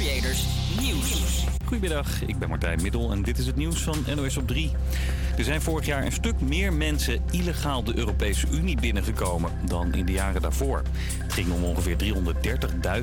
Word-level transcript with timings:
Creators 0.00 0.46
Nieuws. 0.80 1.44
Goedemiddag, 1.64 2.22
ik 2.22 2.38
ben 2.38 2.48
Martijn 2.48 2.82
Middel 2.82 3.10
en 3.10 3.22
dit 3.22 3.38
is 3.38 3.46
het 3.46 3.56
nieuws 3.56 3.82
van 3.82 4.04
NOS 4.16 4.36
op 4.36 4.46
3. 4.46 4.70
Er 5.36 5.44
zijn 5.44 5.60
vorig 5.60 5.86
jaar 5.86 6.04
een 6.04 6.12
stuk 6.12 6.40
meer 6.40 6.72
mensen 6.72 7.22
illegaal 7.30 7.84
de 7.84 7.96
Europese 7.96 8.46
Unie 8.52 8.80
binnengekomen 8.80 9.50
dan 9.66 9.94
in 9.94 10.06
de 10.06 10.12
jaren 10.12 10.42
daarvoor. 10.42 10.82
Het 11.22 11.32
ging 11.32 11.52
om 11.52 11.64
ongeveer 11.64 11.96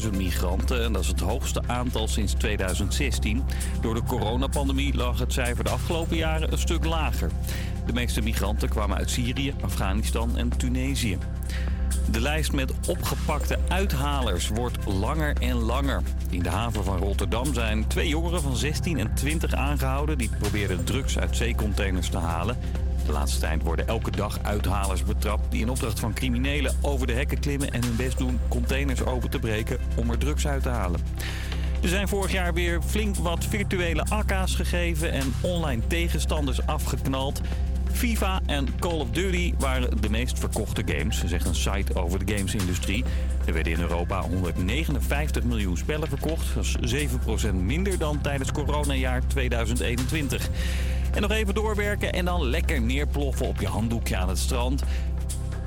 330.000 0.02 0.10
migranten 0.18 0.84
en 0.84 0.94
dat 0.94 1.02
is 1.02 1.08
het 1.08 1.20
hoogste 1.20 1.62
aantal 1.68 2.08
sinds 2.08 2.34
2016. 2.34 3.44
Door 3.82 3.94
de 3.94 4.04
coronapandemie 4.04 4.96
lag 4.96 5.20
het 5.20 5.34
cijfer 5.34 5.64
de 5.64 5.70
afgelopen 5.70 6.18
jaren 6.18 6.52
een 6.52 6.60
stuk 6.60 6.86
lager. 6.86 7.32
De 7.86 7.94
meeste 7.94 8.22
migranten 8.22 8.70
kwamen 8.70 8.98
uit 8.98 9.10
Syrië, 9.10 9.54
Afghanistan 9.62 10.38
en 10.38 10.58
Tunesië. 10.58 11.18
De 12.12 12.22
lijst 12.22 12.52
met 12.52 12.74
opgepakte 12.88 13.60
uithalers 13.68 14.48
wordt 14.48 14.86
langer 14.86 15.36
en 15.42 15.56
langer. 15.56 16.02
In 16.30 16.44
de 16.44 16.50
haven 16.50 16.84
van 16.84 16.98
Rotterdam 16.98 17.54
zijn 17.54 17.88
twee 17.88 18.08
jongeren 18.08 18.42
van 18.42 18.56
16 18.56 19.00
en 19.00 19.14
20 19.14 19.54
aangehouden... 19.54 20.18
die 20.18 20.30
probeerden 20.40 20.84
drugs 20.84 21.20
uit 21.20 21.36
zeecontainers 21.36 22.10
te 22.10 22.18
halen. 22.18 22.58
De 23.06 23.12
laatste 23.12 23.40
tijd 23.40 23.64
worden 23.64 23.88
elke 23.88 24.12
dag 24.12 24.40
uithalers 24.42 25.04
betrapt... 25.04 25.52
die 25.52 25.62
in 25.62 25.70
opdracht 25.70 26.00
van 26.00 26.14
criminelen 26.14 26.76
over 26.82 27.08
de 27.08 27.14
hekken 27.14 27.40
klimmen... 27.40 27.72
en 27.72 27.84
hun 27.84 27.96
best 27.96 28.18
doen 28.18 28.40
containers 28.48 29.04
open 29.04 29.30
te 29.30 29.40
breken 29.40 29.78
om 29.96 30.10
er 30.10 30.18
drugs 30.18 30.48
uit 30.48 30.64
te 30.64 30.70
halen. 30.70 31.00
Er 31.82 31.90
zijn 31.90 32.08
vorig 32.08 32.32
jaar 32.32 32.54
weer 32.54 32.82
flink 32.82 33.16
wat 33.16 33.46
virtuele 33.46 34.06
akka's 34.10 34.56
gegeven... 34.56 35.12
en 35.12 35.34
online 35.42 35.88
tegenstanders 35.88 36.66
afgeknald... 36.66 37.42
FIFA 37.92 38.42
en 38.46 38.80
Call 38.80 39.00
of 39.00 39.10
Duty 39.10 39.54
waren 39.60 40.02
de 40.02 40.10
meest 40.10 40.40
verkochte 40.40 40.84
games, 40.86 41.24
zegt 41.26 41.46
een 41.46 41.56
site 41.56 41.96
over 41.96 42.26
de 42.26 42.36
gamesindustrie. 42.36 43.04
Er 43.46 43.54
werden 43.54 43.74
in 43.74 43.80
Europa 43.80 44.22
159 44.22 45.44
miljoen 45.44 45.78
spellen 45.78 46.08
verkocht. 46.08 46.56
Dat 46.56 46.66
is 46.82 47.08
7% 47.50 47.54
minder 47.54 47.98
dan 47.98 48.22
tijdens 48.22 48.52
coronajaar 48.52 49.28
2021. 49.28 50.50
En 51.14 51.22
nog 51.22 51.32
even 51.32 51.54
doorwerken 51.54 52.14
en 52.14 52.26
dan 52.26 52.50
lekker 52.50 52.82
neerploffen 52.82 53.46
op 53.46 53.60
je 53.60 53.68
handdoekje 53.68 54.18
aan 54.18 54.30
het 54.30 54.38
strand. 54.38 54.84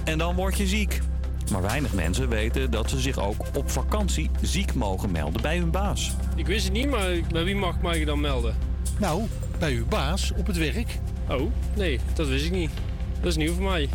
En 0.05 0.19
dan 0.19 0.35
word 0.35 0.57
je 0.57 0.67
ziek. 0.67 1.01
Maar 1.51 1.63
weinig 1.63 1.93
mensen 1.93 2.29
weten 2.29 2.71
dat 2.71 2.91
ze 2.91 3.01
zich 3.01 3.19
ook 3.19 3.45
op 3.57 3.71
vakantie 3.71 4.31
ziek 4.41 4.75
mogen 4.75 5.11
melden 5.11 5.43
bij 5.43 5.59
hun 5.59 5.71
baas. 5.71 6.15
Ik 6.37 6.47
wist 6.47 6.65
het 6.65 6.73
niet, 6.73 6.91
maar 6.91 7.11
bij 7.33 7.45
wie 7.45 7.57
mag 7.57 7.75
ik 7.75 7.83
mij 7.83 8.05
dan 8.05 8.21
melden? 8.21 8.55
Nou, 8.99 9.23
bij 9.59 9.73
uw 9.73 9.87
baas 9.87 10.33
op 10.37 10.47
het 10.47 10.57
werk. 10.57 10.99
Oh, 11.31 11.51
nee, 11.77 12.01
dat 12.15 12.29
wist 12.29 12.45
ik 12.45 12.51
niet. 12.51 12.71
Dat 13.21 13.31
is 13.31 13.37
nieuw 13.37 13.53
voor 13.53 13.65
mij. 13.65 13.89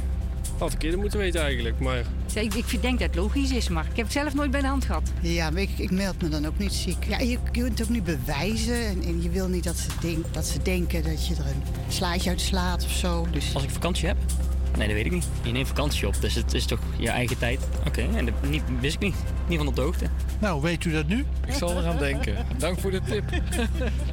Had 0.58 0.74
ik 0.74 0.84
eerder 0.84 1.00
moeten 1.00 1.20
weten 1.20 1.42
eigenlijk, 1.42 1.80
maar... 1.80 2.04
Ik, 2.34 2.54
ik 2.54 2.82
denk 2.82 3.00
dat 3.00 3.08
het 3.08 3.16
logisch 3.16 3.52
is, 3.52 3.70
maar 3.70 3.86
ik 3.90 3.96
heb 3.96 4.06
het 4.06 4.14
zelf 4.14 4.34
nooit 4.34 4.52
bij 4.52 4.62
de 4.62 4.68
hand 4.68 4.86
gehad. 4.86 5.12
Ja, 5.22 5.50
maar 5.50 5.62
ik, 5.62 5.70
ik 5.78 5.92
meld 5.92 6.22
me 6.22 6.30
dan 6.30 6.48
ook 6.48 6.58
niet 6.58 6.74
ziek. 6.74 7.04
Ja, 7.08 7.20
je, 7.20 7.30
je 7.30 7.38
kunt 7.52 7.80
het 7.80 7.82
ook 7.82 7.90
niet 7.94 8.04
bewijzen 8.04 8.86
en, 8.86 9.04
en 9.04 9.22
je 9.22 9.30
wil 9.30 9.48
niet 9.48 9.64
dat 9.64 9.78
ze, 9.78 9.88
denk, 10.02 10.34
dat 10.34 10.46
ze 10.46 10.62
denken 10.62 11.04
dat 11.04 11.28
je 11.28 11.36
er 11.36 11.46
een 11.46 11.64
slaatje 11.88 12.30
uit 12.30 12.42
slaat 12.42 12.84
of 12.84 12.92
zo. 12.92 13.28
Dus... 13.32 13.54
Als 13.54 13.64
ik 13.64 13.70
vakantie 13.70 14.08
heb? 14.08 14.18
Nee, 14.78 14.88
dat 14.88 14.96
weet 14.96 15.06
ik 15.06 15.12
niet. 15.12 15.28
Je 15.42 15.52
neemt 15.52 15.68
vakantie 15.68 16.08
op, 16.08 16.22
dus 16.22 16.34
het 16.34 16.54
is 16.54 16.66
toch 16.66 16.80
je 16.98 17.10
eigen 17.10 17.38
tijd. 17.38 17.60
Oké, 17.88 18.08
en 18.16 18.26
dat 18.26 18.34
niet, 18.50 18.64
wist 18.80 18.96
ik 18.96 19.02
niet. 19.02 19.16
Niet 19.48 19.58
van 19.58 19.68
op 19.68 19.76
de 19.76 19.82
hoogte. 19.82 20.06
Nou, 20.40 20.62
weet 20.62 20.86
u 20.86 20.92
dat 20.92 21.08
nu? 21.08 21.26
Ik 21.46 21.54
zal 21.54 21.78
eraan 21.78 21.98
denken. 21.98 22.46
Dank 22.58 22.80
voor 22.80 22.92
de 22.92 23.02
tip. 23.02 23.24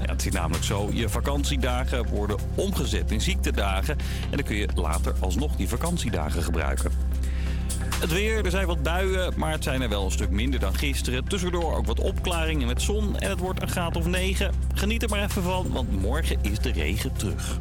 Ja, 0.02 0.12
het 0.12 0.27
is 0.27 0.33
namelijk 0.33 0.64
zo, 0.64 0.90
je 0.92 1.08
vakantiedagen 1.08 2.06
worden 2.06 2.36
omgezet 2.55 3.10
in 3.10 3.20
ziektedagen. 3.20 3.98
En 4.30 4.36
dan 4.36 4.42
kun 4.42 4.56
je 4.56 4.68
later 4.74 5.14
alsnog 5.20 5.56
die 5.56 5.68
vakantiedagen 5.68 6.42
gebruiken. 6.42 6.92
Het 8.00 8.12
weer, 8.12 8.44
er 8.44 8.50
zijn 8.50 8.66
wat 8.66 8.83
buien, 8.83 9.33
maar 9.36 9.52
het 9.52 9.62
zijn 9.62 9.83
er 9.83 9.88
wel 9.88 10.05
een 10.05 10.10
stuk 10.10 10.30
minder 10.30 10.60
dan 10.60 10.74
gisteren. 10.74 11.24
Tussendoor 11.24 11.77
ook 11.77 11.86
wat 11.86 12.00
opklaringen 12.00 12.66
met 12.66 12.83
zon 12.83 13.18
en 13.18 13.30
het 13.30 13.38
wordt 13.38 13.62
een 13.62 13.68
graad 13.68 13.96
of 13.96 14.06
9. 14.06 14.55
Geniet 14.74 15.02
er 15.02 15.08
maar 15.08 15.22
even 15.22 15.42
van, 15.42 15.72
want 15.72 16.00
morgen 16.00 16.38
is 16.42 16.58
de 16.58 16.72
regen 16.72 17.12
terug. 17.12 17.58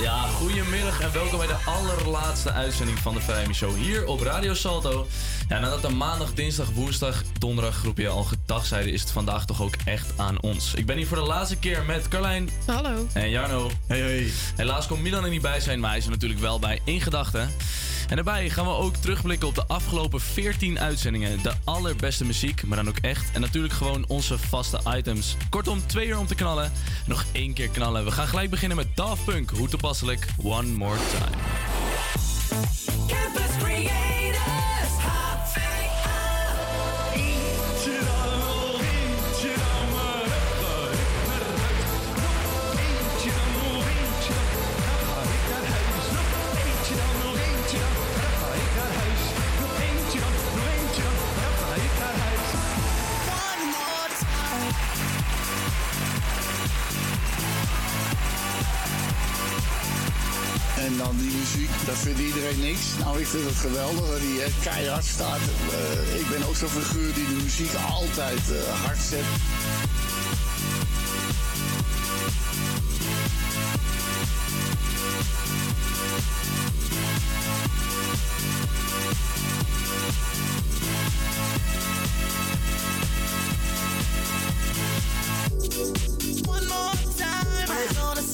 Ja, 0.00 0.26
goedemiddag 0.26 1.00
en 1.00 1.12
welkom 1.12 1.38
bij 1.38 1.46
de 1.46 1.56
allerlaatste 1.64 2.52
uitzending 2.52 2.98
van 2.98 3.14
de 3.14 3.20
Vrijmi 3.20 3.54
Show 3.54 3.76
hier 3.76 4.06
op 4.06 4.20
Radio 4.20 4.54
Salto. 4.54 5.06
Ja, 5.48 5.58
nadat 5.58 5.82
de 5.82 5.88
maandag, 5.88 6.34
dinsdag, 6.34 6.70
woensdag, 6.70 7.22
donderdag 7.38 7.76
groepje 7.76 8.08
al 8.08 8.24
gedag 8.24 8.66
zeiden, 8.66 8.92
is 8.92 9.00
het 9.00 9.10
vandaag 9.10 9.44
toch 9.46 9.62
ook 9.62 9.74
echt 9.84 10.12
aan 10.16 10.40
ons. 10.40 10.74
Ik 10.74 10.86
ben 10.86 10.96
hier 10.96 11.06
voor 11.06 11.16
de 11.16 11.22
laatste 11.22 11.56
keer 11.56 11.84
met 11.84 12.08
Carlijn. 12.08 12.50
Hallo. 12.66 13.06
En 13.12 13.30
Jarno. 13.30 13.70
Hey, 13.86 14.00
hey. 14.00 14.30
Helaas 14.56 14.86
kon 14.86 15.02
Milan 15.02 15.24
er 15.24 15.30
niet 15.30 15.42
bij 15.42 15.60
zijn, 15.60 15.80
maar 15.80 15.90
hij 15.90 15.98
is 15.98 16.04
er 16.04 16.10
natuurlijk 16.10 16.40
wel 16.40 16.58
bij 16.58 16.80
in 16.84 17.00
gedachten. 17.00 17.50
En 18.10 18.16
daarbij 18.16 18.50
gaan 18.50 18.64
we 18.64 18.70
ook 18.70 18.96
terugblikken 18.96 19.48
op 19.48 19.54
de 19.54 19.66
afgelopen 19.66 20.20
14 20.20 20.78
uitzendingen. 20.78 21.42
De 21.42 21.52
allerbeste 21.64 22.24
muziek, 22.24 22.62
maar 22.66 22.76
dan 22.76 22.88
ook 22.88 22.98
echt. 23.00 23.30
En 23.32 23.40
natuurlijk 23.40 23.74
gewoon 23.74 24.04
onze 24.08 24.38
vaste 24.38 24.80
items. 24.96 25.36
Kortom, 25.50 25.86
twee 25.86 26.06
uur 26.06 26.18
om 26.18 26.26
te 26.26 26.34
knallen. 26.34 26.72
Nog 27.06 27.24
één 27.32 27.52
keer 27.52 27.68
knallen. 27.68 28.04
We 28.04 28.10
gaan 28.10 28.26
gelijk 28.26 28.50
beginnen 28.50 28.76
met 28.76 28.86
Daft 28.94 29.24
Punk. 29.24 29.50
Hoe 29.50 29.68
toepasselijk. 29.68 30.26
One 30.42 30.68
more 30.68 30.98
time. 31.18 31.36
Dan 61.04 61.16
die 61.16 61.30
muziek, 61.38 61.70
dat 61.86 61.96
vindt 61.96 62.20
iedereen 62.20 62.60
niks. 62.60 62.80
Nou, 62.98 63.20
ik 63.20 63.26
vind 63.26 63.44
het 63.44 63.56
geweldig 63.56 64.06
dat 64.10 64.20
die 64.20 64.42
eh, 64.42 64.52
keihard 64.62 65.04
staat. 65.04 65.40
Eh, 65.70 66.20
ik 66.20 66.28
ben 66.28 66.48
ook 66.48 66.56
zo'n 66.56 66.68
figuur 66.68 67.14
die 67.14 67.26
de 67.26 67.42
muziek 67.42 67.72
altijd 67.90 68.40
eh, 68.50 68.84
hard 68.84 68.98
zet. 69.10 69.24
One 86.46 86.66
more 86.66 86.96
time, 87.16 87.66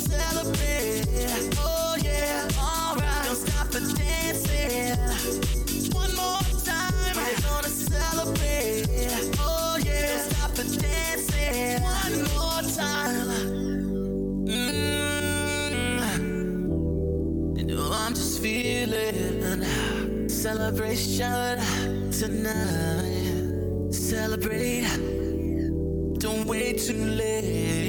celebrate. 0.08 1.58
Oh 1.58 1.75
celebration 20.46 21.58
tonight. 22.12 23.92
Celebrate. 23.92 24.86
Don't 26.18 26.46
wait 26.46 26.78
too 26.78 27.04
late. 27.04 27.85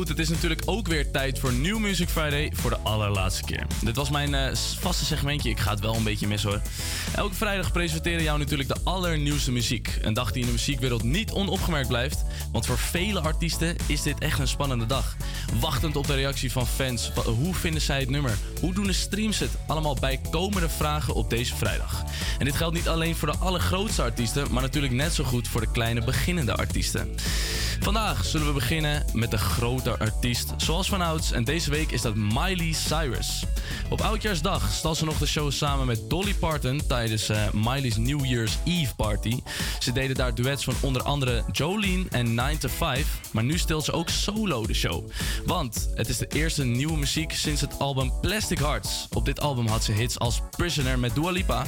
Goed. 0.00 0.08
Het 0.08 0.18
is 0.18 0.28
natuurlijk 0.28 0.62
ook 0.64 0.86
weer 0.86 1.10
tijd 1.10 1.38
voor 1.38 1.52
New 1.52 1.78
Music 1.78 2.08
Friday 2.08 2.52
voor 2.54 2.70
de 2.70 2.78
allerlaatste 2.82 3.44
keer. 3.44 3.66
Dit 3.84 3.96
was 3.96 4.10
mijn 4.10 4.34
eh, 4.34 4.54
vaste 4.78 5.04
segmentje. 5.04 5.50
Ik 5.50 5.58
ga 5.58 5.70
het 5.70 5.80
wel 5.80 5.94
een 5.94 6.02
beetje 6.02 6.26
mis 6.26 6.42
hoor. 6.42 6.60
Elke 7.14 7.34
vrijdag 7.34 7.72
presenteren 7.72 8.22
jou 8.22 8.38
natuurlijk 8.38 8.68
de 8.68 8.80
allernieuwste 8.84 9.52
muziek. 9.52 9.98
Een 10.02 10.14
dag 10.14 10.32
die 10.32 10.40
in 10.40 10.46
de 10.46 10.52
muziekwereld 10.52 11.02
niet 11.02 11.32
onopgemerkt 11.32 11.88
blijft. 11.88 12.24
Want 12.52 12.66
voor 12.66 12.78
vele 12.78 13.20
artiesten 13.20 13.76
is 13.86 14.02
dit 14.02 14.18
echt 14.18 14.38
een 14.38 14.48
spannende 14.48 14.86
dag. 14.86 15.16
Wachtend 15.60 15.96
op 15.96 16.06
de 16.06 16.14
reactie 16.14 16.52
van 16.52 16.66
fans. 16.66 17.12
Hoe 17.24 17.54
vinden 17.54 17.82
zij 17.82 18.00
het 18.00 18.10
nummer? 18.10 18.38
Hoe 18.60 18.74
doen 18.74 18.86
de 18.86 18.92
streams 18.92 19.38
het? 19.38 19.50
Allemaal 19.66 19.96
bijkomende 20.00 20.68
vragen 20.68 21.14
op 21.14 21.30
deze 21.30 21.56
vrijdag. 21.56 22.04
En 22.38 22.44
dit 22.44 22.56
geldt 22.56 22.74
niet 22.74 22.88
alleen 22.88 23.16
voor 23.16 23.32
de 23.32 23.38
allergrootste 23.38 24.02
artiesten, 24.02 24.52
maar 24.52 24.62
natuurlijk 24.62 24.92
net 24.92 25.14
zo 25.14 25.24
goed 25.24 25.48
voor 25.48 25.60
de 25.60 25.70
kleine 25.70 26.04
beginnende 26.04 26.54
artiesten. 26.54 27.14
Vandaag 27.80 28.24
zullen 28.24 28.46
we 28.46 28.52
beginnen 28.52 29.04
met 29.12 29.30
de 29.30 29.38
grote 29.38 29.98
artiest, 29.98 30.54
zoals 30.56 30.88
vanouds. 30.88 31.32
En 31.32 31.44
deze 31.44 31.70
week 31.70 31.90
is 31.90 32.02
dat 32.02 32.14
Miley 32.14 32.72
Cyrus. 32.72 33.44
Op 33.90 34.00
Oudjaarsdag 34.00 34.72
stal 34.72 34.94
ze 34.94 35.04
nog 35.04 35.18
de 35.18 35.26
show 35.26 35.50
samen 35.50 35.86
met 35.86 36.10
Dolly 36.10 36.34
Parton 36.34 36.86
tijdens 36.86 37.28
eh, 37.28 37.50
Miley's 37.52 37.96
New 37.96 38.24
Year's 38.24 38.58
Eve 38.64 38.94
party. 38.94 39.40
Ze 39.78 39.92
deden 39.92 40.16
daar 40.16 40.34
duets 40.34 40.64
van 40.64 40.74
onder 40.80 41.02
andere 41.02 41.44
Jolene 41.52 42.04
en 42.10 42.34
9 42.34 42.58
to 42.58 42.68
5. 42.68 43.20
Maar 43.30 43.44
nu 43.44 43.58
stelt 43.58 43.84
ze 43.84 43.92
ook 43.92 44.08
solo 44.08 44.66
de 44.66 44.74
show. 44.74 45.10
Want 45.46 45.88
het 45.94 46.08
is 46.08 46.18
de 46.18 46.26
eerste 46.26 46.64
nieuwe 46.64 46.96
muziek 46.96 47.32
sinds 47.32 47.60
het 47.60 47.78
album 47.78 48.12
Plastic 48.20 48.58
Hearts. 48.58 49.06
Op 49.10 49.24
dit 49.24 49.40
album 49.40 49.66
had 49.66 49.84
ze 49.84 49.92
hits 49.92 50.18
als 50.18 50.40
Prisoner 50.50 50.98
met 50.98 51.14
Dua 51.14 51.30
Lipa. 51.30 51.64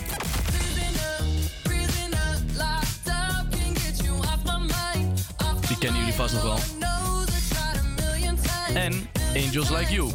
Kennen 5.83 6.01
jullie 6.01 6.15
vast 6.15 6.35
nog 6.35 6.43
wel. 6.43 6.59
En 8.75 9.09
Angels 9.35 9.71
Like 9.71 9.93
You. 9.93 10.11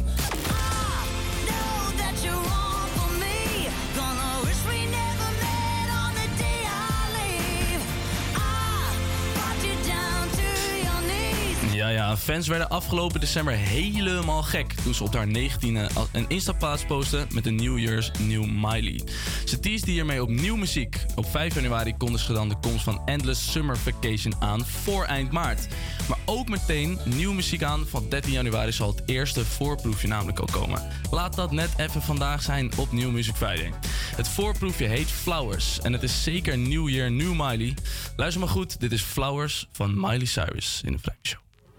Ja, 11.78 11.88
ja, 11.88 12.16
fans 12.16 12.48
werden 12.48 12.68
afgelopen 12.68 13.20
december 13.20 13.54
helemaal 13.54 14.42
gek 14.42 14.72
toen 14.72 14.94
ze 14.94 15.04
op 15.04 15.14
haar 15.14 15.26
19e 15.26 15.94
al- 15.94 16.08
een 16.12 16.24
Insta-plaats 16.28 16.84
met 17.32 17.44
de 17.44 17.50
New 17.50 17.78
Year's 17.78 18.10
New 18.18 18.44
Miley. 18.44 19.00
Ze 19.44 19.60
teasde 19.60 19.90
hiermee 19.90 20.22
op 20.22 20.28
nieuw 20.28 20.56
muziek. 20.56 21.04
Op 21.14 21.26
5 21.26 21.54
januari 21.54 21.96
kondigde 21.96 22.26
ze 22.26 22.32
dan 22.32 22.48
de 22.48 22.56
komst 22.60 22.84
van 22.84 23.02
Endless 23.04 23.52
Summer 23.52 23.76
Vacation 23.76 24.34
aan 24.40 24.66
voor 24.66 25.04
eind 25.04 25.30
maart. 25.30 25.68
Maar 26.08 26.18
ook 26.24 26.48
meteen 26.48 26.98
nieuwe 27.04 27.34
muziek 27.34 27.62
aan. 27.62 27.86
Van 27.86 28.08
13 28.08 28.32
januari 28.32 28.72
zal 28.72 28.90
het 28.90 29.02
eerste 29.06 29.44
voorproefje 29.44 30.08
namelijk 30.08 30.40
ook 30.40 30.52
komen. 30.52 30.82
Laat 31.10 31.34
dat 31.34 31.50
net 31.52 31.70
even 31.76 32.02
vandaag 32.02 32.42
zijn 32.42 32.70
op 32.76 32.92
New 32.92 33.10
Music 33.10 33.34
Friday. 33.34 33.72
Het 34.16 34.28
voorproefje 34.28 34.86
heet 34.86 35.08
Flowers 35.10 35.80
en 35.80 35.92
het 35.92 36.02
is 36.02 36.22
zeker 36.22 36.58
New 36.58 36.88
Year 36.88 37.10
New 37.10 37.32
Miley. 37.32 37.74
Luister 38.16 38.40
maar 38.40 38.50
goed, 38.52 38.80
dit 38.80 38.92
is 38.92 39.02
Flowers 39.02 39.68
van 39.72 40.00
Miley 40.00 40.26
Cyrus 40.26 40.80
in 40.84 40.92
de 40.92 40.98
Vrijdag 40.98 41.26
Show. 41.26 41.47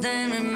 Then. 0.00 0.47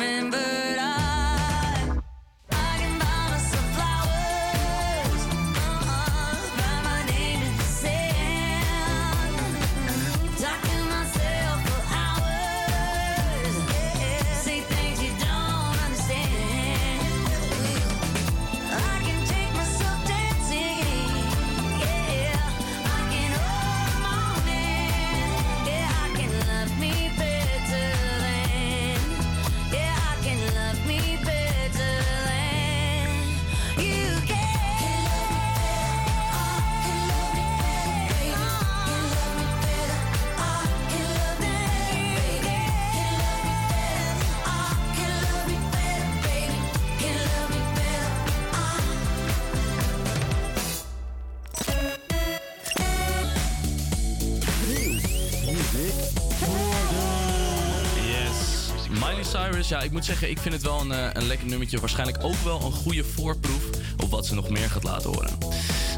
Ja, 59.72 59.82
ik 59.82 59.90
moet 59.90 60.04
zeggen, 60.04 60.30
ik 60.30 60.38
vind 60.38 60.54
het 60.54 60.62
wel 60.62 60.80
een, 60.80 60.92
eh, 60.92 61.08
een 61.12 61.26
lekker 61.26 61.46
nummertje. 61.46 61.80
Waarschijnlijk 61.80 62.24
ook 62.24 62.44
wel 62.44 62.62
een 62.62 62.72
goede 62.72 63.04
voorproef 63.04 63.62
op 64.02 64.10
wat 64.10 64.26
ze 64.26 64.34
nog 64.34 64.50
meer 64.50 64.70
gaat 64.70 64.82
laten 64.82 65.10
horen. 65.10 65.30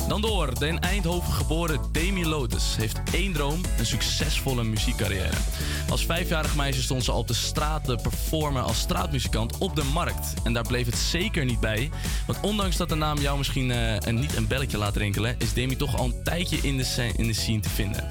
Dan 0.09 0.21
door. 0.21 0.59
De 0.59 0.67
in 0.67 0.81
Eindhoven 0.81 1.33
geboren 1.33 1.81
Demi 1.93 2.27
Lotus 2.27 2.77
heeft 2.77 2.99
één 3.13 3.33
droom: 3.33 3.61
een 3.79 3.87
succesvolle 3.87 4.65
muziekcarrière. 4.65 5.37
Als 5.89 6.05
vijfjarig 6.05 6.55
meisje 6.55 6.83
stond 6.83 7.05
ze 7.05 7.13
al 7.13 7.19
op 7.19 7.29
de 7.29 7.35
straat 7.35 7.85
te 7.85 7.99
performen 8.03 8.65
als 8.65 8.79
straatmuzikant 8.79 9.59
op 9.59 9.77
de 9.77 9.85
markt. 9.85 10.35
En 10.45 10.53
daar 10.53 10.67
bleef 10.67 10.87
het 10.87 10.97
zeker 10.97 11.45
niet 11.45 11.61
bij. 11.61 11.91
Want 12.27 12.39
ondanks 12.43 12.77
dat 12.77 12.89
de 12.89 12.95
naam 12.95 13.19
jou 13.19 13.39
misschien 13.39 13.71
een, 13.71 14.15
niet 14.15 14.37
een 14.37 14.47
belletje 14.47 14.79
laat 14.79 14.97
rinkelen, 14.97 15.35
is 15.39 15.53
Demi 15.53 15.77
toch 15.77 15.97
al 15.97 16.05
een 16.05 16.23
tijdje 16.23 16.57
in 16.57 16.77
de, 16.77 17.13
in 17.17 17.27
de 17.27 17.33
scene 17.33 17.61
te 17.61 17.69
vinden. 17.69 18.05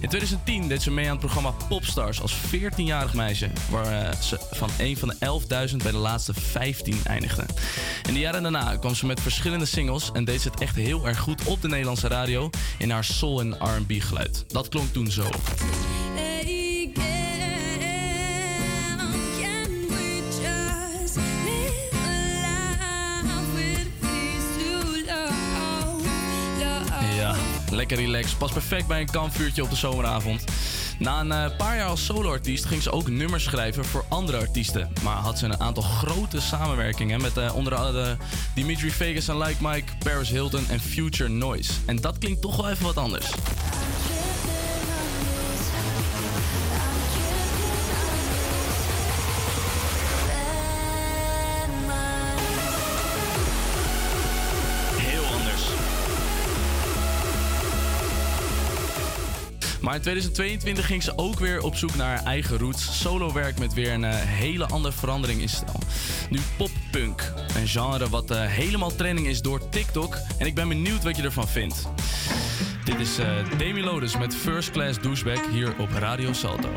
In 0.00 0.08
2010 0.08 0.68
deed 0.68 0.82
ze 0.82 0.90
mee 0.90 1.04
aan 1.04 1.10
het 1.10 1.20
programma 1.20 1.50
Popstars 1.68 2.20
als 2.20 2.34
14-jarig 2.34 3.14
meisje, 3.14 3.50
waar 3.70 3.86
eh, 3.86 4.20
ze 4.20 4.38
van 4.50 4.70
een 4.78 4.96
van 4.96 5.08
de 5.08 5.68
11.000 5.70 5.76
bij 5.76 5.92
de 5.92 5.98
laatste 5.98 6.34
15 6.34 7.00
eindigde. 7.04 7.44
In 8.08 8.14
de 8.14 8.20
jaren 8.20 8.42
daarna 8.42 8.76
kwam 8.76 8.94
ze 8.94 9.06
met 9.06 9.20
verschillende 9.20 9.66
singles 9.66 10.10
en 10.12 10.24
deed 10.24 10.40
ze 10.40 10.48
het 10.48 10.60
echt 10.60 10.76
heel 10.76 11.06
erg 11.06 11.18
goed 11.18 11.44
op 11.44 11.62
de 11.62 11.68
Nederlandse 11.68 12.08
radio 12.08 12.50
in 12.78 12.90
haar 12.90 13.04
soul- 13.04 13.40
en 13.40 13.52
R&B 13.52 13.92
geluid. 13.98 14.44
Dat 14.48 14.68
klonk 14.68 14.92
toen 14.92 15.10
zo. 15.10 15.28
Lekker 27.76 27.96
relaxed. 27.96 28.38
Past 28.38 28.52
perfect 28.52 28.86
bij 28.86 29.00
een 29.00 29.10
kampvuurtje 29.10 29.62
op 29.62 29.70
de 29.70 29.76
zomeravond. 29.76 30.44
Na 30.98 31.20
een 31.20 31.32
eh, 31.32 31.56
paar 31.56 31.76
jaar 31.76 31.88
als 31.88 32.04
soloartiest 32.04 32.64
ging 32.64 32.82
ze 32.82 32.90
ook 32.90 33.08
nummers 33.08 33.44
schrijven 33.44 33.84
voor 33.84 34.04
andere 34.08 34.38
artiesten. 34.38 34.92
Maar 35.02 35.16
had 35.16 35.38
ze 35.38 35.44
een 35.44 35.60
aantal 35.60 35.82
grote 35.82 36.40
samenwerkingen 36.40 37.20
met 37.20 37.36
eh, 37.36 37.54
onder 37.54 37.74
andere 37.74 38.16
Dimitri 38.54 38.90
Vegas 38.90 39.28
en 39.28 39.38
Like 39.38 39.68
Mike, 39.68 39.92
Paris 39.98 40.28
Hilton 40.28 40.68
en 40.68 40.80
Future 40.80 41.30
Noise. 41.30 41.72
En 41.86 41.96
dat 41.96 42.18
klinkt 42.18 42.40
toch 42.40 42.56
wel 42.56 42.70
even 42.70 42.84
wat 42.84 42.96
anders. 42.96 43.26
Maar 59.86 59.94
in 59.94 60.00
2022 60.00 60.86
ging 60.86 61.02
ze 61.02 61.12
ook 61.16 61.38
weer 61.38 61.62
op 61.62 61.76
zoek 61.76 61.94
naar 61.94 62.16
haar 62.16 62.24
eigen 62.24 62.58
roots. 62.58 63.00
Solo 63.00 63.32
werk 63.32 63.58
met 63.58 63.74
weer 63.74 63.92
een 63.92 64.04
eh, 64.04 64.14
hele 64.14 64.66
andere 64.66 64.94
verandering 64.94 65.40
in 65.40 65.48
stijl. 65.48 65.80
Nu 66.30 66.38
poppunk. 66.56 67.32
Een 67.54 67.68
genre 67.68 68.08
wat 68.08 68.30
eh, 68.30 68.44
helemaal 68.44 68.94
trending 68.94 69.26
is 69.26 69.42
door 69.42 69.68
TikTok. 69.68 70.18
En 70.38 70.46
ik 70.46 70.54
ben 70.54 70.68
benieuwd 70.68 71.02
wat 71.02 71.16
je 71.16 71.22
ervan 71.22 71.48
vindt. 71.48 71.88
Dit 72.84 73.00
is 73.00 73.18
eh 73.18 73.58
Demi 73.58 73.82
Lotus 73.82 74.16
met 74.16 74.34
First 74.34 74.70
Class 74.70 75.00
Douchebag 75.00 75.50
hier 75.50 75.74
op 75.78 75.88
Radio 75.90 76.32
Salto. 76.32 76.68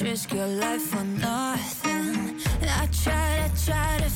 Risk 0.00 0.32
your 0.32 0.48
life 0.48 0.82
for 0.82 1.04
nothing. 1.04 2.40
I 2.62 2.88
try 3.04 3.50
try 3.64 4.11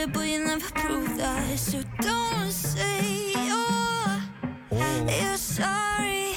shit, 0.00 0.12
but 0.12 0.26
you 0.26 0.44
never 0.44 0.72
prove 0.72 1.16
that. 1.16 1.58
So 1.58 1.78
don't 2.00 2.50
say 2.52 3.32
you're, 3.32 4.20
you're 5.06 5.36
sorry, 5.36 6.34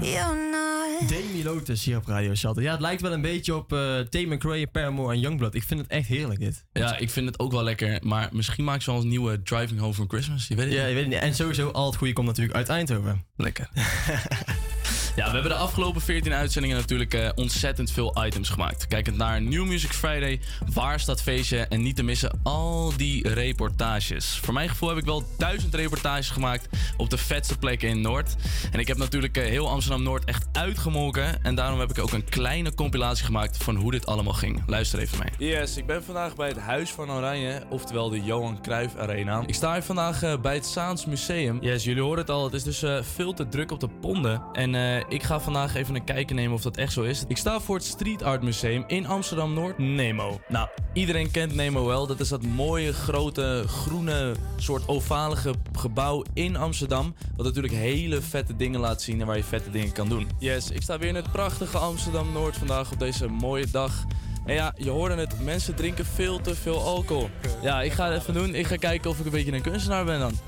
you're 0.00 0.50
not. 0.50 1.08
Demi 1.08 1.44
Lotus 1.44 1.84
hier 1.84 1.96
op 1.96 2.06
Radio 2.06 2.34
Shelter. 2.34 2.62
Ja, 2.62 2.70
het 2.72 2.80
lijkt 2.80 3.00
wel 3.02 3.12
een 3.12 3.20
beetje 3.20 3.54
op 3.56 3.72
eh 3.72 3.98
Tame 3.98 4.34
McRae, 4.34 4.66
Paramore 4.66 5.12
en 5.14 5.20
Youngblood. 5.20 5.54
Ik 5.54 5.62
vind 5.62 5.80
het 5.80 5.88
echt 5.88 6.06
heerlijk 6.08 6.40
dit. 6.40 6.64
Ja, 6.72 6.96
ik 6.96 7.10
vind 7.10 7.26
het 7.26 7.38
ook 7.38 7.52
wel 7.52 7.62
lekker. 7.62 7.98
Maar 8.02 8.28
misschien 8.32 8.64
maken 8.64 8.82
ze 8.82 8.90
wel 8.90 9.00
een 9.00 9.08
nieuwe 9.08 9.42
Driving 9.42 9.80
Home 9.80 9.94
for 9.94 10.04
Christmas. 10.08 10.48
Je 10.48 10.54
weet 10.54 10.64
het 10.64 10.74
Ja, 10.74 10.80
niet. 10.80 10.88
je 10.88 10.94
weet 10.94 11.04
het 11.04 11.12
niet. 11.12 11.22
En 11.22 11.34
sowieso 11.34 11.68
al 11.70 11.86
het 11.86 11.96
goede 11.96 12.12
komt 12.12 12.26
natuurlijk 12.26 12.56
uit 12.56 12.68
Eindhoven. 12.68 13.24
Lekker. 13.36 13.68
Ja, 15.16 15.26
we 15.26 15.32
hebben 15.32 15.50
de 15.50 15.56
afgelopen 15.56 16.00
14 16.00 16.32
uitzendingen 16.32 16.76
natuurlijk 16.76 17.14
eh, 17.14 17.28
ontzettend 17.34 17.90
veel 17.90 18.24
items 18.24 18.48
gemaakt. 18.48 18.86
Kijkend 18.86 19.16
naar 19.16 19.42
New 19.42 19.66
Music 19.66 19.92
Friday, 19.92 20.40
Waar 20.74 21.00
staat 21.00 21.22
feestje 21.22 21.58
en 21.58 21.82
niet 21.82 21.96
te 21.96 22.02
missen 22.02 22.40
al 22.42 22.92
die 22.96 23.28
reportages. 23.28 24.40
Voor 24.42 24.54
mijn 24.54 24.68
gevoel 24.68 24.88
heb 24.88 24.98
ik 24.98 25.04
wel 25.04 25.24
duizend 25.38 25.74
reportages 25.74 26.30
gemaakt 26.30 26.68
op 26.96 27.10
de 27.10 27.18
vetste 27.18 27.58
plekken 27.58 27.88
in 27.88 28.00
Noord. 28.00 28.34
En 28.70 28.80
ik 28.80 28.88
heb 28.88 28.96
natuurlijk 28.96 29.36
eh, 29.36 29.44
heel 29.44 29.68
Amsterdam-Noord 29.68 30.24
echt 30.24 30.46
uitgemolken. 30.52 31.44
En 31.44 31.54
daarom 31.54 31.80
heb 31.80 31.90
ik 31.90 31.98
ook 31.98 32.12
een 32.12 32.24
kleine 32.24 32.74
compilatie 32.74 33.24
gemaakt 33.24 33.56
van 33.56 33.76
hoe 33.76 33.90
dit 33.90 34.06
allemaal 34.06 34.32
ging. 34.32 34.62
Luister 34.66 34.98
even 34.98 35.18
mee. 35.18 35.50
Yes, 35.50 35.76
ik 35.76 35.86
ben 35.86 36.04
vandaag 36.04 36.34
bij 36.36 36.48
het 36.48 36.58
Huis 36.58 36.90
van 36.90 37.10
Oranje, 37.10 37.62
oftewel 37.70 38.10
de 38.10 38.22
Johan 38.22 38.62
Cruijff 38.62 38.96
Arena. 38.96 39.42
Ik 39.46 39.54
sta 39.54 39.72
hier 39.72 39.82
vandaag 39.82 40.22
eh, 40.22 40.40
bij 40.40 40.54
het 40.54 40.66
Saans 40.66 41.06
Museum. 41.06 41.58
Yes, 41.60 41.84
jullie 41.84 42.02
horen 42.02 42.18
het 42.18 42.30
al, 42.30 42.44
het 42.44 42.54
is 42.54 42.62
dus 42.62 42.82
eh, 42.82 43.02
veel 43.02 43.34
te 43.34 43.48
druk 43.48 43.70
op 43.70 43.80
de 43.80 43.88
ponden. 44.00 44.42
En 44.52 44.74
eh, 44.74 45.01
ik 45.08 45.22
ga 45.22 45.40
vandaag 45.40 45.74
even 45.74 45.94
een 45.94 46.04
kijkje 46.04 46.34
nemen 46.34 46.54
of 46.54 46.62
dat 46.62 46.76
echt 46.76 46.92
zo 46.92 47.02
is. 47.02 47.24
Ik 47.28 47.36
sta 47.36 47.60
voor 47.60 47.76
het 47.76 47.84
Street 47.84 48.22
Art 48.22 48.42
Museum 48.42 48.84
in 48.86 49.06
Amsterdam-Noord, 49.06 49.78
Nemo. 49.78 50.40
Nou, 50.48 50.68
iedereen 50.92 51.30
kent 51.30 51.54
Nemo 51.54 51.86
wel. 51.86 52.06
Dat 52.06 52.20
is 52.20 52.28
dat 52.28 52.42
mooie, 52.42 52.92
grote, 52.92 53.64
groene, 53.66 54.34
soort 54.56 54.88
ovalige 54.88 55.54
gebouw 55.78 56.24
in 56.34 56.56
Amsterdam. 56.56 57.14
Wat 57.36 57.46
natuurlijk 57.46 57.74
hele 57.74 58.20
vette 58.20 58.56
dingen 58.56 58.80
laat 58.80 59.02
zien 59.02 59.20
en 59.20 59.26
waar 59.26 59.36
je 59.36 59.44
vette 59.44 59.70
dingen 59.70 59.92
kan 59.92 60.08
doen. 60.08 60.28
Yes, 60.38 60.70
ik 60.70 60.82
sta 60.82 60.98
weer 60.98 61.08
in 61.08 61.14
het 61.14 61.32
prachtige 61.32 61.78
Amsterdam-Noord 61.78 62.56
vandaag 62.56 62.92
op 62.92 62.98
deze 62.98 63.28
mooie 63.28 63.66
dag. 63.70 64.04
En 64.44 64.54
ja, 64.54 64.74
je 64.76 64.90
hoorde 64.90 65.14
het, 65.14 65.40
mensen 65.40 65.74
drinken 65.74 66.06
veel 66.06 66.40
te 66.40 66.54
veel 66.54 66.82
alcohol. 66.82 67.30
Ja, 67.62 67.82
ik 67.82 67.92
ga 67.92 68.10
het 68.10 68.20
even 68.20 68.34
doen. 68.34 68.54
Ik 68.54 68.66
ga 68.66 68.76
kijken 68.76 69.10
of 69.10 69.18
ik 69.18 69.24
een 69.24 69.30
beetje 69.30 69.52
een 69.52 69.62
kunstenaar 69.62 70.04
ben 70.04 70.18
dan. 70.18 70.32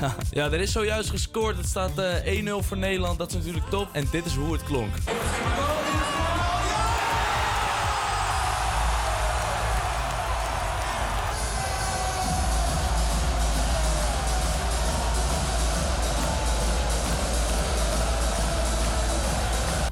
Ja, 0.00 0.16
ja 0.30 0.44
er 0.44 0.60
is 0.60 0.72
zojuist 0.72 1.10
gescoord. 1.10 1.56
Het 1.56 1.66
staat 1.66 1.98
eh 1.98 2.44
1-0 2.44 2.50
voor 2.60 2.76
Nederland. 2.76 3.18
Dat 3.18 3.28
is 3.28 3.34
natuurlijk 3.34 3.66
top. 3.70 3.88
En 3.92 4.08
dit 4.10 4.24
is 4.24 4.34
hoe 4.34 4.52
het 4.52 4.62
klonk. 4.62 4.94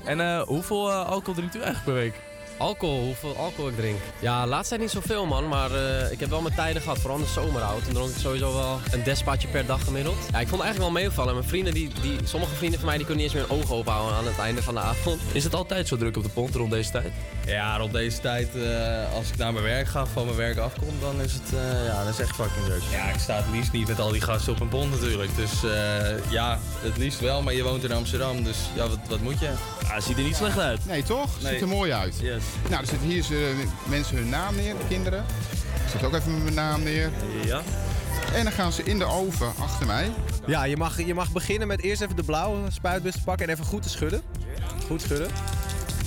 En 0.05 0.21
eh, 0.21 0.43
hoeveel 0.43 0.91
eh, 0.91 1.07
alcohol 1.07 1.35
drinkt 1.35 1.55
u 1.55 1.61
eigenlijk 1.61 1.85
per 1.85 1.95
week? 1.95 2.26
Alcohol, 2.59 3.05
hoeveel 3.05 3.37
alcohol 3.37 3.69
ik 3.69 3.77
drink? 3.77 3.99
Ja, 4.19 4.47
laatst 4.47 4.69
tijd 4.69 4.81
niet 4.81 4.91
zoveel 4.91 5.27
man, 5.27 5.49
maar 5.49 5.71
eh, 5.71 6.13
ik 6.13 6.21
heb 6.21 6.31
wel 6.31 6.41
mijn 6.41 6.55
tijden 6.55 6.83
gehad, 6.83 6.99
vooral 6.99 7.19
in 7.19 7.25
de 7.25 7.31
zomerhout. 7.31 7.85
Toen 7.85 7.95
dronk 7.95 8.11
ik 8.11 8.17
sowieso 8.17 8.55
wel 8.55 8.81
een 8.91 9.03
despaatje 9.03 9.49
per 9.49 9.67
dag 9.67 9.85
gemiddeld. 9.85 10.17
Ja, 10.33 10.41
ik 10.41 10.49
vond 10.49 10.63
het 10.63 10.71
eigenlijk 10.71 10.93
wel 10.93 11.03
meevallen. 11.03 11.35
Mijn 11.35 11.49
vrienden, 11.49 11.75
die, 11.75 11.91
die, 12.03 12.19
sommige 12.25 12.55
vrienden 12.55 12.79
van 12.79 12.89
mij, 12.89 12.97
die 12.97 13.07
kunnen 13.07 13.25
niet 13.25 13.35
eens 13.35 13.43
meer 13.43 13.51
hun 13.51 13.63
ogen 13.63 13.77
open 13.77 13.93
houden 13.93 14.17
aan 14.17 14.27
het 14.27 14.39
einde 14.39 14.63
van 14.63 14.75
de 14.75 14.81
avond. 14.81 15.21
Is 15.33 15.45
het 15.45 15.55
altijd 15.55 15.89
zo 15.89 15.97
druk 15.97 16.17
op 16.17 16.23
de 16.23 16.29
pont 16.29 16.55
rond 16.55 16.71
deze 16.71 16.91
tijd? 16.91 17.13
Ja, 17.47 17.77
rond 17.77 17.93
deze 17.93 18.21
tijd, 18.21 18.49
eh, 18.55 19.13
als 19.15 19.29
ik 19.29 19.37
naar 19.37 19.53
mijn 19.53 19.65
werk 19.65 19.89
ga, 19.89 20.07
van 20.07 20.25
mijn 20.25 20.37
werk 20.37 20.59
afkom, 20.59 20.95
dan 21.01 21.21
is 21.21 21.33
het, 21.33 21.55
eh, 21.55 21.87
ja, 21.87 22.05
dat 22.05 22.13
is 22.13 22.21
echt 22.21 22.35
fucking 22.35 22.65
druk. 22.65 22.83
Ja, 22.91 23.05
ik 23.09 23.19
sta 23.19 23.37
het 23.37 23.47
liefst 23.53 23.73
niet 23.73 23.89
met 23.89 24.01
al 24.01 24.11
die 24.13 24.21
gasten 24.21 24.53
op 24.53 24.61
een 24.61 24.69
pont 24.69 24.91
natuurlijk. 24.91 25.37
Dus 25.37 25.65
eh, 25.65 26.31
ja, 26.31 26.59
het 26.81 26.97
liefst 26.97 27.21
wel, 27.21 27.43
maar 27.43 27.55
je 27.55 27.63
woont 27.63 27.85
in 27.85 27.93
Amsterdam, 27.93 28.45
dus 28.45 28.57
ja, 28.75 28.89
wat, 28.89 28.99
wat 29.09 29.21
moet 29.21 29.41
je? 29.41 29.51
Ja, 29.89 30.01
ziet 30.01 30.17
er 30.17 30.23
niet 30.23 30.37
slecht 30.37 30.59
uit. 30.59 30.87
Nee, 30.87 31.03
toch? 31.03 31.31
Nee. 31.43 31.53
Ziet 31.53 31.61
er 31.61 31.69
mooi 31.69 31.93
uit. 31.93 32.15
Yes. 32.21 32.43
Nou, 32.69 32.81
er 32.81 32.89
zitten 32.89 33.09
hier 33.09 33.25
mensen 33.89 34.17
hun 34.17 34.29
naam 34.29 34.57
neer, 34.57 34.75
de 34.79 34.87
kinderen. 34.89 35.25
Ik 35.85 35.91
zet 35.93 36.05
ook 36.05 36.15
even 36.15 36.43
mijn 36.43 36.55
naam 36.55 36.83
neer. 36.83 37.11
Ja. 37.45 37.63
En 38.35 38.45
dan 38.45 38.53
gaan 38.53 38.73
ze 38.73 38.83
in 38.83 38.99
de 38.99 39.05
oven 39.05 39.53
achter 39.59 39.87
mij. 39.87 40.11
Ja, 40.47 40.65
je 40.65 40.77
mag, 40.77 41.07
je 41.07 41.15
mag 41.15 41.33
beginnen 41.33 41.69
met 41.69 41.83
eerst 41.83 42.03
even 42.03 42.17
de 42.17 42.23
blauwe 42.23 42.71
spuitbus 42.71 43.13
te 43.13 43.23
pakken 43.25 43.47
en 43.47 43.53
even 43.53 43.65
goed 43.65 43.83
te 43.83 43.89
schudden. 43.89 44.23
Goed 44.87 45.03
schudden. 45.03 45.29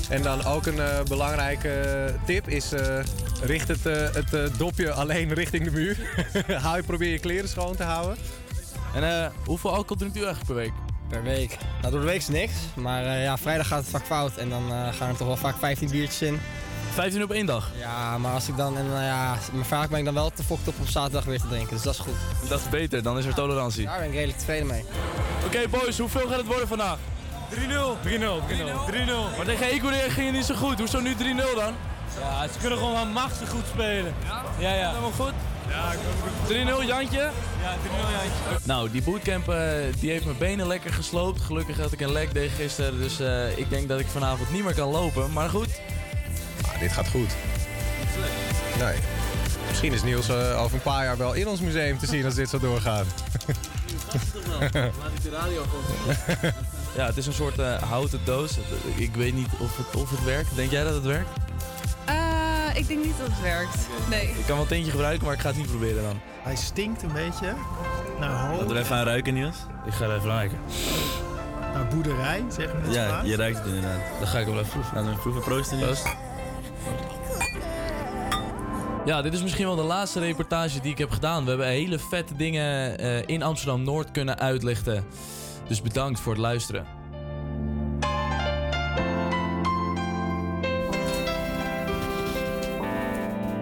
En 0.09 0.21
dan 0.21 0.45
ook 0.45 0.65
een 0.65 0.79
eh, 0.79 1.03
belangrijke 1.03 2.13
tip 2.25 2.47
is, 2.47 2.71
eh, 2.71 2.99
richt 3.41 3.67
het, 3.67 3.85
eh, 3.85 4.13
het 4.13 4.57
dopje 4.57 4.91
alleen 4.91 5.33
richting 5.33 5.63
de 5.63 5.71
muur. 5.71 5.97
Hou 6.63 6.77
je, 6.77 6.83
probeer 6.83 7.11
je 7.11 7.19
kleren 7.19 7.49
schoon 7.49 7.75
te 7.75 7.83
houden. 7.83 8.17
En 8.93 9.03
eh, 9.03 9.29
hoeveel 9.45 9.73
alcohol 9.73 9.95
drinkt 9.95 10.17
u 10.17 10.23
eigenlijk 10.23 10.45
per 10.45 10.55
week? 10.55 10.88
Per 11.09 11.23
week. 11.23 11.57
Nou, 11.81 11.91
door 11.91 12.01
de 12.01 12.07
week 12.07 12.17
is 12.17 12.27
niks. 12.27 12.53
Maar 12.75 13.05
eh, 13.05 13.23
ja, 13.23 13.37
vrijdag 13.37 13.67
gaat 13.67 13.79
het 13.79 13.89
vaak 13.89 14.05
fout. 14.05 14.35
En 14.37 14.49
dan 14.49 14.71
eh, 14.71 14.93
gaan 14.93 15.09
er 15.09 15.17
toch 15.17 15.27
wel 15.27 15.37
vaak 15.37 15.55
15 15.59 15.89
biertjes 15.89 16.21
in. 16.21 16.39
15 16.93 17.23
op 17.23 17.31
één 17.31 17.45
dag? 17.45 17.69
Ja, 17.77 18.17
maar 18.17 18.33
als 18.33 18.47
ik 18.47 18.57
dan... 18.57 18.77
En, 18.77 18.89
nou 18.89 19.03
ja, 19.03 19.37
maar 19.53 19.65
vaak 19.65 19.89
ben 19.89 19.99
ik 19.99 20.05
dan 20.05 20.13
wel 20.13 20.29
te 20.29 20.43
fokt 20.43 20.67
op 20.67 20.73
om 20.79 20.87
zaterdag 20.87 21.25
weer 21.25 21.39
te 21.39 21.47
drinken. 21.47 21.73
Dus 21.73 21.83
dat 21.83 21.93
is 21.93 21.99
goed. 21.99 22.49
Dat 22.49 22.59
is 22.59 22.69
beter, 22.69 23.03
dan 23.03 23.17
is 23.17 23.25
er 23.25 23.33
tolerantie. 23.33 23.85
Daar 23.85 23.97
ben 23.97 24.07
ik 24.07 24.13
redelijk 24.13 24.37
tevreden 24.37 24.67
mee. 24.67 24.83
Oké 25.45 25.67
boys, 25.69 25.97
hoeveel 25.97 26.27
gaat 26.27 26.37
het 26.37 26.45
worden 26.45 26.67
vandaag? 26.67 26.97
3-0. 27.49 27.55
3-0. 27.55 27.57
3-0. 28.07 28.13
3-0. 28.91 29.37
Maar 29.37 29.45
tegen 29.45 29.65
Ecuador 29.65 30.11
ging 30.11 30.25
het 30.25 30.35
niet 30.35 30.45
zo 30.45 30.55
goed. 30.55 30.79
Hoezo 30.79 30.99
nu 30.99 31.13
3-0 31.13 31.17
dan? 31.55 31.73
Ja, 32.19 32.47
ze 32.53 32.59
kunnen 32.59 32.77
gewoon 32.77 32.93
wel 32.93 33.05
machtig 33.05 33.49
goed 33.49 33.65
spelen. 33.73 34.13
Ja? 34.25 34.43
Ja, 34.59 34.73
ja. 34.73 34.87
Helemaal 34.89 35.11
goed? 35.11 35.33
Ja, 35.69 35.91
ik 35.91 35.99
3-0 36.83 36.87
Jantje? 36.87 37.31
Ja, 37.61 37.75
3-0 37.75 37.89
Jantje. 37.89 38.65
Nou, 38.65 38.89
die 38.89 39.01
bootcamp 39.01 39.49
eh, 39.49 39.71
die 39.99 40.09
heeft 40.09 40.25
mijn 40.25 40.37
benen 40.37 40.67
lekker 40.67 40.93
gesloopt. 40.93 41.41
Gelukkig 41.41 41.77
had 41.77 41.91
ik 41.91 42.01
een 42.01 42.11
leg 42.11 42.31
day 42.31 42.49
gisteren, 42.49 42.99
dus 42.99 43.19
eh, 43.19 43.57
ik 43.57 43.69
denk 43.69 43.87
dat 43.87 43.99
ik 43.99 44.07
vanavond 44.07 44.51
niet 44.51 44.63
meer 44.63 44.75
kan 44.75 44.89
lopen. 44.89 45.33
Maar 45.33 45.49
goed. 45.49 45.81
Ah, 46.65 46.79
dit 46.79 46.91
gaat 46.91 47.09
goed. 47.09 47.35
Nee. 48.79 48.95
Misschien 49.67 49.93
is 49.93 50.03
Niels 50.03 50.29
eh, 50.29 50.61
over 50.61 50.75
een 50.75 50.81
paar 50.81 51.03
jaar 51.03 51.17
wel 51.17 51.33
in 51.33 51.47
ons 51.47 51.61
museum 51.61 51.97
te 51.97 52.05
zien 52.05 52.25
als 52.25 52.33
dit 52.35 52.49
zo 52.49 52.59
doorgaat. 52.59 53.05
Laat 54.73 55.11
ik 55.15 55.23
de 55.23 55.29
radio 55.29 55.63
gewoon. 55.63 56.53
Ja, 56.95 57.05
het 57.05 57.17
is 57.17 57.25
een 57.27 57.33
soort 57.33 57.59
eh, 57.59 57.81
houten 57.81 58.19
doos. 58.23 58.57
Ik 58.95 59.15
weet 59.15 59.33
niet 59.33 59.47
of 59.59 59.77
het, 59.77 59.95
of 59.95 60.09
het 60.09 60.23
werkt. 60.23 60.55
Denk 60.55 60.71
jij 60.71 60.83
dat 60.83 60.93
het 60.93 61.03
werkt? 61.03 61.29
Eh, 62.69 62.79
ik 62.79 62.87
denk 62.87 63.05
niet 63.05 63.17
dat 63.17 63.27
het 63.27 63.41
werkt. 63.41 63.87
Nee. 64.09 64.27
Ik 64.27 64.45
kan 64.45 64.55
wel 64.55 64.61
een 64.61 64.67
tintje 64.67 64.91
gebruiken, 64.91 65.25
maar 65.25 65.33
ik 65.33 65.39
ga 65.39 65.47
het 65.47 65.57
niet 65.57 65.67
proberen 65.67 66.03
dan. 66.03 66.19
Hij 66.41 66.55
stinkt 66.55 67.03
een 67.03 67.13
beetje 67.13 67.53
naar 68.19 68.29
hout. 68.29 68.59
Laten 68.59 68.73
we 68.73 68.79
even 68.79 68.95
aan 68.95 69.05
ruiken, 69.05 69.33
Niels. 69.33 69.57
Ik 69.85 69.93
ga 69.93 70.05
er 70.05 70.15
even 70.15 70.29
ruiken. 70.29 70.57
Naar 71.73 71.87
boerderij, 71.87 72.43
zeg 72.49 72.73
maar. 72.73 72.91
Ja, 72.91 73.21
je 73.23 73.35
ruikt 73.35 73.57
het 73.57 73.67
inderdaad. 73.67 73.99
Dan 74.19 74.27
ga 74.27 74.39
ik 74.39 74.45
hem 74.45 74.53
wel 74.53 74.63
even 74.63 74.73
proeven. 74.73 74.95
Laten 74.95 75.13
we 75.13 75.19
proeven. 75.19 75.41
Proost, 75.41 75.71
Niels. 75.71 76.01
Ja, 79.05 79.21
dit 79.21 79.33
is 79.33 79.41
misschien 79.41 79.65
wel 79.65 79.75
de 79.75 79.81
laatste 79.81 80.19
reportage 80.19 80.79
die 80.79 80.91
ik 80.91 80.97
heb 80.97 81.11
gedaan. 81.11 81.43
We 81.43 81.49
hebben 81.49 81.67
hele 81.67 81.99
vette 81.99 82.35
dingen 82.35 82.97
eh, 82.97 83.21
in 83.25 83.43
Amsterdam-Noord 83.43 84.11
kunnen 84.11 84.39
uitlichten. 84.39 85.05
Dus 85.67 85.81
bedankt 85.81 86.19
voor 86.19 86.31
het 86.31 86.41
luisteren. 86.41 86.98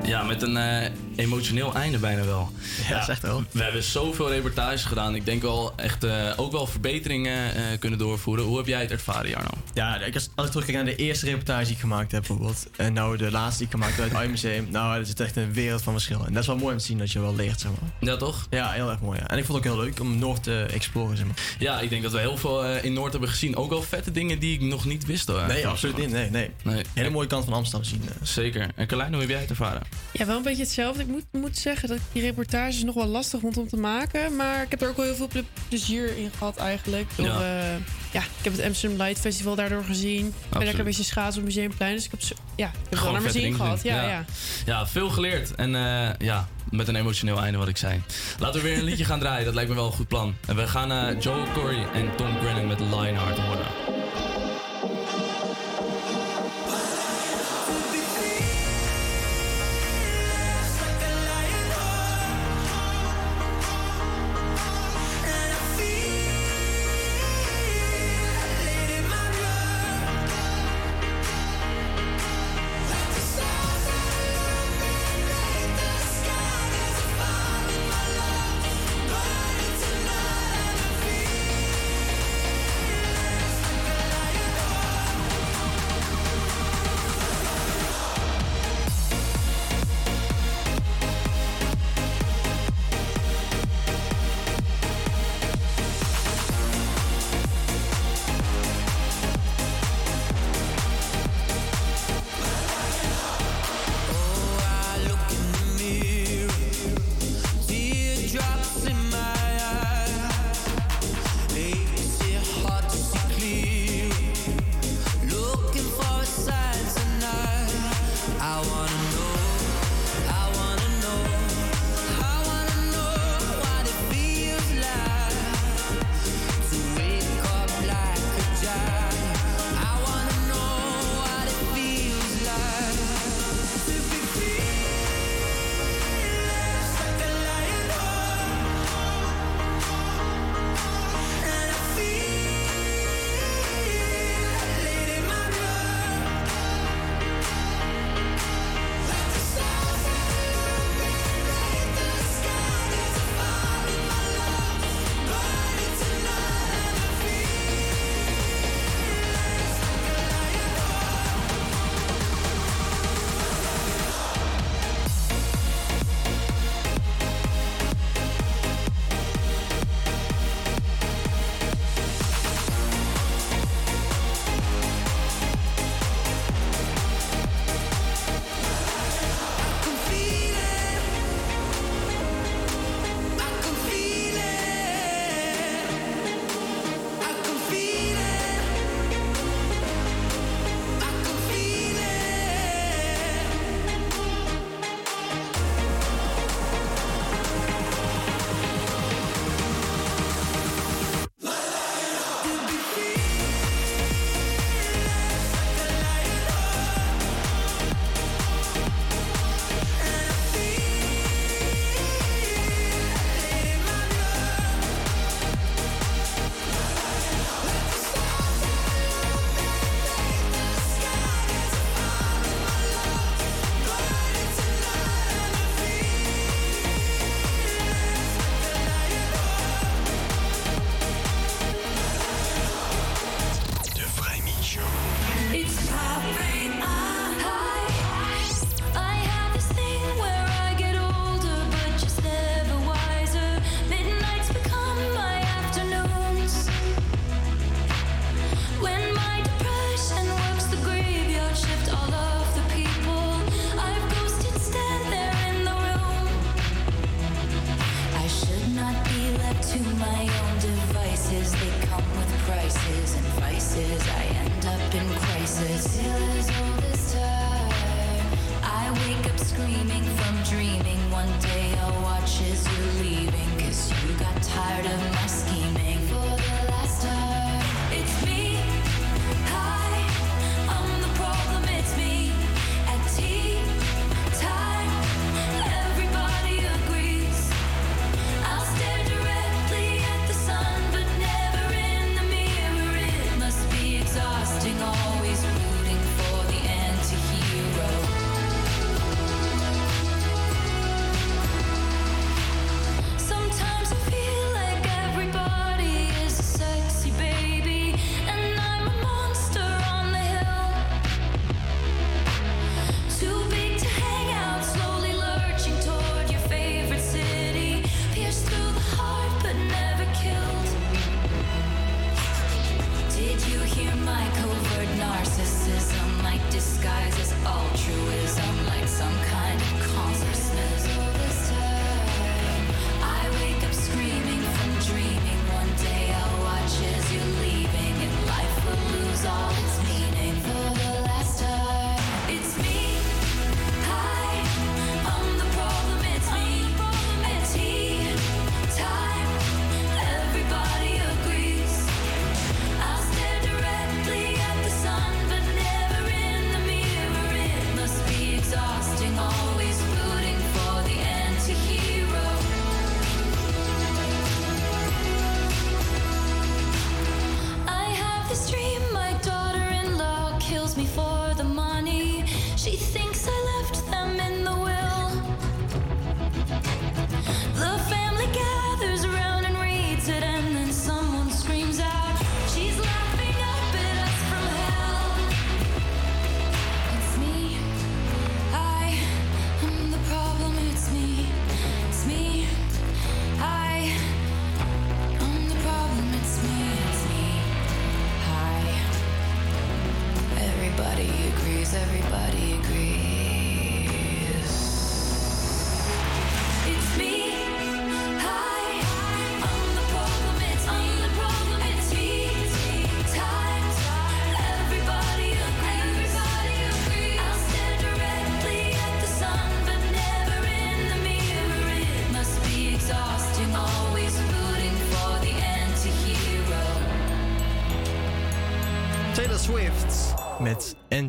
Ja, 0.08 0.24
met 0.24 0.42
een 0.42 0.58
eh, 0.58 0.92
emotioneel 1.18 1.74
einde 1.76 1.98
bijna 1.98 2.26
wel. 2.26 2.52
Ja, 2.88 2.94
dat 2.94 3.02
is 3.02 3.08
echt 3.08 3.22
wel. 3.22 3.44
We 3.52 3.64
hebben 3.64 3.84
zoveel 3.84 4.30
reportages 4.30 4.84
gedaan. 4.86 5.16
Ik 5.16 5.26
denk 5.26 5.42
wel 5.42 5.74
echt 5.76 6.04
eh, 6.04 6.34
ook 6.36 6.52
wel 6.52 6.68
verbeteringen 6.68 7.56
eh, 7.56 7.62
kunnen 7.80 8.00
doorvoeren. 8.00 8.46
Hoe 8.46 8.58
heb 8.58 8.68
jij 8.68 8.82
het 8.82 8.92
ervaren, 8.92 9.30
Jarno? 9.30 9.50
Ja, 9.74 10.00
ik- 10.02 10.14
als, 10.14 10.30
als 10.36 10.46
ik 10.46 10.52
terugkijk 10.52 10.78
naar 10.78 10.96
de 10.96 10.96
eerste 10.96 11.26
reportage 11.26 11.64
die 11.66 11.74
ik 11.74 11.80
gemaakt 11.80 12.12
heb 12.12 12.20
bijvoorbeeld. 12.28 12.68
En 12.76 12.94
nou 12.94 13.18
de 13.18 13.32
laatste 13.32 13.58
die 13.58 13.66
ik 13.66 13.72
gemaakt 13.74 13.92
heb 13.92 14.02
uit 14.02 14.10
het 14.12 14.20
Eye-museum. 14.20 14.68
Nou, 14.72 15.00
er 15.00 15.06
zit 15.06 15.20
echt 15.20 15.36
een 15.36 15.54
wereld 15.54 15.82
van 15.82 15.94
verschil. 15.94 16.26
En 16.26 16.34
dat 16.34 16.42
is 16.42 16.48
wel 16.48 16.58
mooi 16.58 16.72
om 16.74 16.80
te 16.80 16.86
zien 16.86 16.98
dat 16.98 17.12
je 17.12 17.20
wel 17.20 17.36
leert, 17.36 17.60
zeg 17.60 17.72
maar. 17.72 17.90
Ja, 18.00 18.18
toch? 18.18 18.48
Ja, 18.50 18.72
heel 18.72 18.90
erg 18.90 19.00
mooi. 19.00 19.20
Ja. 19.20 19.28
En 19.28 19.38
ik 19.38 19.46
vond 19.46 19.58
het 19.64 19.68
ook 19.68 19.74
heel 19.74 19.84
leuk 19.86 20.00
om 20.00 20.18
Noord 20.20 20.44
te 20.44 20.66
exploren, 20.74 21.18
zeg 21.18 21.26
maar. 21.26 21.36
Ja, 21.60 21.80
ik 21.80 21.90
denk 21.90 22.04
dat 22.04 22.12
we 22.12 22.20
heel 22.20 22.38
veel 22.38 22.66
eh, 22.66 22.84
in 22.84 22.94
Noord 22.94 23.12
hebben 23.12 23.30
gezien. 23.30 23.56
Ook 23.56 23.70
wel 23.70 23.82
vette 23.82 24.12
dingen 24.12 24.40
die 24.40 24.54
ik 24.54 24.62
nog 24.62 24.86
niet 24.86 25.06
wist. 25.06 25.28
Hoor, 25.28 25.48
Nee, 25.48 25.68
absoluut 25.68 25.98
niet. 25.98 26.10
Nee, 26.12 26.30
nee. 26.30 26.50
nee. 26.64 26.84
Hele 26.94 27.10
mooie 27.10 27.28
kant 27.28 27.46
van 27.46 27.54
Amsterdam 27.54 27.90
zien. 27.90 28.02
Zeker. 28.22 28.68
En 28.76 28.88
Carlijn, 28.88 29.12
hoe 29.12 29.20
heb 29.22 29.30
jij 29.30 29.40
het 29.40 29.50
ervaren? 29.50 29.82
Ja, 30.12 30.26
wel 30.26 30.38
een 30.38 30.44
beetje 30.44 30.64
hetzelfde. 30.64 31.06
Ik 31.08 31.14
moet, 31.14 31.42
moet 31.42 31.58
zeggen 31.58 31.88
dat 31.88 31.98
ik 31.98 32.04
die 32.12 32.22
reportages 32.22 32.84
nog 32.84 32.96
wel 32.96 33.06
lastig 33.06 33.40
vond 33.40 33.58
om 33.58 33.68
te 33.68 33.78
maken. 33.78 34.36
Maar 34.36 34.62
ik 34.64 34.70
heb 34.72 34.82
er 34.82 34.90
ook 34.90 34.96
wel 34.98 35.06
heel 35.06 35.16
veel 35.16 35.28
ple- 35.28 35.44
plezier 35.68 36.18
in 36.18 36.32
gehad 36.38 36.58
eigenlijk. 36.58 37.10
Door, 37.16 37.26
Ja. 37.26 37.42
ja. 37.42 37.78
ja, 38.12 38.20
ik 38.22 38.44
heb 38.44 38.54
het 38.54 38.62
Amsterdam 38.66 38.98
Light 39.06 39.20
Festival 39.20 39.56
daardoor 39.56 39.84
gezien. 39.84 40.26
Ik 40.28 40.34
ben 40.50 40.60
lekker 40.60 40.80
een 40.80 40.86
beetje 40.86 41.04
schaatsen 41.04 41.42
op 41.42 41.48
Museumplein. 41.48 41.96
Dus 41.96 42.06
ik 42.06 42.12
heb, 42.12 42.22
zo- 42.22 42.36
ja, 42.56 42.68
ik 42.68 42.74
heb 42.90 43.00
wel 43.00 43.12
naar 43.12 43.22
mijn 43.22 43.34
zin 43.34 43.54
gehad. 43.54 43.84
Ja, 43.84 44.10
ja. 44.10 44.26
ja, 44.66 44.88
veel 44.88 45.10
geleerd. 45.10 45.56
En 45.56 45.76
eh, 45.76 46.10
ja, 46.18 46.48
met 46.70 46.88
een 46.88 46.96
emotioneel 46.96 47.42
einde 47.42 47.58
wat 47.58 47.68
ik 47.68 47.78
zei. 47.78 48.02
Laten 48.40 48.62
we 48.62 48.68
weer 48.68 48.78
een 48.78 48.84
liedje 48.84 49.06
gaan 49.06 49.20
draaien. 49.20 49.46
Dat 49.46 49.54
lijkt 49.54 49.70
me 49.70 49.76
wel 49.76 49.86
een 49.86 49.92
goed 49.92 50.08
plan. 50.08 50.36
En 50.48 50.56
we 50.56 50.68
gaan 50.68 50.92
eh 50.92 51.22
Joel 51.22 51.46
Corey 51.54 51.88
en 51.94 52.16
Tom 52.16 52.38
Grennan 52.40 52.68
met 52.68 52.80
Lionheart 52.80 53.38
horen. 53.38 53.97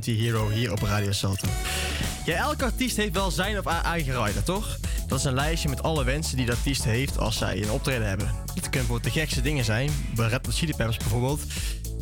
Anti-Hero 0.09 0.49
hier 0.49 0.73
op 0.73 0.83
Radio 0.83 1.13
Salto. 1.13 1.49
Ja, 2.25 2.37
elke 2.37 2.65
artiest 2.65 2.97
heeft 2.97 3.13
wel 3.13 3.31
zijn 3.31 3.59
of 3.59 3.65
haar 3.65 3.85
eigen 3.85 4.25
rider, 4.25 4.43
toch? 4.43 4.79
Dat 5.07 5.19
is 5.19 5.25
een 5.25 5.35
lijstje 5.35 5.69
met 5.69 5.83
alle 5.83 6.05
wensen 6.05 6.37
die 6.37 6.47
de 6.47 6.53
artiest 6.53 6.85
heeft 6.85 7.19
als 7.19 7.37
zij 7.37 7.63
een 7.63 7.71
optreden 7.71 8.09
hebben. 8.09 8.27
Het 8.27 8.47
kunnen 8.47 8.71
bijvoorbeeld 8.71 9.05
de 9.15 9.21
gekste 9.21 9.41
dingen 9.41 9.65
zijn. 9.65 9.91
Bij 10.15 10.29
Red 10.29 10.47
Hot 10.47 10.55
Chili 10.55 10.75
Peppers 10.75 10.97
bijvoorbeeld. 10.97 11.43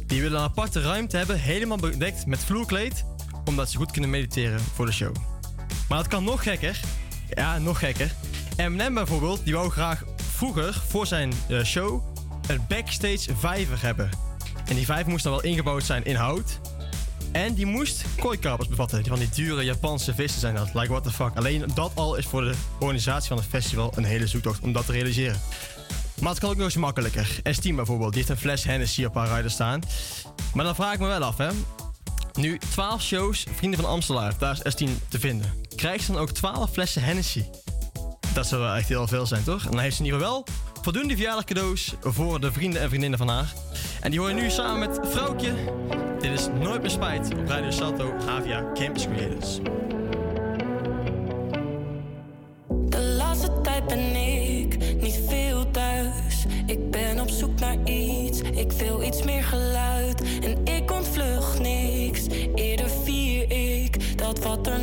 Die 0.06 0.22
willen 0.22 0.38
een 0.38 0.44
aparte 0.44 0.80
ruimte 0.80 1.16
hebben, 1.16 1.40
helemaal 1.40 1.76
bedekt 1.76 2.26
met 2.26 2.38
vloerkleed. 2.38 3.04
Omdat 3.44 3.70
ze 3.70 3.76
goed 3.76 3.90
kunnen 3.90 4.10
mediteren 4.10 4.60
voor 4.60 4.86
de 4.86 4.92
show. 4.92 5.14
Maar 5.88 5.98
het 5.98 6.08
kan 6.08 6.24
nog 6.24 6.42
gekker. 6.42 6.80
Ja, 7.28 7.58
nog 7.58 7.78
gekker. 7.78 8.14
Eminem 8.56 8.94
bijvoorbeeld, 8.94 9.44
die 9.44 9.54
wou 9.54 9.70
graag 9.70 10.04
vroeger 10.16 10.82
voor 10.88 11.06
zijn 11.06 11.32
eh, 11.48 11.64
show 11.64 12.02
een 12.46 12.64
backstage 12.68 13.36
vijver 13.36 13.82
hebben. 13.82 14.10
En 14.68 14.74
die 14.74 14.84
vijver 14.84 15.10
moest 15.10 15.24
dan 15.24 15.32
wel 15.32 15.42
ingebouwd 15.42 15.84
zijn 15.84 16.04
in 16.04 16.16
hout. 16.16 16.60
En 17.36 17.54
die 17.54 17.66
moest 17.66 18.04
kooikapers 18.18 18.68
bevatten. 18.68 18.98
Die 18.98 19.08
van 19.08 19.18
die 19.18 19.28
dure 19.28 19.64
Japanse 19.64 20.14
vissen 20.14 20.40
zijn 20.40 20.54
dat. 20.54 20.74
Like 20.74 20.88
what 20.88 21.02
the 21.02 21.10
fuck. 21.10 21.30
Alleen 21.34 21.64
dat 21.74 21.92
al 21.94 22.16
is 22.16 22.26
voor 22.26 22.44
de 22.44 22.54
organisatie 22.78 23.28
van 23.28 23.36
het 23.36 23.46
festival 23.46 23.92
een 23.96 24.04
hele 24.04 24.26
zoektocht 24.26 24.60
om 24.60 24.72
dat 24.72 24.86
te 24.86 24.92
realiseren. 24.92 25.40
Maar 26.20 26.30
het 26.30 26.38
kan 26.38 26.50
ook 26.50 26.56
nog 26.56 26.64
eens 26.64 26.76
makkelijker. 26.76 27.40
S10 27.42 27.74
bijvoorbeeld, 27.74 28.12
die 28.12 28.18
heeft 28.18 28.28
een 28.28 28.36
fles 28.36 28.64
Hennessy 28.64 29.04
op 29.04 29.14
haar 29.14 29.36
rider 29.36 29.50
staan. 29.50 29.80
Maar 30.54 30.64
dan 30.64 30.74
vraag 30.74 30.92
ik 30.92 30.98
me 30.98 31.06
wel 31.06 31.22
af, 31.22 31.36
hè. 31.36 31.48
Nu 32.32 32.58
12 32.58 33.02
shows, 33.02 33.46
Vrienden 33.54 33.80
van 33.80 33.88
Amstelaar, 33.90 34.34
daar 34.38 34.58
is 34.62 34.74
S10 34.74 35.08
te 35.08 35.18
vinden. 35.18 35.52
Krijgt 35.74 36.04
ze 36.04 36.12
dan 36.12 36.20
ook 36.20 36.30
12 36.30 36.70
flessen 36.70 37.02
Hennessy? 37.02 37.44
Dat 38.34 38.46
zou 38.46 38.60
wel 38.60 38.74
echt 38.74 38.88
heel 38.88 39.06
veel 39.06 39.26
zijn, 39.26 39.44
toch? 39.44 39.64
En 39.64 39.70
dan 39.70 39.80
heeft 39.80 39.96
ze 39.96 40.00
in 40.00 40.06
ieder 40.06 40.20
geval 40.20 40.44
wel 40.44 40.54
voldoende 40.82 41.14
verjaardag 41.14 41.44
cadeaus 41.44 41.94
voor 42.00 42.40
de 42.40 42.52
vrienden 42.52 42.80
en 42.80 42.88
vriendinnen 42.88 43.18
van 43.18 43.28
haar. 43.28 43.52
En 44.00 44.10
die 44.10 44.20
hoor 44.20 44.28
je 44.28 44.34
nu 44.34 44.50
samen 44.50 44.78
met 44.78 45.00
Vrouwtje. 45.02 45.54
Dit 46.26 46.38
is 46.38 46.48
Nooit 46.62 46.82
meer 46.82 47.38
op 47.38 47.48
Radio 47.48 47.70
Salto, 47.70 48.12
Avia 48.28 48.72
Campus 48.74 49.06
Creators. 49.06 49.58
De 52.68 53.14
laatste 53.18 53.60
tijd 53.62 53.86
ben 53.86 54.14
ik 54.14 55.00
niet 55.00 55.20
veel 55.28 55.70
thuis. 55.70 56.44
Ik 56.66 56.90
ben 56.90 57.20
op 57.20 57.28
zoek 57.28 57.60
naar 57.60 57.76
iets, 57.84 58.40
ik 58.40 58.72
wil 58.72 59.02
iets 59.02 59.22
meer 59.22 59.42
geluid. 59.42 60.22
En 60.42 60.74
ik 60.74 60.90
ontvlucht 60.90 61.60
niks, 61.60 62.26
eerder 62.54 62.90
vier 62.90 63.50
ik 63.50 64.18
dat 64.18 64.42
wat 64.42 64.66
er 64.66 64.78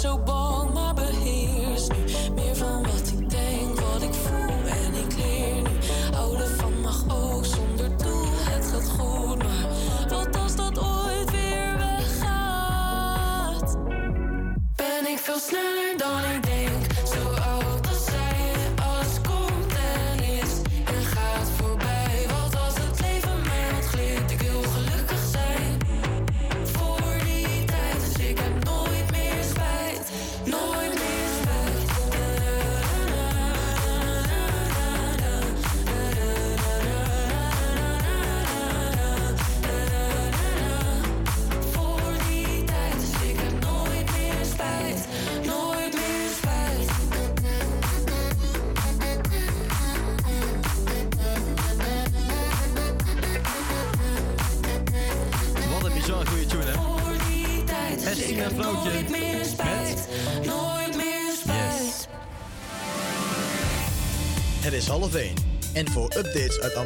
zo 0.00 0.18
bang, 0.18 0.72
maar 0.72 0.94
beheers 0.94 1.88
nu 1.88 1.96
meer 2.34 2.56
van 2.56 2.82
wat 2.82 3.12
ik 3.18 3.30
denk, 3.30 3.80
wat 3.80 4.02
ik 4.02 4.14
voel 4.14 4.66
en 4.66 4.94
ik 4.94 5.16
leer 5.16 5.62
nu. 5.62 5.68
Houden 6.14 6.48
van 6.48 6.80
mag 6.80 7.04
ook 7.08 7.44
zonder 7.44 7.96
doel, 7.96 8.26
het 8.32 8.66
gaat 8.66 8.88
goed, 8.88 9.38
maar 9.38 9.66
wat 10.08 10.36
als 10.36 10.56
dat 10.56 10.78
ooit 10.78 11.30
weer 11.30 11.78
weggaat? 11.78 13.76
Ben 14.76 15.06
ik 15.10 15.18
veel 15.18 15.38
sneller 15.38 15.94
dan 15.96 16.24
ik 16.34 16.42
denk, 16.42 16.89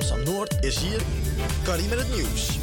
Amsterdam-Noord 0.04 0.64
is 0.64 0.78
hier 0.78 1.00
Carrie 1.62 1.88
met 1.88 1.98
het 1.98 2.14
nieuws. 2.14 2.58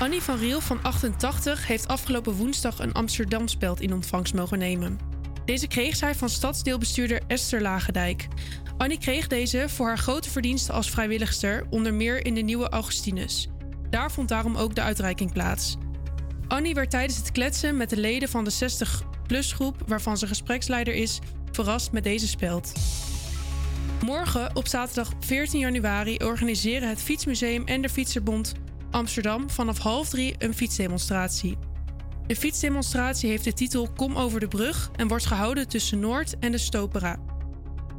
Annie 0.00 0.22
van 0.22 0.38
Riel 0.38 0.60
van 0.60 0.82
88 0.82 1.66
heeft 1.66 1.88
afgelopen 1.88 2.32
woensdag 2.32 2.78
een 2.78 2.92
Amsterdamspeld 2.92 3.80
in 3.80 3.92
ontvangst 3.92 4.34
mogen 4.34 4.58
nemen. 4.58 4.98
Deze 5.44 5.66
kreeg 5.66 5.96
zij 5.96 6.14
van 6.14 6.28
stadsdeelbestuurder 6.28 7.20
Esther 7.26 7.62
Lagendijk. 7.62 8.28
Annie 8.76 8.98
kreeg 8.98 9.26
deze 9.26 9.68
voor 9.68 9.86
haar 9.86 9.98
grote 9.98 10.30
verdiensten 10.30 10.74
als 10.74 10.90
vrijwilligster, 10.90 11.66
onder 11.70 11.94
meer 11.94 12.26
in 12.26 12.34
de 12.34 12.40
nieuwe 12.40 12.68
Augustinus. 12.68 13.48
Daar 13.90 14.12
vond 14.12 14.28
daarom 14.28 14.56
ook 14.56 14.74
de 14.74 14.82
uitreiking 14.82 15.32
plaats. 15.32 15.76
Annie 16.48 16.74
werd 16.74 16.90
tijdens 16.90 17.16
het 17.16 17.32
kletsen 17.32 17.76
met 17.76 17.90
de 17.90 17.96
leden 17.96 18.28
van 18.28 18.44
de 18.44 18.52
60-plus 18.52 19.52
groep, 19.52 19.82
waarvan 19.86 20.18
ze 20.18 20.26
gespreksleider 20.26 20.94
is, 20.94 21.18
verrast 21.52 21.92
met 21.92 22.04
deze 22.04 22.28
speld. 22.28 22.72
Morgen, 24.02 24.56
op 24.56 24.68
zaterdag 24.68 25.12
14 25.20 25.60
januari, 25.60 26.16
organiseren 26.16 26.88
het 26.88 27.02
Fietsmuseum 27.02 27.66
en 27.66 27.82
de 27.82 27.88
Fietserbond 27.88 28.52
Amsterdam 28.90 29.50
vanaf 29.50 29.78
half 29.78 30.08
drie 30.08 30.34
een 30.38 30.54
fietsdemonstratie. 30.54 31.58
De 32.26 32.36
fietsdemonstratie 32.36 33.30
heeft 33.30 33.44
de 33.44 33.52
titel 33.52 33.88
Kom 33.96 34.16
over 34.16 34.40
de 34.40 34.48
brug 34.48 34.90
en 34.96 35.08
wordt 35.08 35.26
gehouden 35.26 35.68
tussen 35.68 36.00
Noord 36.00 36.38
en 36.38 36.52
de 36.52 36.58
Stopera. 36.58 37.18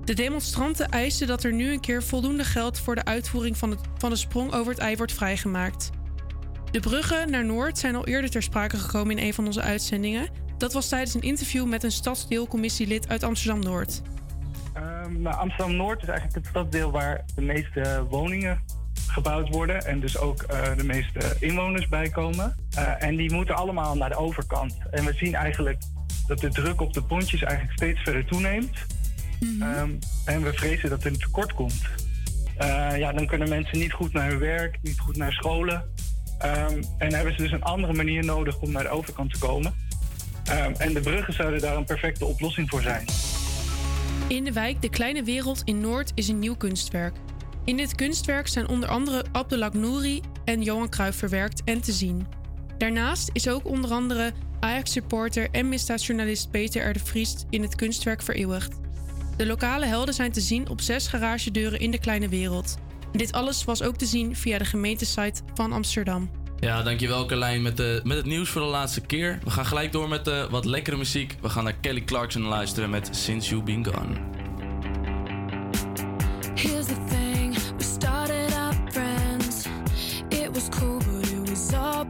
De 0.04 0.14
demonstranten 0.14 0.90
eisen 0.90 1.28
dat 1.28 1.44
er 1.44 1.54
nu 1.54 1.72
een 1.72 1.80
keer 1.80 2.04
voldoende 2.04 2.44
geld 2.44 2.80
voor 2.80 2.96
de 2.96 3.06
uitvoering 3.06 3.58
van, 3.58 3.70
het, 3.70 3.80
van 3.98 4.10
de 4.10 4.16
sprong 4.16 4.54
over 4.54 4.72
het 4.72 4.82
ei 4.82 4.96
wordt 4.96 5.14
vrijgemaakt. 5.14 5.90
De 6.72 6.80
bruggen 6.80 7.32
naar 7.32 7.46
Noord 7.46 7.78
zijn 7.78 7.96
al 7.96 8.06
eerder 8.08 8.30
ter 8.30 8.44
sprake 8.44 8.78
gekomen 8.78 9.18
in 9.18 9.26
een 9.26 9.34
van 9.34 9.46
onze 9.46 9.62
uitzendingen. 9.62 10.30
Dat 10.58 10.74
was 10.74 10.90
tijdens 10.90 11.14
een 11.14 11.22
interview 11.22 11.66
met 11.66 11.84
een 11.84 11.92
stadsdeelcommissielid 11.92 13.08
uit 13.08 13.24
Amsterdam 13.24 13.60
Noord. 13.60 14.02
Ehm, 14.76 15.22
nou, 15.22 15.36
Amsterdam-Noord 15.36 16.02
is 16.02 16.08
eigenlijk 16.08 16.38
het 16.38 16.48
stadsdeel 16.48 16.92
waar 16.92 17.26
de 17.36 17.42
meeste 17.42 18.06
woningen 18.10 18.62
gebouwd 19.08 19.50
worden 19.50 19.86
en 19.86 20.00
dus 20.00 20.18
ook 20.18 20.42
eh, 20.42 20.78
de 20.78 20.84
meeste 20.84 21.36
inwoners 21.40 21.88
bijkomen. 21.88 22.56
Eh, 22.76 23.04
en 23.04 23.16
die 23.16 23.34
moeten 23.34 23.56
allemaal 23.56 23.96
naar 23.96 24.10
de 24.10 24.16
overkant. 24.16 24.78
En 24.92 25.06
we 25.06 25.14
zien 25.14 25.36
eigenlijk 25.36 25.82
dat 26.28 26.40
de 26.40 26.50
druk 26.50 26.82
op 26.82 26.94
de 26.94 27.02
pontjes 27.02 27.42
eigenlijk 27.42 27.78
steeds 27.78 28.02
verder 28.02 28.26
toeneemt. 28.26 28.86
Ehm, 29.60 29.90
en 30.26 30.44
we 30.44 30.54
vrezen 30.54 30.90
dat 30.90 31.04
er 31.04 31.12
een 31.12 31.20
tekort 31.20 31.54
komt. 31.54 31.82
Eh, 32.58 32.98
ja, 32.98 33.12
dan 33.12 33.26
kunnen 33.26 33.50
mensen 33.50 33.80
niet 33.80 33.94
goed 33.94 34.14
naar 34.14 34.30
hun 34.30 34.40
werk, 34.40 34.78
niet 34.82 35.00
goed 35.00 35.18
naar 35.18 35.32
scholen. 35.32 35.84
Ehm, 36.40 36.84
en 36.98 37.14
hebben 37.14 37.36
ze 37.36 37.42
dus 37.42 37.52
een 37.52 37.64
andere 37.64 37.94
manier 37.94 38.26
nodig 38.26 38.60
om 38.60 38.72
naar 38.72 38.84
de 38.84 38.90
overkant 38.90 39.34
te 39.34 39.40
komen. 39.40 39.74
Ehm, 40.44 40.74
en 40.78 40.94
de 40.94 41.00
bruggen 41.00 41.34
zouden 41.34 41.62
daar 41.62 41.76
een 41.76 41.86
perfecte 41.86 42.26
oplossing 42.26 42.70
voor 42.70 42.82
zijn. 42.82 43.06
In 44.28 44.44
de 44.44 44.52
wijk 44.52 44.82
De 44.82 44.90
Kleine 44.90 45.24
Wereld 45.24 45.62
in 45.66 45.80
Noord 45.80 46.12
is 46.16 46.28
een 46.28 46.40
nieuw 46.40 46.56
kunstwerk. 46.56 47.16
In 47.66 47.78
dit 47.78 47.96
kunstwerk 47.96 48.48
zijn 48.48 48.68
onder 48.68 48.90
andere 48.90 49.26
Abdelak 49.32 49.74
Nouri 49.74 50.22
en 50.46 50.62
Johan 50.62 50.90
Cruijff 50.90 51.18
verwerkt 51.18 51.62
en 51.64 51.82
te 51.82 51.92
zien. 51.92 52.28
Daarnaast 52.78 53.30
is 53.34 53.48
ook 53.48 53.66
onder 53.66 53.92
andere 53.92 54.34
Ajax-supporter 54.60 55.50
en 55.52 55.70
misdaadjournalist 55.70 56.52
Peter 56.52 56.90
R. 56.90 56.94
de 56.94 57.00
Vries 57.00 57.36
in 57.50 57.62
het 57.62 57.76
kunstwerk 57.76 58.22
vereeuwigd. 58.22 58.80
De 59.38 59.46
lokale 59.46 59.86
helden 59.86 60.14
zijn 60.14 60.32
te 60.32 60.42
zien 60.42 60.70
op 60.70 60.82
zes 60.82 61.08
garagedeuren 61.08 61.80
in 61.80 61.92
De 61.92 62.00
Kleine 62.00 62.30
Wereld. 62.30 62.78
Dit 63.12 63.32
alles 63.32 63.64
was 63.64 63.84
ook 63.84 63.96
te 63.96 64.06
zien 64.06 64.36
via 64.36 64.58
de 64.58 64.66
gemeentesite 64.66 65.42
van 65.54 65.72
Amsterdam. 65.72 66.30
Ja, 66.60 66.84
dankjewel 66.84 67.26
Carlijn 67.26 67.62
met, 67.62 67.78
de, 67.78 68.02
met 68.04 68.18
het 68.18 68.26
nieuws 68.26 68.50
voor 68.50 68.62
de 68.62 68.68
laatste 68.68 69.02
keer. 69.02 69.40
We 69.44 69.50
gaan 69.50 69.66
gelijk 69.66 69.92
door 69.92 70.10
met 70.10 70.28
eh, 70.28 70.44
wat 70.50 70.66
lekkere 70.66 70.98
muziek. 70.98 71.36
We 71.42 71.50
gaan 71.50 71.64
naar 71.64 71.76
Kelly 71.82 72.04
Clarkson 72.04 72.42
luisteren 72.42 72.90
met 72.90 73.10
Since 73.12 73.50
You 73.50 73.64
Been 73.64 73.86
Gone. 73.86 74.16
Here's 76.56 76.86
the 76.86 76.98
thing, 77.10 77.54
we 77.78 77.84
started 77.84 78.54
out 78.58 78.76
friends. 78.90 79.66
It 80.30 80.50
was 80.54 80.70
cool, 80.80 80.98
but 80.98 81.50
was 81.50 81.74
all. 81.74 82.06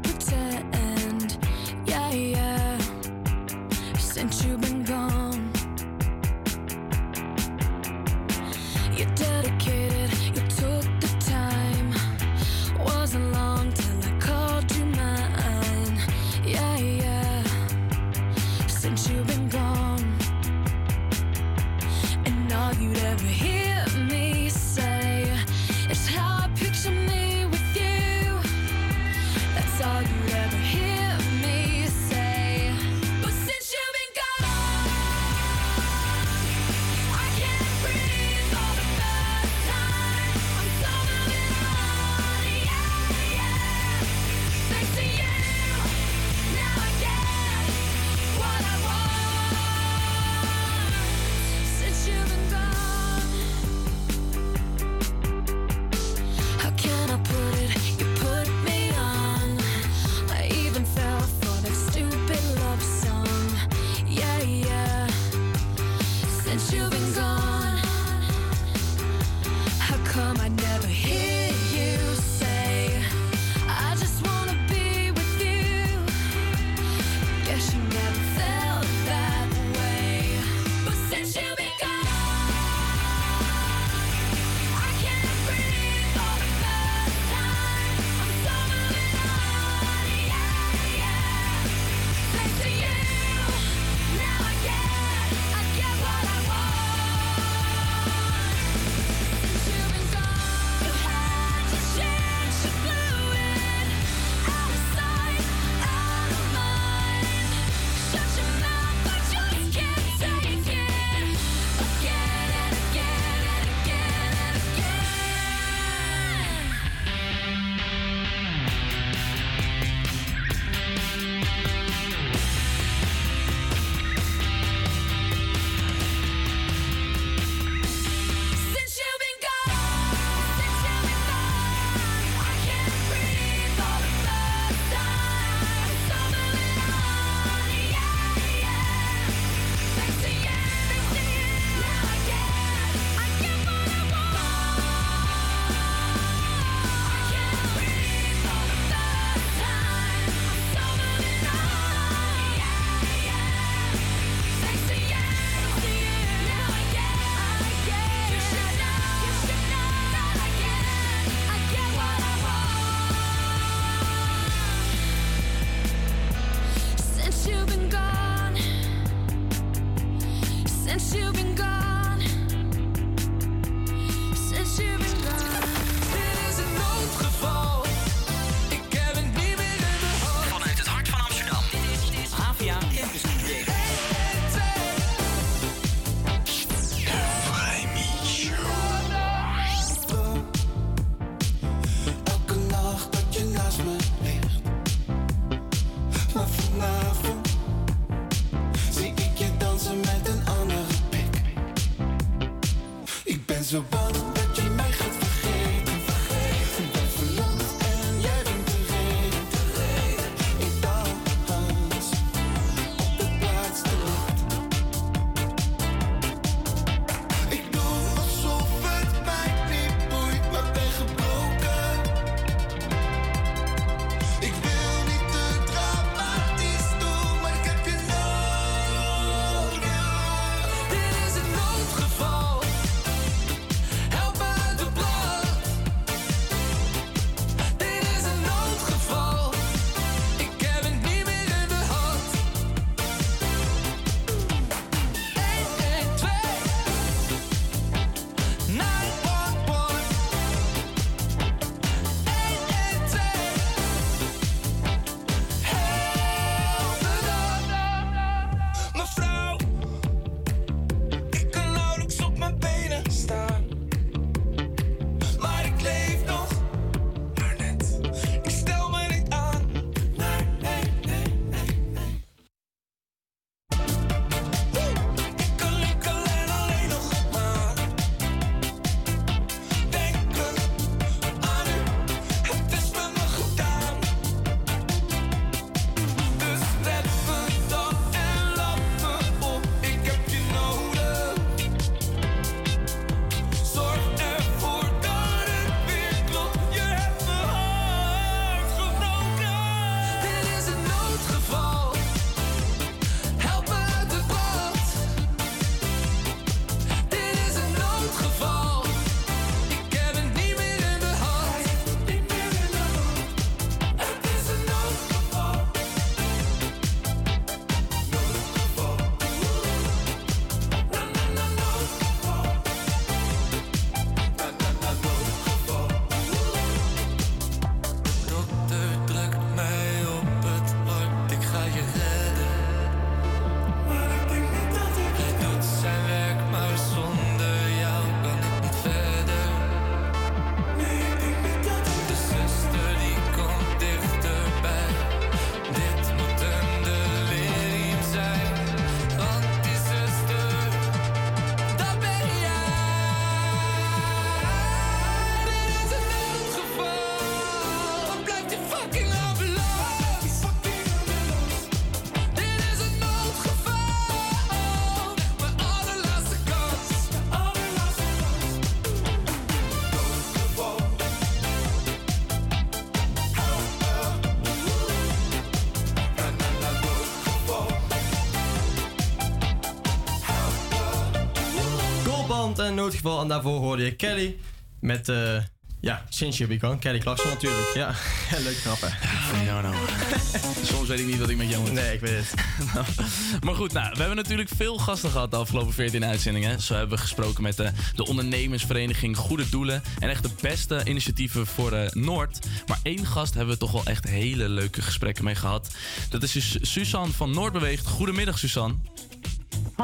Noodgeval. 382.75 383.21
En 383.21 383.27
daarvoor 383.27 383.59
hoorde 383.59 383.83
je 383.83 383.95
Kelly 383.95 384.37
met, 384.79 385.09
eh 385.09 385.37
ja, 385.85 386.05
Since 386.09 386.37
You 386.37 386.49
Be 386.49 386.67
Gone. 386.67 386.79
Kelly 386.79 386.99
Clarkson 386.99 387.29
natuurlijk. 387.29 387.73
Ja, 387.73 387.87
leuk 388.43 388.57
hè. 388.63 389.43
Jou 389.45 389.61
nou. 389.61 389.75
Soms 390.71 390.87
weet 390.87 390.99
ik 390.99 391.05
niet 391.05 391.19
wat 391.19 391.29
ik 391.29 391.37
met 391.37 391.49
jou 391.49 391.61
moet. 391.61 391.71
Nee, 391.71 391.93
ik 391.93 391.99
weet 391.99 392.17
het. 392.17 392.33
Nou, 392.73 392.85
maar 393.45 393.55
goed, 393.55 393.73
nou, 393.73 393.89
we 393.91 393.97
hebben 393.97 394.15
natuurlijk 394.15 394.49
veel 394.55 394.77
gasten 394.77 395.09
gehad 395.09 395.31
de 395.31 395.37
afgelopen 395.37 395.73
14 395.73 396.05
uitzendingen. 396.05 396.61
Zo 396.61 396.73
hebben 396.73 396.95
we 396.95 397.01
gesproken 397.01 397.43
met 397.43 397.57
de, 397.57 397.71
de 397.95 398.05
ondernemersvereniging 398.05 399.17
Goede 399.17 399.49
Doelen. 399.49 399.83
En 399.99 400.09
echt 400.09 400.23
de 400.23 400.29
beste 400.41 400.81
initiatieven 400.85 401.47
voor 401.47 401.71
eh, 401.71 401.91
Noord. 401.91 402.47
Maar 402.67 402.79
één 402.83 403.05
gast 403.05 403.33
hebben 403.33 403.53
we 403.53 403.59
toch 403.59 403.71
wel 403.71 403.85
echt 403.85 404.07
hele 404.07 404.49
leuke 404.49 404.81
gesprekken 404.81 405.23
mee 405.23 405.35
gehad. 405.35 405.75
Dat 406.09 406.23
is 406.23 406.31
dus 406.31 406.57
Suzanne 406.61 407.13
van 407.13 407.31
Noordbeweegt. 407.31 407.87
Goedemiddag, 407.87 408.39
Suzanne. 408.39 408.75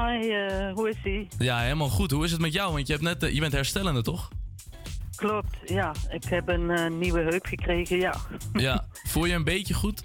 Hi, 0.01 0.29
eh, 0.29 0.73
hoe 0.73 0.89
is 0.89 0.95
ie? 1.03 1.27
Ja, 1.37 1.59
helemaal 1.59 1.89
goed. 1.89 2.11
Hoe 2.11 2.23
is 2.23 2.31
het 2.31 2.41
met 2.41 2.53
jou? 2.53 2.73
Want 2.73 2.87
je, 2.87 2.93
hebt 2.93 3.05
net, 3.05 3.23
eh, 3.23 3.33
je 3.33 3.39
bent 3.39 3.53
herstellende, 3.53 4.01
toch? 4.01 4.29
Klopt, 5.15 5.57
ja. 5.65 5.93
Ik 6.09 6.23
heb 6.23 6.47
een 6.47 6.69
eh, 6.69 6.91
nieuwe 6.91 7.19
heup 7.19 7.45
gekregen, 7.45 7.97
ja. 7.97 8.15
Ja. 8.53 8.85
Voel 9.03 9.25
je 9.25 9.33
een 9.33 9.43
beetje 9.43 9.73
goed? 9.73 10.01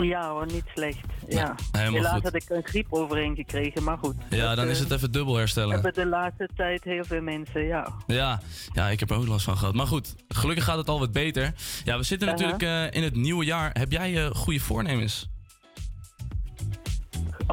Ja 0.00 0.30
hoor, 0.30 0.46
niet 0.46 0.64
slecht. 0.74 1.06
Ja. 1.28 1.54
Helaas 1.72 2.12
goed. 2.12 2.22
had 2.22 2.34
ik 2.34 2.44
een 2.48 2.64
griep 2.64 2.86
overheen 2.90 3.34
gekregen, 3.34 3.82
maar 3.82 3.98
goed. 3.98 4.14
Ja, 4.30 4.46
Dat, 4.46 4.56
dan 4.56 4.68
is 4.68 4.78
het 4.78 4.90
even 4.90 5.12
dubbel 5.12 5.36
herstellen. 5.36 5.74
Hebben 5.74 5.94
de 5.94 6.06
laatste 6.06 6.48
tijd 6.56 6.84
heel 6.84 7.04
veel 7.04 7.20
mensen, 7.20 7.64
ja. 7.64 7.92
Ja, 8.06 8.40
ja, 8.72 8.88
ik 8.88 9.00
heb 9.00 9.10
er 9.10 9.16
ook 9.16 9.26
last 9.26 9.44
van 9.44 9.56
gehad. 9.56 9.74
Maar 9.74 9.86
goed, 9.86 10.14
gelukkig 10.28 10.64
gaat 10.64 10.76
het 10.76 10.88
al 10.88 10.98
wat 10.98 11.12
beter. 11.12 11.54
Ja, 11.84 11.96
we 11.96 12.02
zitten 12.02 12.28
natuurlijk 12.28 12.94
in 12.94 13.02
het 13.02 13.14
nieuwe 13.14 13.44
jaar. 13.44 13.70
Heb 13.72 13.92
jij 13.92 14.30
goede 14.32 14.60
voornemens? 14.60 15.28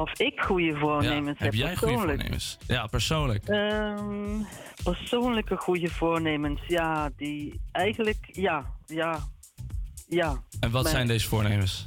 Of 0.00 0.18
ik 0.18 0.40
goede 0.40 0.76
voornemens 0.76 1.38
ja, 1.38 1.44
heb, 1.44 1.52
heb 1.52 1.54
jij 1.54 1.76
goede 1.76 1.94
voornemens? 1.94 2.58
Ja, 2.66 2.86
persoonlijk. 2.86 3.48
Ehm, 3.48 4.40
persoonlijke 4.82 5.56
goede 5.56 5.88
voornemens, 5.88 6.60
ja, 6.66 7.10
die 7.16 7.60
eigenlijk, 7.72 8.28
ja, 8.32 8.74
ja, 8.86 9.18
ja. 10.08 10.42
En 10.60 10.70
wat 10.70 10.82
Mijn- 10.82 10.94
zijn 10.94 11.06
deze 11.06 11.28
voornemens? 11.28 11.86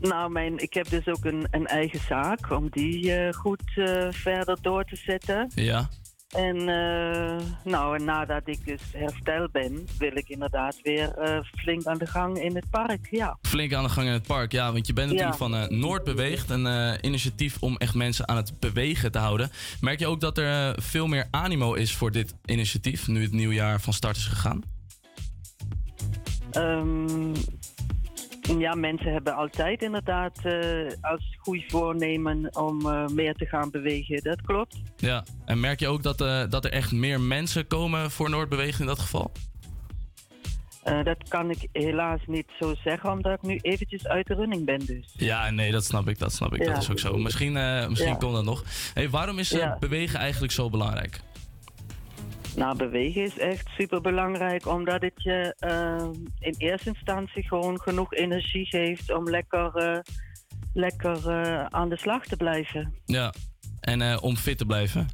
Nou, 0.00 0.30
mijn, 0.30 0.58
ik 0.58 0.74
heb 0.74 0.88
dus 0.88 1.06
ook 1.06 1.24
een, 1.24 1.46
een 1.50 1.66
eigen 1.66 2.00
zaak 2.00 2.50
om 2.50 2.68
die 2.70 3.14
eh, 3.14 3.32
goed 3.32 3.62
eh, 3.74 4.06
verder 4.10 4.58
door 4.62 4.84
te 4.84 4.96
zetten. 4.96 5.50
Ja. 5.54 5.88
En 6.34 6.56
eh, 6.56 7.46
nou, 7.64 7.96
en 7.98 8.04
nadat 8.04 8.42
ik 8.44 8.66
dus 8.66 8.80
hersteld 8.92 9.52
ben, 9.52 9.88
wil 9.98 10.16
ik 10.16 10.28
inderdaad 10.28 10.76
weer 10.82 11.14
eh, 11.14 11.38
flink 11.56 11.84
aan 11.84 11.98
de 11.98 12.06
gang 12.06 12.38
in 12.42 12.54
het 12.54 12.70
park. 12.70 13.08
Ja. 13.10 13.38
Flink 13.42 13.72
aan 13.72 13.82
de 13.84 13.90
gang 13.90 14.06
in 14.06 14.12
het 14.12 14.26
park, 14.26 14.52
ja. 14.52 14.72
Want 14.72 14.86
je 14.86 14.92
bent 14.92 15.10
natuurlijk 15.10 15.38
Ja. 15.38 15.44
van 15.46 15.54
eh, 15.56 15.68
Noord 15.68 16.04
Beweegt. 16.04 16.50
Een 16.50 16.98
initiatief 17.06 17.56
om 17.60 17.76
echt 17.76 17.94
mensen 17.94 18.28
aan 18.28 18.36
het 18.36 18.60
bewegen 18.60 19.12
te 19.12 19.18
houden. 19.18 19.50
Merk 19.80 19.98
je 19.98 20.06
ook 20.06 20.20
dat 20.20 20.38
er 20.38 20.82
veel 20.82 21.06
meer 21.06 21.26
animo 21.30 21.74
is 21.74 21.94
voor 21.94 22.10
dit 22.10 22.34
initiatief... 22.44 23.08
nu 23.08 23.22
het 23.22 23.32
nieuwjaar 23.32 23.80
van 23.80 23.92
start 23.92 24.16
is 24.16 24.26
gegaan? 24.26 24.62
Ehm, 26.50 27.34
ja, 28.58 28.74
mensen 28.74 29.12
hebben 29.12 29.34
altijd 29.34 29.82
inderdaad 29.82 30.38
eh, 30.42 30.86
als 31.00 31.36
goed 31.38 31.64
voornemen 31.68 32.56
om 32.56 32.86
eh, 32.90 33.06
meer 33.06 33.34
te 33.34 33.46
gaan 33.46 33.70
bewegen. 33.70 34.22
Dat 34.22 34.42
klopt. 34.42 34.76
Ja. 34.96 35.24
En 35.44 35.60
merk 35.60 35.80
je 35.80 35.88
ook 35.88 36.02
dat, 36.02 36.20
eh, 36.20 36.42
dat 36.48 36.64
er 36.64 36.72
echt 36.72 36.92
meer 36.92 37.20
mensen 37.20 37.66
komen 37.66 38.10
voor 38.10 38.30
Noord 38.30 38.48
Beweegt 38.48 38.80
in 38.80 38.86
dat 38.86 38.98
geval? 38.98 39.32
Dat 41.04 41.28
kan 41.28 41.50
ik 41.50 41.68
helaas 41.72 42.20
niet 42.26 42.46
zo 42.60 42.74
zeggen, 42.84 43.10
omdat 43.10 43.32
ik 43.32 43.42
nu 43.42 43.58
eventjes 43.62 44.06
uit 44.06 44.26
de 44.26 44.34
running 44.34 44.64
ben 44.64 44.86
dus. 44.86 45.14
Ja, 45.16 45.50
nee, 45.50 45.70
dat 45.72 45.84
snap 45.84 46.08
ik. 46.08 46.18
Dat 46.18 46.32
snap 46.32 46.54
ik. 46.54 46.64
Ja. 46.64 46.72
Dat 46.72 46.82
is 46.82 46.90
ook 46.90 46.98
zo. 46.98 47.16
Misschien, 47.16 47.52
misschien 47.88 48.10
Ja. 48.10 48.16
komt 48.16 48.34
dat 48.34 48.44
nog. 48.44 48.64
Hey, 48.94 49.10
waarom 49.10 49.38
is 49.38 49.56
bewegen 49.78 50.18
eigenlijk 50.18 50.52
zo 50.52 50.70
belangrijk? 50.70 51.20
Nou, 52.56 52.76
bewegen 52.76 53.22
is 53.22 53.38
echt 53.38 53.68
super 53.78 54.00
belangrijk, 54.00 54.66
omdat 54.66 55.02
het 55.02 55.12
je 55.22 55.54
eh, 55.58 56.06
in 56.38 56.54
eerste 56.58 56.88
instantie 56.88 57.42
gewoon 57.48 57.80
genoeg 57.80 58.14
energie 58.14 58.66
geeft 58.66 59.14
om 59.14 59.30
lekker, 59.30 59.74
eh, 59.76 59.98
lekker 60.74 61.28
eh, 61.30 61.64
aan 61.64 61.88
de 61.88 61.98
slag 61.98 62.24
te 62.26 62.36
blijven. 62.36 62.94
Ja. 63.04 63.32
En 63.80 64.20
om 64.22 64.36
fit 64.36 64.58
te 64.58 64.66
blijven. 64.66 65.08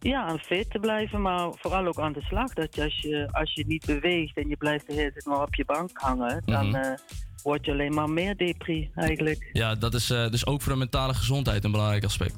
Ja, 0.00 0.28
en 0.28 0.38
fit 0.38 0.70
te 0.70 0.78
blijven, 0.78 1.22
maar 1.22 1.48
vooral 1.54 1.86
ook 1.86 1.98
aan 1.98 2.12
de 2.12 2.22
slag. 2.22 2.52
Dat 2.52 2.74
je 2.74 2.82
als, 2.82 3.00
je 3.00 3.28
als 3.32 3.54
je 3.54 3.66
niet 3.66 3.86
beweegt 3.86 4.36
en 4.36 4.48
je 4.48 4.56
blijft 4.56 4.86
de 4.86 4.94
hele 4.94 5.12
tijd 5.12 5.24
maar 5.26 5.42
op 5.42 5.54
je 5.54 5.64
bank 5.64 5.90
hangen, 5.92 6.42
dan 6.44 6.68
Mhm. 6.68 6.96
word 7.42 7.64
je 7.64 7.72
alleen 7.72 7.94
maar 7.94 8.10
meer 8.10 8.36
depri 8.36 8.90
eigenlijk. 8.94 9.50
Ja, 9.52 9.74
dat 9.74 9.94
is 9.94 10.06
dus 10.06 10.46
ook 10.46 10.62
voor 10.62 10.72
de 10.72 10.78
mentale 10.78 11.14
gezondheid 11.14 11.64
een 11.64 11.70
belangrijk 11.70 12.04
aspect. 12.04 12.36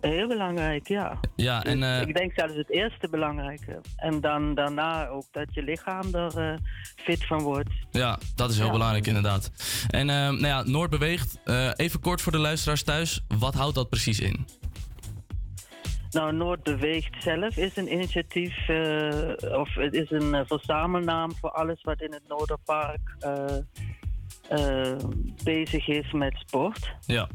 Heel 0.00 0.28
belangrijk, 0.28 0.88
ja. 0.88 1.20
Ja, 1.36 1.64
en 1.64 1.82
eh, 1.82 2.00
Ik 2.00 2.16
denk 2.16 2.32
zelfs 2.34 2.54
het 2.54 2.70
eerste 2.70 3.08
belangrijke. 3.10 3.80
En 3.96 4.20
dan 4.20 4.54
daarna 4.54 5.06
ook 5.08 5.24
dat 5.30 5.46
je 5.54 5.62
lichaam 5.62 6.14
er 6.14 6.38
eh, 6.38 6.58
fit 6.96 7.26
van 7.26 7.42
wordt. 7.42 7.70
ja, 7.90 8.18
dat 8.34 8.50
is 8.50 8.56
heel 8.56 8.66
Ja. 8.66 8.72
belangrijk 8.72 9.06
inderdaad. 9.06 9.50
En 9.90 10.10
eh, 10.10 10.16
nou 10.16 10.46
ja, 10.46 10.62
Noord 10.62 10.90
beweegt. 10.90 11.38
Even 11.76 12.00
kort 12.00 12.20
voor 12.22 12.32
de 12.32 12.38
luisteraars 12.38 12.82
thuis. 12.82 13.24
Wat 13.38 13.54
houdt 13.54 13.74
dat 13.74 13.88
precies 13.88 14.20
in? 14.20 14.46
Nou, 16.10 16.32
Noord 16.32 16.62
Beweegt 16.62 17.22
zelf 17.22 17.56
is 17.56 17.76
een 17.76 17.92
initiatief, 17.92 18.68
of 19.52 19.74
het 19.74 19.94
is 19.94 20.10
een 20.10 20.46
verzamelnaam 20.46 21.32
voor 21.40 21.50
alles 21.50 21.82
wat 21.82 22.00
in 22.00 22.12
het 22.12 22.22
Noorderpark 22.28 23.00
bezig 25.44 25.88
is 25.88 26.12
met 26.12 26.34
sport. 26.46 26.90
Ja. 27.06 27.28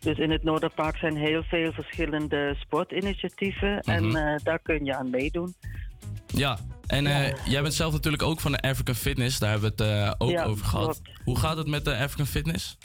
Dus 0.00 0.18
in 0.18 0.30
het 0.30 0.42
Noorderpark 0.42 0.96
zijn 0.96 1.16
heel 1.16 1.42
veel 1.42 1.72
verschillende 1.72 2.54
sportinitiatieven 2.58 3.80
en 3.80 4.06
Mhm. 4.06 4.16
eh, 4.16 4.34
daar 4.42 4.58
kun 4.58 4.84
je 4.84 4.96
aan 4.96 5.10
meedoen. 5.10 5.54
Ja, 6.26 6.58
en 6.86 7.06
eh, 7.06 7.46
jij 7.46 7.62
bent 7.62 7.74
zelf 7.74 7.92
natuurlijk 7.92 8.22
ook 8.22 8.40
van 8.40 8.52
de 8.52 8.60
African 8.60 8.94
Fitness. 8.94 9.38
Daar 9.38 9.50
hebben 9.50 9.72
we 9.76 9.84
het 9.84 9.92
eh, 9.92 10.12
ook 10.18 10.30
Ja, 10.30 10.44
over 10.44 10.64
gehad. 10.64 10.84
klopt. 11.02 11.20
Hoe 11.24 11.38
gaat 11.38 11.56
het 11.56 11.66
met 11.66 11.84
de 11.84 11.96
African 11.96 12.26
Fitness? 12.26 12.78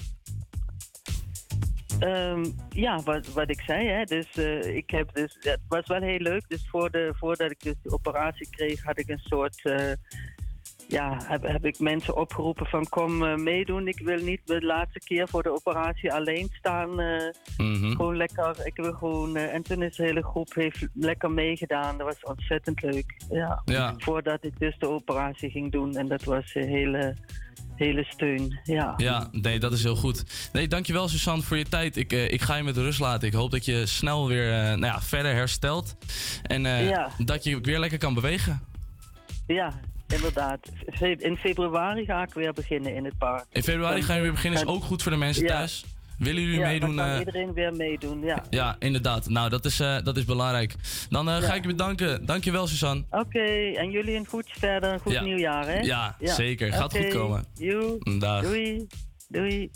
Ehm, 2.00 2.46
ja, 2.70 3.02
wat, 3.04 3.28
wat 3.34 3.50
ik 3.50 3.62
zei, 3.62 3.88
hè. 3.88 4.04
Dus, 4.04 4.28
ik 4.76 4.90
heb 4.90 5.14
dus, 5.14 5.38
het 5.40 5.60
was 5.68 5.88
wel 5.88 6.02
heel 6.02 6.20
leuk. 6.20 6.44
Dus 6.48 6.68
voor 6.70 6.92
de, 6.92 7.14
voordat 7.18 7.52
ik 7.52 7.60
dus 7.64 7.74
de 7.84 7.92
operatie 7.92 8.48
kreeg, 8.50 8.84
had 8.84 9.00
ik 9.00 9.10
een 9.10 9.22
soort. 9.24 9.62
Eh, 10.90 10.98
ja, 10.98 11.18
heb, 11.26 11.44
heb 11.44 11.66
ik 11.66 11.80
mensen 11.80 12.16
opgeroepen 12.18 12.66
van 12.66 12.90
kom 12.90 13.24
eh, 13.26 13.36
meedoen. 13.36 13.88
Ik 13.88 14.00
wil 14.04 14.20
niet 14.24 14.42
de 14.46 14.62
laatste 14.66 15.00
keer 15.00 15.28
voor 15.28 15.44
de 15.44 15.52
operatie 15.54 16.14
alleen 16.14 16.50
staan. 16.52 17.00
eh, 17.00 17.32
Mhm. 17.58 17.92
Gewoon 17.92 18.18
lekker, 18.18 18.56
ik 18.64 18.76
wil 18.76 18.94
gewoon. 18.94 19.36
eh, 19.36 19.54
en 19.54 19.62
toen 19.64 19.82
is 19.82 19.96
de 19.96 20.04
hele 20.04 20.24
groep 20.24 20.54
heeft 20.54 20.88
lekker 20.94 21.32
meegedaan. 21.32 21.98
Dat 21.98 22.08
was 22.08 22.32
ontzettend 22.34 22.82
leuk. 22.82 23.16
Ja. 23.30 23.62
Ja. 23.66 23.94
Voordat 23.98 24.44
ik 24.44 24.60
dus 24.60 24.76
de 24.80 24.90
operatie 24.90 25.50
ging 25.50 25.72
doen. 25.72 25.96
En 25.96 26.08
dat 26.08 26.24
was 26.24 26.52
een 26.56 26.68
hele, 26.68 27.16
hele 27.76 28.04
steun. 28.04 28.60
Ja. 28.64 28.94
Ja, 28.98 29.28
nee, 29.32 29.60
dat 29.60 29.72
is 29.74 29.84
heel 29.84 29.96
goed. 29.96 30.50
Nee, 30.54 30.68
dankjewel 30.68 31.08
Suzanne 31.08 31.44
voor 31.44 31.58
je 31.58 31.64
tijd. 31.66 31.98
Ik, 31.98 32.12
eh, 32.14 32.32
ik 32.32 32.42
ga 32.42 32.56
je 32.56 32.64
met 32.64 32.78
rust 32.78 33.00
laten. 33.00 33.28
Ik 33.28 33.34
hoop 33.34 33.52
dat 33.52 33.66
je 33.66 33.86
snel 33.86 34.28
weer 34.28 34.52
eh, 34.54 34.60
nou 34.64 34.86
ja, 34.86 35.02
verder 35.02 35.34
herstelt. 35.34 35.96
En 36.44 36.66
eh, 36.66 36.90
Ja. 36.90 37.10
dat 37.18 37.44
je 37.44 37.62
weer 37.62 37.80
lekker 37.80 37.98
kan 37.98 38.14
bewegen. 38.14 38.62
Ja, 39.48 39.74
inderdaad. 40.08 40.60
In 41.18 41.38
februari 41.38 42.06
ga 42.06 42.22
ik 42.24 42.34
weer 42.34 42.54
beginnen 42.54 42.96
in 42.96 43.06
het 43.06 43.18
park. 43.18 43.46
In 43.52 43.64
februari 43.64 44.02
ga 44.02 44.16
je 44.16 44.22
weer 44.22 44.32
beginnen. 44.32 44.60
Is 44.62 44.68
ook 44.68 44.84
goed 44.84 45.04
voor 45.04 45.12
de 45.12 45.18
mensen 45.18 45.44
Ja. 45.44 45.50
thuis. 45.50 45.86
Willen 46.18 46.42
jullie 46.42 46.60
ja, 46.60 46.66
meedoen? 46.68 46.96
Dan 46.96 47.06
kan 47.06 47.14
eh, 47.14 47.20
iedereen 47.20 47.54
weer 47.54 47.74
meedoen, 47.76 48.22
ja. 48.22 48.44
ja, 48.50 48.76
inderdaad. 48.80 49.30
Nou, 49.30 49.50
dat 49.50 49.66
is, 49.66 49.80
eh, 49.80 49.98
dat 50.04 50.18
is 50.18 50.26
belangrijk. 50.26 50.76
Dan 51.10 51.30
eh, 51.30 51.36
ga 51.38 51.54
ik 51.54 51.62
je 51.62 51.68
bedanken. 51.68 52.26
Dankjewel, 52.26 52.68
Suzanne. 52.68 53.04
Oké, 53.10 53.44
en 53.76 53.92
jullie 53.92 54.16
een 54.16 54.26
goed 54.26 54.46
verder, 54.48 54.94
een 54.94 55.00
goed 55.00 55.12
Ja. 55.12 55.22
nieuwjaar, 55.22 55.66
hè? 55.68 55.80
Ja, 55.80 56.16
zeker. 56.20 56.74
Gaat 56.74 56.98
goed 56.98 57.08
komen. 57.08 57.46
joe. 57.54 58.18
Dag. 58.20 58.42
Doei. 58.44 58.88
Doei. 59.28 59.72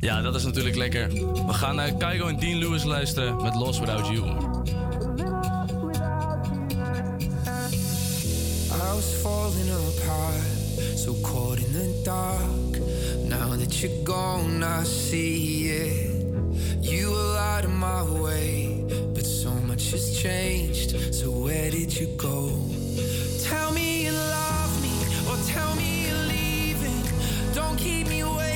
Ja, 0.00 0.20
dat 0.20 0.34
is 0.34 0.44
natuurlijk 0.44 0.76
lekker. 0.76 1.08
We 1.46 1.52
gaan 1.52 1.76
naar 1.76 1.94
Kygo 1.94 2.26
en 2.26 2.38
Dean 2.38 2.58
Lewis 2.58 2.84
luisteren 2.84 3.42
met 3.42 3.54
Lost 3.54 3.80
Without 3.80 4.06
You. 4.08 5.31
Was 8.82 9.22
falling 9.22 9.70
apart, 9.70 10.42
so 10.96 11.14
caught 11.22 11.58
in 11.58 11.72
the 11.72 12.02
dark. 12.04 12.72
Now 13.24 13.56
that 13.56 13.82
you're 13.82 14.04
gone, 14.04 14.62
I 14.62 14.82
see 14.82 15.68
it. 15.68 16.10
You 16.80 17.10
were 17.10 17.36
out 17.38 17.64
of 17.64 17.70
my 17.70 18.02
way, 18.20 18.84
but 19.14 19.24
so 19.24 19.50
much 19.50 19.92
has 19.92 20.16
changed. 20.16 21.14
So 21.14 21.30
where 21.30 21.70
did 21.70 21.98
you 21.98 22.08
go? 22.16 22.50
Tell 23.42 23.72
me 23.72 24.04
you 24.04 24.12
love 24.12 24.82
me, 24.82 24.94
or 25.28 25.36
tell 25.46 25.74
me 25.74 26.06
you're 26.06 26.26
leaving. 26.34 27.02
Don't 27.54 27.78
keep 27.78 28.08
me 28.08 28.22
waiting 28.24 28.51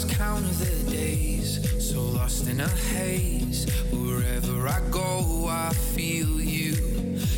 lost 0.00 0.18
count 0.18 0.44
of 0.44 0.58
the 0.58 0.90
days, 0.90 1.90
so 1.92 2.00
lost 2.00 2.48
in 2.48 2.60
a 2.60 2.68
haze. 2.68 3.66
Wherever 3.90 4.68
I 4.68 4.80
go, 4.90 5.46
I 5.48 5.72
feel 5.72 6.40
you. 6.40 6.72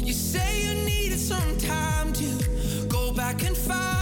You 0.04 0.12
say 0.12 0.66
you 0.66 0.74
needed 0.84 1.18
some 1.18 1.56
time 1.58 2.12
to 2.12 2.86
go 2.88 3.12
back 3.12 3.42
and 3.44 3.56
find 3.56 4.01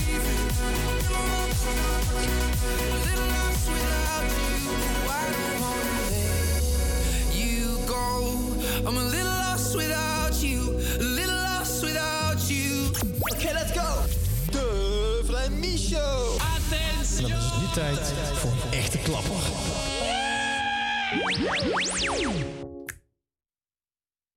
blieven. 0.04 0.38
Ik 2.22 3.20
without 3.74 4.30
you. 4.38 4.60
Waarom 5.06 5.62
onthere? 5.74 6.62
You 7.32 7.78
go. 7.86 8.06
I'm 8.88 8.98
a 8.98 9.04
little 9.04 9.38
lost 9.50 9.76
without 9.76 10.42
you. 10.42 10.60
A 11.00 11.04
lullas 11.04 11.82
without 11.82 12.48
you. 12.48 12.88
Oké, 13.20 13.52
let's 13.54 13.72
go! 13.72 14.02
De 14.52 15.22
Vlamie 15.26 15.78
Show! 15.78 16.38
Het 16.70 17.20
is 17.20 17.20
nu 17.60 17.68
tijd 17.74 18.14
voor 18.34 18.52
een 18.52 18.78
echte 18.78 18.98
klapper. 18.98 19.36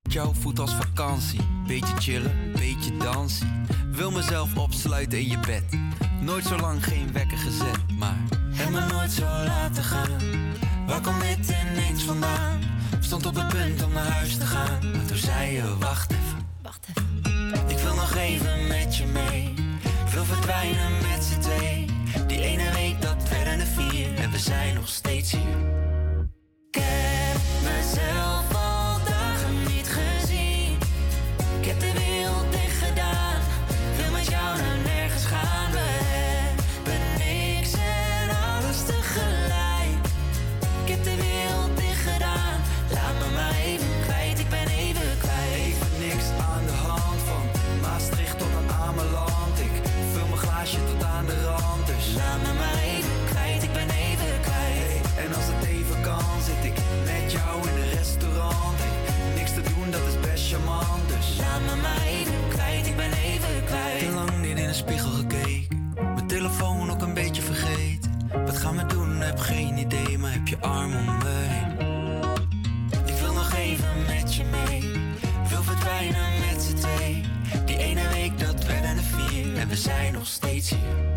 Jouw 0.03 0.33
voet 0.33 0.59
als 0.59 0.75
vakantie. 0.75 1.41
Beetje 1.67 1.97
chillen, 1.99 2.53
beetje 2.53 2.97
dansen. 2.97 3.67
Wil 4.01 4.11
mezelf 4.11 4.57
opsluiten 4.57 5.19
in 5.19 5.29
je 5.29 5.39
bed. 5.39 5.63
Nooit 6.21 6.45
zo 6.45 6.57
lang 6.57 6.85
geen 6.85 7.13
wekker 7.13 7.39
gezet, 7.39 7.79
maar 7.99 8.17
heb 8.53 8.71
me 8.71 8.81
nooit 8.93 9.11
zo 9.11 9.23
laten 9.23 9.85
gaan. 9.85 10.21
Waar 10.87 11.01
komt 11.01 11.21
dit 11.21 11.55
ineens 11.73 12.03
vandaan? 12.03 12.61
Stond 13.01 13.27
op 13.27 13.35
het 13.35 13.49
punt 13.49 13.83
om 13.83 13.93
naar 13.93 14.07
huis 14.07 14.37
te 14.37 14.47
gaan. 14.47 14.91
Maar 14.93 15.05
toen 15.07 15.17
zei 15.17 15.53
je, 15.53 15.79
wacht 15.79 16.11
even. 16.11 16.47
Wacht 16.63 16.87
even. 16.91 17.69
Ik 17.69 17.79
wil 17.79 17.95
nog 17.95 18.15
even 18.15 18.67
met 18.67 18.97
je 18.97 19.07
mee. 19.07 19.55
Wil 20.13 20.25
verdwijnen 20.25 20.93
met 20.93 21.25
z'n 21.25 21.41
twee. 21.41 21.87
Die 22.27 22.41
ene 22.41 22.73
week 22.73 23.03
dat 23.03 23.29
werden 23.29 23.61
er 23.61 23.67
vier. 23.67 24.15
En 24.15 24.31
we 24.31 24.39
zijn 24.39 24.75
nog 24.75 24.89
steeds 24.89 25.33
hier. 25.33 25.90
Mijn 66.15 66.27
telefoon 66.27 66.91
ook 66.91 67.03
een 67.03 67.15
beetje 67.15 67.43
vergeten. 67.43 68.29
Wat 68.45 68.57
gaan 68.57 68.77
we 68.77 68.87
doen? 68.87 69.21
Heb 69.21 69.39
geen 69.39 69.79
idee, 69.79 70.19
maar 70.19 70.33
heb 70.33 70.49
je 70.49 70.59
arm 70.59 70.95
om 70.95 71.05
me 71.05 71.29
heen. 71.29 71.89
Ik 73.07 73.15
wil 73.15 73.33
nog 73.33 73.55
even 73.55 74.07
met 74.07 74.35
je 74.35 74.45
mee. 74.45 74.81
Wil 75.49 75.63
verdwijnen 75.63 76.31
met 76.51 76.63
z'n 76.63 76.75
twee. 76.75 77.23
Die 77.65 77.79
ene 77.79 78.09
week 78.09 78.39
dat 78.39 78.67
werden 78.67 78.91
er 78.91 79.03
vier. 79.03 79.57
En 79.57 79.69
we 79.69 79.77
zijn 79.77 80.13
nog 80.13 80.27
steeds 80.27 80.71
hier. 80.71 81.10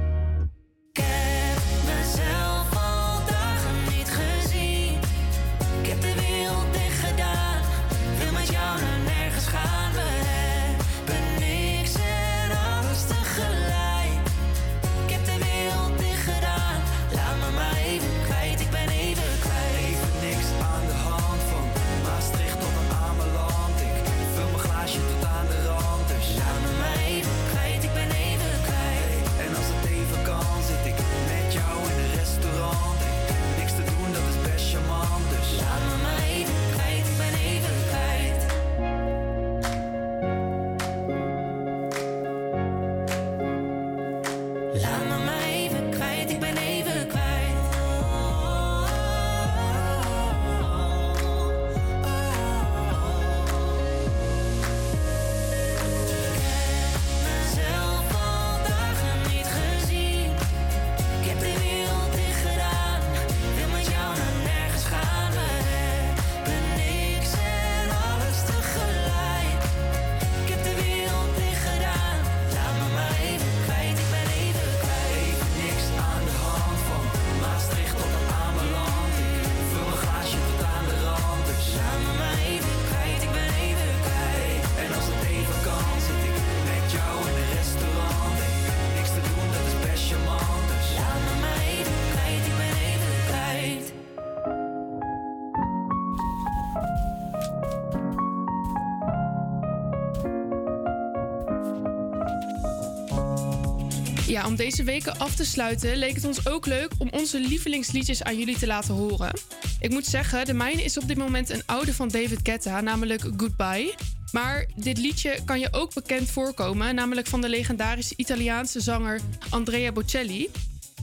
Om 104.54 104.60
deze 104.60 104.84
weken 104.84 105.18
af 105.18 105.36
te 105.36 105.46
sluiten 105.46 105.98
leek 105.98 106.16
het 106.16 106.26
ons 106.26 106.48
ook 106.48 106.66
leuk 106.66 106.92
om 106.98 107.10
onze 107.12 107.40
lievelingsliedjes 107.40 108.24
aan 108.24 108.38
jullie 108.38 108.58
te 108.58 108.68
laten 108.68 108.94
horen. 108.94 109.34
Ik 109.80 109.90
moet 109.90 110.06
zeggen, 110.06 110.46
de 110.46 110.54
mijne 110.54 110.84
is 110.84 110.98
op 110.98 111.08
dit 111.08 111.18
moment 111.18 111.50
een 111.50 111.62
oude 111.66 111.94
van 111.94 112.08
David 112.08 112.40
Guetta, 112.44 112.82
namelijk 112.82 113.22
Goodbye. 113.38 113.94
Maar 114.32 114.66
dit 114.76 114.98
liedje 114.98 115.38
kan 115.46 115.60
je 115.60 115.68
ook 115.72 115.94
bekend 115.94 116.30
voorkomen, 116.30 116.96
namelijk 116.96 117.28
van 117.28 117.42
de 117.42 117.50
legendarische 117.50 118.14
Italiaanse 118.18 118.80
zanger 118.80 119.20
Andrea 119.50 119.92
Bocelli. 119.92 120.50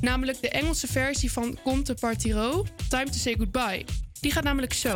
Namelijk 0.00 0.40
de 0.40 0.48
Engelse 0.48 0.86
versie 0.86 1.32
van 1.32 1.58
Conte 1.62 1.94
Partiro, 1.94 2.66
Time 2.88 3.10
to 3.10 3.18
Say 3.18 3.34
Goodbye. 3.38 3.84
Die 4.20 4.32
gaat 4.32 4.44
namelijk 4.44 4.72
zo. 4.72 4.94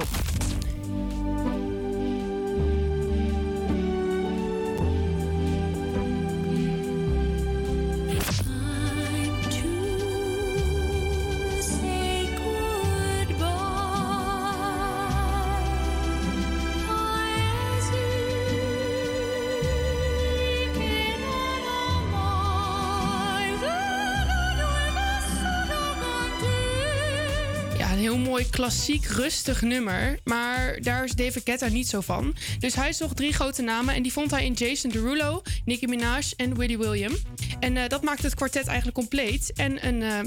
Klassiek 28.54 29.06
rustig 29.06 29.62
nummer. 29.62 30.18
Maar 30.24 30.78
daar 30.80 31.04
is 31.04 31.12
David 31.12 31.42
Guetta 31.44 31.68
niet 31.68 31.88
zo 31.88 32.00
van. 32.00 32.36
Dus 32.58 32.74
hij 32.74 32.92
zocht 32.92 33.16
drie 33.16 33.32
grote 33.32 33.62
namen 33.62 33.94
en 33.94 34.02
die 34.02 34.12
vond 34.12 34.30
hij 34.30 34.44
in 34.44 34.52
Jason 34.52 34.90
Derulo, 34.90 35.42
Nicki 35.64 35.86
Minaj 35.86 36.32
en 36.36 36.56
Willie 36.56 36.78
William. 36.78 37.16
En 37.60 37.76
eh, 37.76 37.88
dat 37.88 38.02
maakte 38.02 38.26
het 38.26 38.34
kwartet 38.34 38.66
eigenlijk 38.66 38.96
compleet. 38.96 39.52
En 39.52 39.86
een 39.86 40.02
eh, 40.02 40.18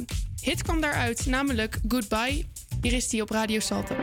hit 0.41 0.61
kwam 0.63 0.81
daaruit, 0.81 1.25
namelijk 1.25 1.79
Goodbye. 1.87 2.45
Hier 2.81 2.93
is 2.93 3.09
die 3.09 3.21
op 3.21 3.29
Radio 3.29 3.59
Salto. 3.59 3.95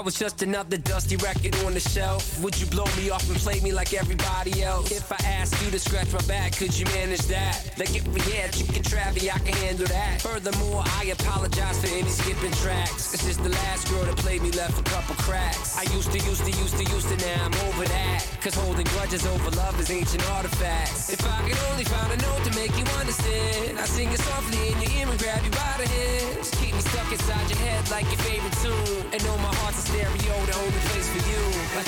I 0.00 0.02
was 0.02 0.18
just 0.18 0.40
another 0.40 0.78
dusty 0.78 1.16
record 1.16 1.54
on 1.66 1.74
the 1.74 1.80
shelf, 1.80 2.42
would 2.42 2.58
you 2.58 2.64
blow 2.68 2.86
me 2.96 3.10
off 3.10 3.28
and 3.28 3.36
play 3.36 3.60
me 3.60 3.70
like 3.70 3.92
everybody 3.92 4.62
else? 4.62 4.90
If 4.90 5.12
I 5.12 5.20
asked 5.28 5.62
you 5.62 5.70
to 5.70 5.78
scratch 5.78 6.10
my 6.10 6.22
back, 6.22 6.56
could 6.56 6.72
you 6.72 6.86
manage 6.86 7.20
that? 7.28 7.74
Like 7.76 7.94
if 7.94 8.08
we 8.08 8.20
had 8.32 8.50
chicken 8.50 8.80
travy, 8.80 9.28
I 9.28 9.38
can 9.40 9.52
handle 9.60 9.86
that. 9.88 10.22
Furthermore, 10.22 10.84
I 10.96 11.12
apologize 11.12 11.84
for 11.84 11.92
any 11.92 12.08
skipping 12.08 12.50
tracks. 12.64 13.12
This 13.12 13.28
is 13.28 13.36
the 13.36 13.50
last 13.50 13.90
girl 13.90 14.02
that 14.06 14.16
played 14.16 14.40
me 14.40 14.50
left 14.52 14.80
a 14.80 14.82
couple 14.84 15.16
cracks. 15.16 15.76
I 15.76 15.82
used 15.92 16.10
to, 16.12 16.18
used 16.24 16.46
to, 16.46 16.50
used 16.50 16.78
to, 16.78 16.84
used 16.84 17.08
to, 17.10 17.16
now 17.18 17.44
I'm 17.44 17.54
over 17.68 17.84
that. 17.84 18.24
Cause 18.40 18.54
holding 18.54 18.86
grudges 18.96 19.26
over 19.26 19.50
love 19.50 19.78
is 19.80 19.90
ancient 19.90 20.24
artifacts. 20.30 21.12
If 21.12 21.20
I 21.28 21.46
could 21.46 21.60
only 21.72 21.84
find 21.84 22.10
a 22.10 22.16
note 22.24 22.42
to 22.48 22.56
make 22.56 22.72
you 22.72 22.86
understand, 22.96 23.78
I 23.78 23.84
sing 23.84 24.08
it 24.10 24.20
softly 24.20 24.72
in 24.72 24.80
your 24.80 24.92
ear 24.96 25.08
and 25.12 25.20
grab 25.20 25.44
you 25.44 25.50
by 25.50 25.74
the 25.76 25.88
hands. 25.92 26.69
Stuck 27.10 27.20
inside 27.20 27.50
your 27.50 27.58
head 27.58 27.90
like 27.90 28.04
your 28.04 28.20
favorite 28.22 28.52
tune. 28.62 29.04
And 29.12 29.24
know 29.24 29.36
my 29.38 29.52
heart's 29.56 29.78
a 29.78 29.82
stereo, 29.82 30.46
the 30.46 30.54
only 30.54 30.80
place 30.90 31.08
for 31.10 31.18
you. 31.28 31.42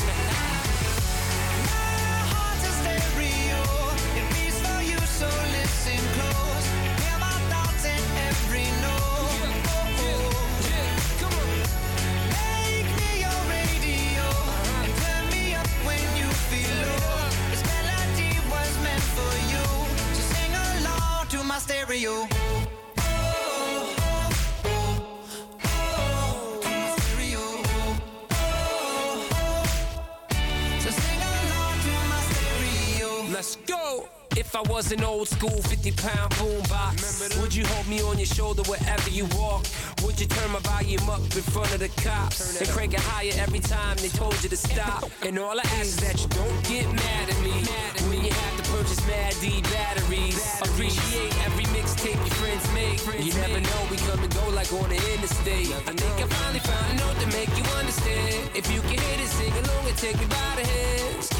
My 1.70 2.18
heart's 2.32 2.66
a 2.66 2.72
stereo. 2.82 3.62
It 4.18 4.26
beats 4.34 4.58
for 4.58 4.82
you, 4.82 4.98
so 4.98 5.28
listen 5.54 6.02
close. 6.18 6.66
Hear 7.02 7.18
my 7.22 7.38
thoughts 7.50 7.84
in 7.84 8.02
every 8.26 8.66
note. 8.82 9.62
Make 12.34 12.88
me 12.98 13.10
your 13.22 13.40
radio. 13.46 14.26
And 14.82 14.92
turn 15.06 15.24
me 15.30 15.54
up 15.54 15.70
when 15.86 16.02
you 16.18 16.28
feel 16.50 16.74
low. 16.82 17.30
This 17.50 17.62
melody 17.70 18.32
was 18.50 18.72
meant 18.82 19.06
for 19.14 19.32
you. 19.52 19.66
So 20.18 20.22
sing 20.34 20.52
along 20.82 21.26
to 21.28 21.44
my 21.44 21.58
stereo. 21.58 22.31
Was 34.92 35.00
an 35.00 35.04
old 35.04 35.28
school 35.28 35.62
50 35.62 35.92
pound 35.92 36.32
boombox, 36.32 37.40
would 37.40 37.54
you 37.54 37.64
hold 37.66 37.86
me 37.88 38.02
on 38.02 38.18
your 38.18 38.26
shoulder 38.26 38.62
wherever 38.62 39.10
you 39.10 39.24
walk? 39.36 39.64
Would 40.04 40.20
you 40.20 40.26
turn 40.26 40.50
my 40.50 40.58
volume 40.60 41.08
up 41.08 41.20
in 41.20 41.44
front 41.54 41.72
of 41.72 41.80
the 41.80 41.88
cops 42.02 42.60
and 42.60 42.68
crank 42.70 42.94
it 42.94 43.00
higher 43.00 43.32
every 43.36 43.60
time 43.60 43.96
they 43.98 44.08
told 44.08 44.34
you 44.42 44.48
to 44.48 44.56
stop? 44.56 45.04
And 45.22 45.38
all 45.38 45.58
I 45.58 45.62
ask 45.80 45.86
is 45.86 45.96
that 45.96 46.20
you 46.20 46.28
don't 46.28 46.62
get 46.68 46.86
mad 46.92 47.30
at 47.30 47.40
me 47.40 47.56
when 48.08 48.24
you 48.24 48.32
have 48.32 48.56
to 48.60 48.64
purchase 48.70 49.00
Mad 49.06 49.34
D 49.40 49.62
batteries. 49.62 50.60
Appreciate 50.60 51.32
every 51.46 51.64
mixtape 51.76 52.20
your 52.26 52.36
friends 52.40 52.64
make. 52.74 53.00
You 53.24 53.32
never 53.34 53.60
know, 53.60 53.80
we 53.90 53.96
come 53.96 54.20
and 54.20 54.34
go 54.34 54.48
like 54.50 54.72
on 54.72 54.88
the 54.88 55.00
interstate. 55.14 55.72
I 55.88 55.92
think 55.94 56.14
I 56.20 56.26
finally 56.26 56.60
found 56.60 56.86
a 56.92 56.96
note 57.00 57.18
to 57.20 57.26
make 57.38 57.50
you 57.56 57.64
understand. 57.80 58.50
If 58.54 58.70
you 58.72 58.80
can 58.82 58.98
hit 58.98 59.20
it, 59.20 59.28
sing 59.28 59.52
along 59.52 59.86
and 59.86 59.96
take 59.96 60.18
me 60.18 60.26
by 60.26 60.52
the 60.56 60.66
hands. 60.66 61.31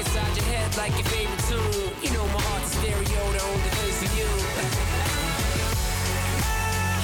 Inside 0.00 0.34
your 0.34 0.46
head 0.46 0.76
like 0.78 0.92
your 0.92 1.04
favorite 1.12 1.44
tune. 1.44 1.92
You 2.02 2.10
know 2.16 2.24
my 2.32 2.40
heart's 2.40 2.72
stereo, 2.72 3.20
the 3.36 3.42
only 3.52 3.70
place 3.76 3.98
for 4.00 4.10
you. 4.16 4.30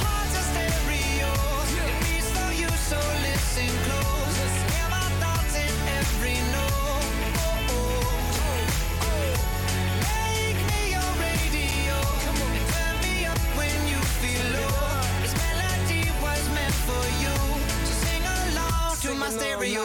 heart's 0.01 0.33
a 0.33 0.45
stereo. 0.49 1.31
It 1.77 1.97
beats 2.09 2.31
for 2.33 2.51
you, 2.57 2.71
so 2.89 2.97
listen 3.21 3.69
close. 3.85 4.39
Hear 4.73 4.89
my 4.89 5.09
thoughts 5.21 5.55
in 5.61 5.75
every 6.01 6.41
note. 6.57 7.13
Make 10.09 10.61
me 10.73 10.81
your 10.97 11.11
radio. 11.21 11.97
Turn 12.73 12.97
me 13.05 13.27
up 13.29 13.41
when 13.61 13.77
you 13.93 14.01
feel 14.25 14.47
low. 14.57 15.05
This 15.21 15.37
melody 15.45 16.09
was 16.25 16.43
meant 16.57 16.77
for 16.89 17.05
you. 17.21 17.37
So 17.89 17.93
sing 18.09 18.25
along 18.25 18.97
to 19.05 19.11
my 19.21 19.29
stereo. 19.29 19.85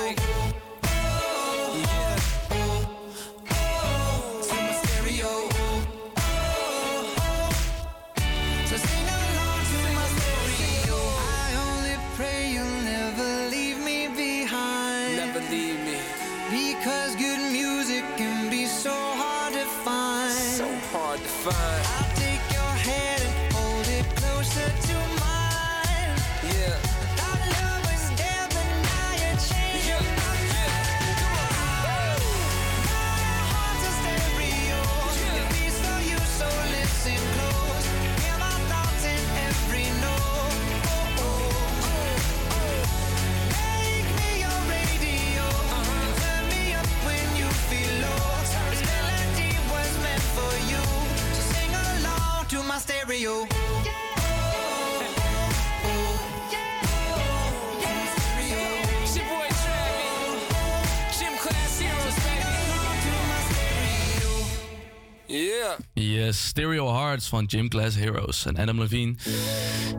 Yes, 66.25 66.47
Stereo 66.47 66.93
Hearts 66.93 67.27
van 67.27 67.43
Gym 67.47 67.69
Class 67.69 67.95
Heroes 67.95 68.45
en 68.45 68.57
Adam 68.57 68.79
Levine. 68.79 69.15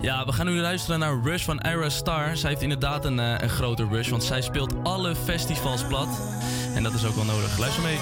Ja, 0.00 0.24
we 0.24 0.32
gaan 0.32 0.46
nu 0.46 0.52
luisteren 0.52 0.98
naar 0.98 1.20
Rush 1.22 1.44
van 1.44 1.60
Ira 1.66 1.88
Star. 1.88 2.36
Zij 2.36 2.50
heeft 2.50 2.62
inderdaad 2.62 3.04
een, 3.04 3.18
eh, 3.18 3.34
een 3.38 3.48
grote 3.48 3.88
rush, 3.90 4.08
want 4.08 4.24
zij 4.24 4.42
speelt 4.42 4.74
alle 4.82 5.16
festivals 5.16 5.86
plat. 5.86 6.08
En 6.74 6.82
dat 6.82 6.94
is 6.94 7.04
ook 7.04 7.14
wel 7.14 7.24
nodig. 7.24 7.58
Luister 7.58 7.82
mee. 7.82 7.98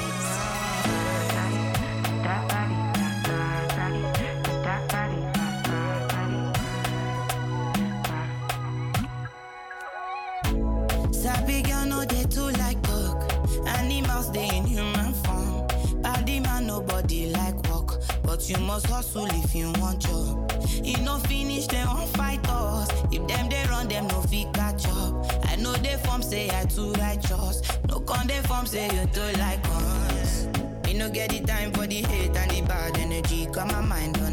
Form 28.61 28.66
say 28.66 28.84
you 28.94 29.06
too 29.06 29.38
like 29.38 29.61
us. 29.70 30.46
Me 30.84 30.92
no 30.94 31.08
get 31.08 31.30
the 31.30 31.40
time 31.40 31.72
for 31.72 31.86
the 31.86 32.02
hate 32.02 32.36
and 32.36 32.50
the 32.50 32.61
bad 32.62 32.98
energy. 32.98 33.46
Got 33.46 33.68
my 33.68 33.80
mind 33.80 34.18
on 34.18 34.30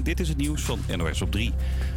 en 0.00 0.06
dit 0.06 0.20
is 0.20 0.28
het 0.28 0.36
nieuws 0.36 0.62
van 0.62 0.80
NOS 0.96 1.22
op 1.22 1.30
3. 1.30 1.52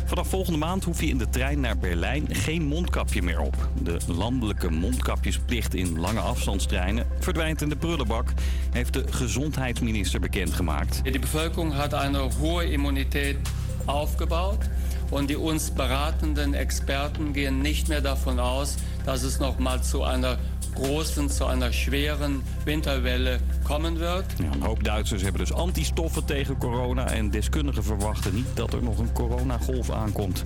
Vanaf 0.05 0.27
volgende 0.27 0.59
maand 0.59 0.83
hoef 0.83 1.01
je 1.01 1.07
in 1.07 1.17
de 1.17 1.29
trein 1.29 1.59
naar 1.59 1.77
Berlijn 1.77 2.27
geen 2.29 2.63
mondkapje 2.63 3.21
meer 3.21 3.39
op. 3.39 3.69
De 3.83 3.97
landelijke 4.07 4.69
mondkapjesplicht 4.69 5.73
in 5.73 5.99
lange 5.99 6.19
afstandstreinen 6.19 7.07
verdwijnt 7.19 7.61
in 7.61 7.69
de 7.69 7.75
prullenbak, 7.75 8.33
heeft 8.71 8.93
de 8.93 9.03
gezondheidsminister 9.09 10.19
bekendgemaakt. 10.19 11.03
Die 11.03 11.19
Bevölkerung 11.19 11.73
hat 11.73 11.93
eine 11.93 12.29
hohe 12.39 12.71
Immunität 12.71 13.37
aufgebaut 13.85 14.69
und 15.09 15.29
die 15.29 15.37
uns 15.37 15.71
beratenden 15.71 16.53
Experten 16.53 17.33
gehen 17.33 17.61
nicht 17.61 17.87
mehr 17.87 18.01
davon 18.01 18.39
aus, 18.39 18.75
dass 19.05 19.23
es 19.23 19.39
nochmal 19.39 19.83
zu 19.83 20.03
einer 20.03 20.37
großen, 20.75 21.29
zu 21.29 21.45
einer 21.45 21.71
schweren 21.71 22.41
Winterwelle 22.65 23.39
Ja, 24.37 24.51
een 24.51 24.61
hoop 24.61 24.83
Duitsers 24.83 25.21
hebben 25.21 25.41
dus 25.41 25.53
antistoffen 25.53 26.25
tegen 26.25 26.57
corona 26.57 27.09
en 27.09 27.29
deskundigen 27.29 27.83
verwachten 27.83 28.33
niet 28.35 28.47
dat 28.53 28.73
er 28.73 28.83
nog 28.83 28.97
een 28.97 29.11
coronagolf 29.13 29.91
aankomt. 29.91 30.43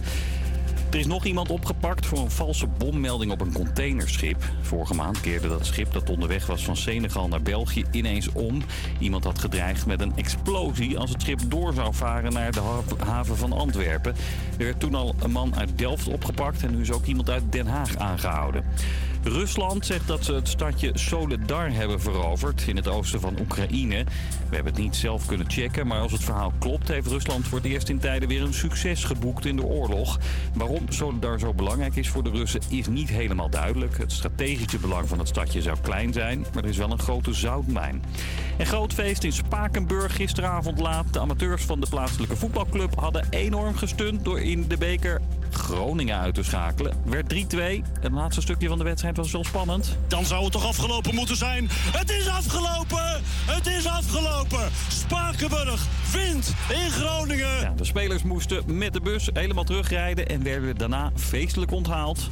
Er 0.91 0.99
is 0.99 1.05
nog 1.05 1.25
iemand 1.25 1.49
opgepakt 1.49 2.05
voor 2.05 2.19
een 2.19 2.31
valse 2.31 2.67
bommelding 2.67 3.31
op 3.31 3.41
een 3.41 3.53
containerschip. 3.53 4.43
Vorige 4.61 4.93
maand 4.93 5.21
keerde 5.21 5.47
dat 5.47 5.65
schip 5.65 5.93
dat 5.93 6.09
onderweg 6.09 6.45
was 6.45 6.65
van 6.65 6.77
Senegal 6.77 7.27
naar 7.27 7.41
België 7.41 7.85
ineens 7.91 8.31
om. 8.31 8.63
Iemand 8.99 9.23
had 9.23 9.39
gedreigd 9.39 9.85
met 9.85 10.01
een 10.01 10.15
explosie 10.15 10.97
als 10.97 11.09
het 11.09 11.21
schip 11.21 11.39
door 11.47 11.73
zou 11.73 11.93
varen 11.93 12.33
naar 12.33 12.51
de 12.51 12.59
ha- 12.61 13.05
haven 13.05 13.37
van 13.37 13.53
Antwerpen. 13.53 14.15
Er 14.57 14.65
werd 14.65 14.79
toen 14.79 14.95
al 14.95 15.15
een 15.19 15.31
man 15.31 15.55
uit 15.55 15.77
Delft 15.77 16.07
opgepakt 16.07 16.63
en 16.63 16.75
nu 16.75 16.81
is 16.81 16.91
ook 16.91 17.05
iemand 17.05 17.29
uit 17.29 17.51
Den 17.51 17.67
Haag 17.67 17.95
aangehouden. 17.97 18.63
Rusland 19.27 19.85
zegt 19.85 20.07
dat 20.07 20.25
ze 20.25 20.33
het 20.33 20.47
stadje 20.47 20.91
Soledar 20.93 21.71
hebben 21.71 22.01
veroverd 22.01 22.67
in 22.67 22.75
het 22.75 22.87
oosten 22.87 23.19
van 23.19 23.39
Oekraïne. 23.39 24.03
We 24.49 24.55
hebben 24.55 24.73
het 24.73 24.81
niet 24.81 24.95
zelf 24.95 25.25
kunnen 25.25 25.49
checken, 25.49 25.87
maar 25.87 25.99
als 25.99 26.11
het 26.11 26.23
verhaal 26.23 26.53
klopt... 26.59 26.87
heeft 26.87 27.07
Rusland 27.07 27.47
voor 27.47 27.57
het 27.57 27.67
eerst 27.67 27.89
in 27.89 27.99
tijden 27.99 28.27
weer 28.27 28.41
een 28.41 28.53
succes 28.53 29.03
geboekt 29.03 29.45
in 29.45 29.55
de 29.55 29.63
oorlog. 29.63 30.19
Waarom 30.53 30.85
Soledar 30.89 31.39
zo 31.39 31.53
belangrijk 31.53 31.95
is 31.95 32.09
voor 32.09 32.23
de 32.23 32.29
Russen 32.29 32.61
is 32.69 32.87
niet 32.87 33.09
helemaal 33.09 33.49
duidelijk. 33.49 33.97
Het 33.97 34.11
strategische 34.11 34.77
belang 34.77 35.07
van 35.07 35.19
het 35.19 35.27
stadje 35.27 35.61
zou 35.61 35.77
klein 35.81 36.13
zijn, 36.13 36.45
maar 36.53 36.63
er 36.63 36.69
is 36.69 36.77
wel 36.77 36.91
een 36.91 36.99
grote 36.99 37.33
zoutmijn. 37.33 38.03
En 38.57 38.65
groot 38.65 38.93
feest 38.93 39.23
in 39.23 39.33
Spakenburg 39.33 40.15
gisteravond 40.15 40.79
laat. 40.79 41.13
De 41.13 41.19
amateurs 41.19 41.63
van 41.63 41.79
de 41.79 41.87
plaatselijke 41.89 42.35
voetbalclub 42.35 42.99
hadden 42.99 43.27
enorm 43.29 43.75
gestund... 43.75 44.23
door 44.23 44.41
in 44.41 44.67
de 44.67 44.77
beker 44.77 45.21
Groningen 45.57 46.19
uit 46.19 46.35
te 46.35 46.43
schakelen. 46.43 46.93
Werd 47.05 47.33
3-2. 47.33 47.37
Het 47.99 48.11
laatste 48.11 48.41
stukje 48.41 48.67
van 48.67 48.77
de 48.77 48.83
wedstrijd 48.83 49.17
was 49.17 49.31
wel 49.31 49.43
spannend. 49.43 49.97
Dan 50.07 50.25
zou 50.25 50.43
het 50.43 50.51
toch 50.51 50.65
afgelopen 50.65 51.15
moeten 51.15 51.35
zijn. 51.35 51.67
Het 51.71 52.09
is 52.09 52.27
afgelopen! 52.27 53.21
Het 53.45 53.67
is 53.67 53.87
afgelopen! 53.87 54.69
Spakenburg 54.87 55.85
wint 56.11 56.53
in 56.69 56.91
Groningen! 56.91 57.61
Ja, 57.61 57.73
de 57.75 57.85
spelers 57.85 58.23
moesten 58.23 58.77
met 58.77 58.93
de 58.93 59.01
bus 59.01 59.29
helemaal 59.33 59.63
terugrijden 59.63 60.27
en 60.27 60.43
werden 60.43 60.77
daarna 60.77 61.11
feestelijk 61.15 61.71
onthaald. 61.71 62.29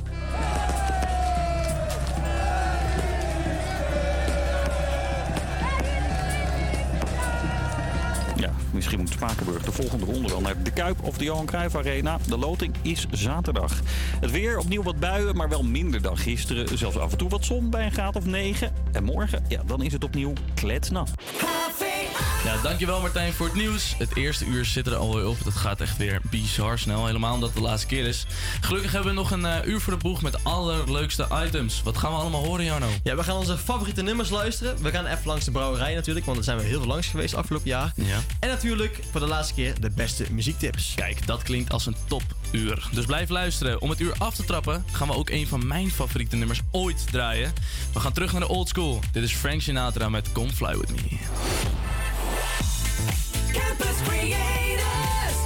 Misschien 8.75 8.99
moet 8.99 9.09
Spakenburg 9.09 9.63
de 9.63 9.71
volgende 9.71 10.05
ronde 10.05 10.27
wel 10.27 10.41
naar 10.41 10.63
de 10.63 10.71
Kuip 10.71 11.03
of 11.03 11.17
de 11.17 11.23
Johan 11.23 11.45
Cruijff 11.45 11.75
Arena. 11.75 12.17
De 12.27 12.37
loting 12.37 12.75
is 12.81 13.05
zaterdag. 13.11 13.79
Het 14.19 14.31
weer 14.31 14.57
opnieuw 14.57 14.83
wat 14.83 14.99
buien, 14.99 15.35
maar 15.35 15.49
wel 15.49 15.63
minder 15.63 16.01
dan 16.01 16.17
gisteren. 16.17 16.77
Zelfs 16.77 16.97
af 16.97 17.11
en 17.11 17.17
toe 17.17 17.29
wat 17.29 17.45
zon 17.45 17.69
bij 17.69 17.85
een 17.85 17.91
graad 17.91 18.15
of 18.15 18.25
9. 18.25 18.73
En 18.91 19.03
morgen, 19.03 19.45
ja, 19.47 19.61
dan 19.65 19.81
is 19.81 19.93
het 19.93 20.03
opnieuw 20.03 20.33
kletsnat. 20.53 21.11
Ja, 22.45 22.57
dankjewel 22.61 23.01
Martijn 23.01 23.33
voor 23.33 23.45
het 23.45 23.55
nieuws. 23.55 23.95
Het 23.97 24.15
eerste 24.15 24.45
uur 24.45 24.65
zit 24.65 24.87
er 24.87 24.95
alweer 24.95 25.27
op. 25.27 25.43
Dat 25.43 25.53
gaat 25.53 25.81
echt 25.81 25.97
weer 25.97 26.21
bizar 26.29 26.79
snel. 26.79 27.05
Helemaal 27.05 27.33
omdat 27.33 27.49
het 27.49 27.57
de 27.57 27.63
laatste 27.63 27.87
keer 27.87 28.05
is. 28.05 28.25
Gelukkig 28.61 28.91
hebben 28.91 29.09
we 29.09 29.17
nog 29.17 29.31
een 29.31 29.45
eh, 29.45 29.67
uur 29.67 29.81
voor 29.81 29.93
de 29.93 29.99
boeg 29.99 30.21
met 30.21 30.43
allerleukste 30.43 31.27
items. 31.45 31.81
Wat 31.83 31.97
gaan 31.97 32.11
we 32.11 32.17
allemaal 32.17 32.45
horen, 32.45 32.65
Jarno? 32.65 32.87
Ja, 33.03 33.15
we 33.15 33.23
gaan 33.23 33.35
onze 33.35 33.57
favoriete 33.57 34.01
nummers 34.01 34.29
luisteren. 34.29 34.81
We 34.81 34.91
gaan 34.91 35.05
even 35.05 35.25
langs 35.25 35.45
de 35.45 35.51
brouwerij 35.51 35.95
natuurlijk, 35.95 36.25
want 36.25 36.37
daar 36.37 36.45
zijn 36.45 36.57
we 36.57 36.63
heel 36.63 36.79
veel 36.79 36.87
langs 36.87 37.07
geweest 37.07 37.35
afgelopen 37.35 37.69
jaar. 37.69 37.93
Ja. 37.95 38.19
En 38.39 38.49
natuurlijk 38.49 38.99
voor 39.11 39.19
de 39.19 39.27
laatste 39.27 39.53
keer 39.53 39.81
de 39.81 39.89
beste 39.89 40.25
muziektips. 40.31 40.93
Kijk, 40.95 41.27
dat 41.27 41.43
klinkt 41.43 41.71
als 41.71 41.85
een 41.85 41.95
topuur. 42.07 42.89
Dus 42.91 43.05
blijf 43.05 43.29
luisteren. 43.29 43.81
Om 43.81 43.89
het 43.89 43.99
uur 43.99 44.13
af 44.17 44.35
te 44.35 44.43
trappen 44.43 44.85
gaan 44.91 45.07
we 45.07 45.13
ook 45.13 45.29
een 45.29 45.47
van 45.47 45.67
mijn 45.67 45.91
favoriete 45.91 46.35
nummers 46.35 46.59
ooit 46.71 47.11
draaien. 47.11 47.53
We 47.93 47.99
gaan 47.99 48.13
terug 48.13 48.31
naar 48.31 48.41
de 48.41 48.47
old 48.47 48.67
school. 48.67 48.99
Dit 49.11 49.23
is 49.23 49.33
Frank 49.33 49.61
Sinatra 49.61 50.09
met 50.09 50.31
Come 50.31 50.51
Fly 50.51 50.77
With 50.77 50.91
Me. 50.91 51.17
Campus 53.53 54.01
Creators, 54.01 55.37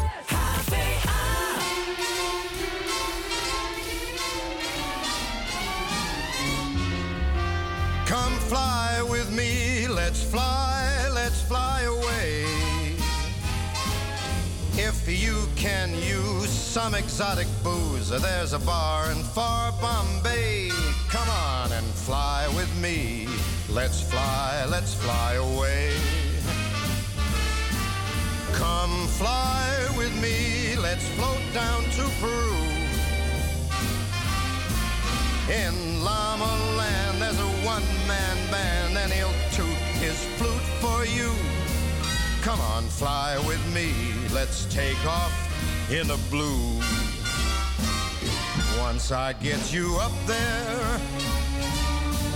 Come 8.06 8.34
fly 8.50 9.02
with 9.10 9.32
me, 9.32 9.88
let's 9.88 10.24
fly, 10.24 11.10
let's 11.14 11.42
fly 11.44 11.82
away. 11.82 12.46
If 14.82 15.08
you 15.08 15.48
can 15.56 15.94
use 15.94 16.50
some 16.50 16.96
exotic 16.96 17.48
booze, 17.64 18.10
there's 18.10 18.54
a 18.54 18.60
bar 18.60 19.12
in 19.12 19.18
far 19.24 19.74
Bombay. 19.74 20.72
Come 21.10 21.30
on 21.30 21.72
and 21.72 21.86
fly 21.86 22.48
with 22.56 22.74
me, 22.82 23.28
let's 23.70 24.02
fly, 24.02 24.66
let's 24.70 24.94
fly 24.94 25.34
away. 25.34 25.92
Come 28.60 29.08
fly 29.08 29.88
with 29.96 30.14
me, 30.22 30.76
let's 30.76 31.08
float 31.16 31.42
down 31.54 31.82
to 31.96 32.04
Peru. 32.20 32.58
In 35.50 36.04
Llama 36.04 36.76
Land, 36.78 37.22
there's 37.22 37.40
a 37.40 37.52
one-man 37.66 38.52
band, 38.52 38.98
and 38.98 39.14
he'll 39.14 39.32
toot 39.54 39.80
his 40.04 40.26
flute 40.36 40.68
for 40.82 41.06
you. 41.06 41.32
Come 42.42 42.60
on, 42.60 42.84
fly 42.84 43.38
with 43.48 43.66
me, 43.74 43.94
let's 44.34 44.66
take 44.66 45.06
off 45.06 45.34
in 45.90 46.08
the 46.08 46.20
blue. 46.30 46.82
Once 48.78 49.14
I 49.14 49.32
get 49.42 49.72
you 49.72 49.98
up 50.02 50.12
there, 50.28 51.00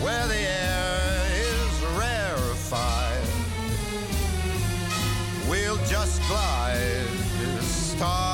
where 0.02 0.28
the 0.28 0.40
air 0.40 1.26
is 1.36 1.82
rarefied, 2.00 3.13
we'll 5.74 5.86
just 5.86 6.22
glide 6.28 7.08
starry-eyed. 7.62 8.28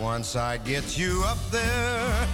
Once 0.00 0.34
I 0.36 0.58
get 0.58 0.98
you 0.98 1.22
up 1.26 1.38
there, 1.50 2.28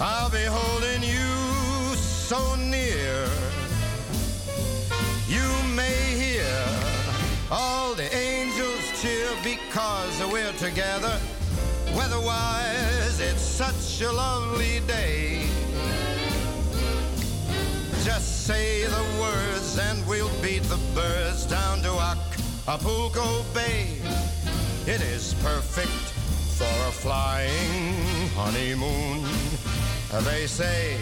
I'll 0.00 0.30
be 0.30 0.44
holding 0.44 1.02
you 1.02 1.96
so 1.96 2.54
near. 2.56 3.28
You 5.28 5.48
may 5.74 6.14
hear 6.22 6.66
all 7.50 7.94
the 7.94 8.14
angels 8.14 9.02
cheer 9.02 9.28
because 9.42 10.32
we're 10.32 10.52
together. 10.52 11.18
Weatherwise, 11.94 13.20
it's 13.20 13.42
such 13.42 14.00
a 14.02 14.12
lovely 14.12 14.80
day. 14.86 15.46
Just 18.06 18.46
say 18.46 18.84
the 18.84 19.20
words 19.20 19.76
and 19.80 20.06
we'll 20.06 20.30
beat 20.40 20.62
the 20.62 20.78
birds 20.94 21.44
down 21.44 21.82
to 21.82 21.90
Acapulco 21.90 23.42
Bay. 23.52 23.98
It 24.86 25.00
is 25.00 25.34
perfect 25.42 25.88
for 26.56 26.72
a 26.86 26.92
flying 26.92 28.28
honeymoon. 28.36 29.24
They 30.22 30.46
say, 30.46 30.98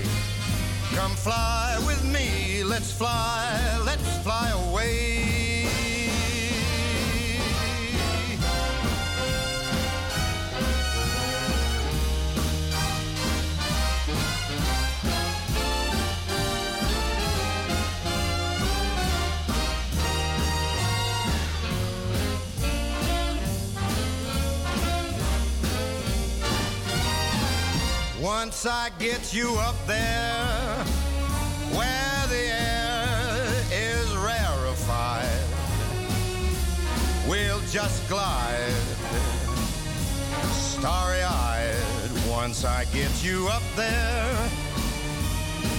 come 0.94 1.10
fly 1.10 1.76
with 1.86 2.02
me, 2.10 2.64
let's 2.64 2.90
fly, 2.90 3.82
let's 3.84 4.16
fly 4.22 4.48
away. 4.70 5.43
Once 28.24 28.64
I 28.64 28.88
get 28.98 29.34
you 29.34 29.54
up 29.58 29.74
there 29.86 30.82
where 31.76 32.26
the 32.28 32.46
air 32.48 33.44
is 33.70 34.16
rarefied, 34.16 35.28
we'll 37.28 37.60
just 37.70 38.08
glide 38.08 38.72
starry 40.54 41.22
eyed. 41.22 41.76
Once 42.26 42.64
I 42.64 42.86
get 42.94 43.12
you 43.22 43.46
up 43.48 43.62
there, 43.76 44.50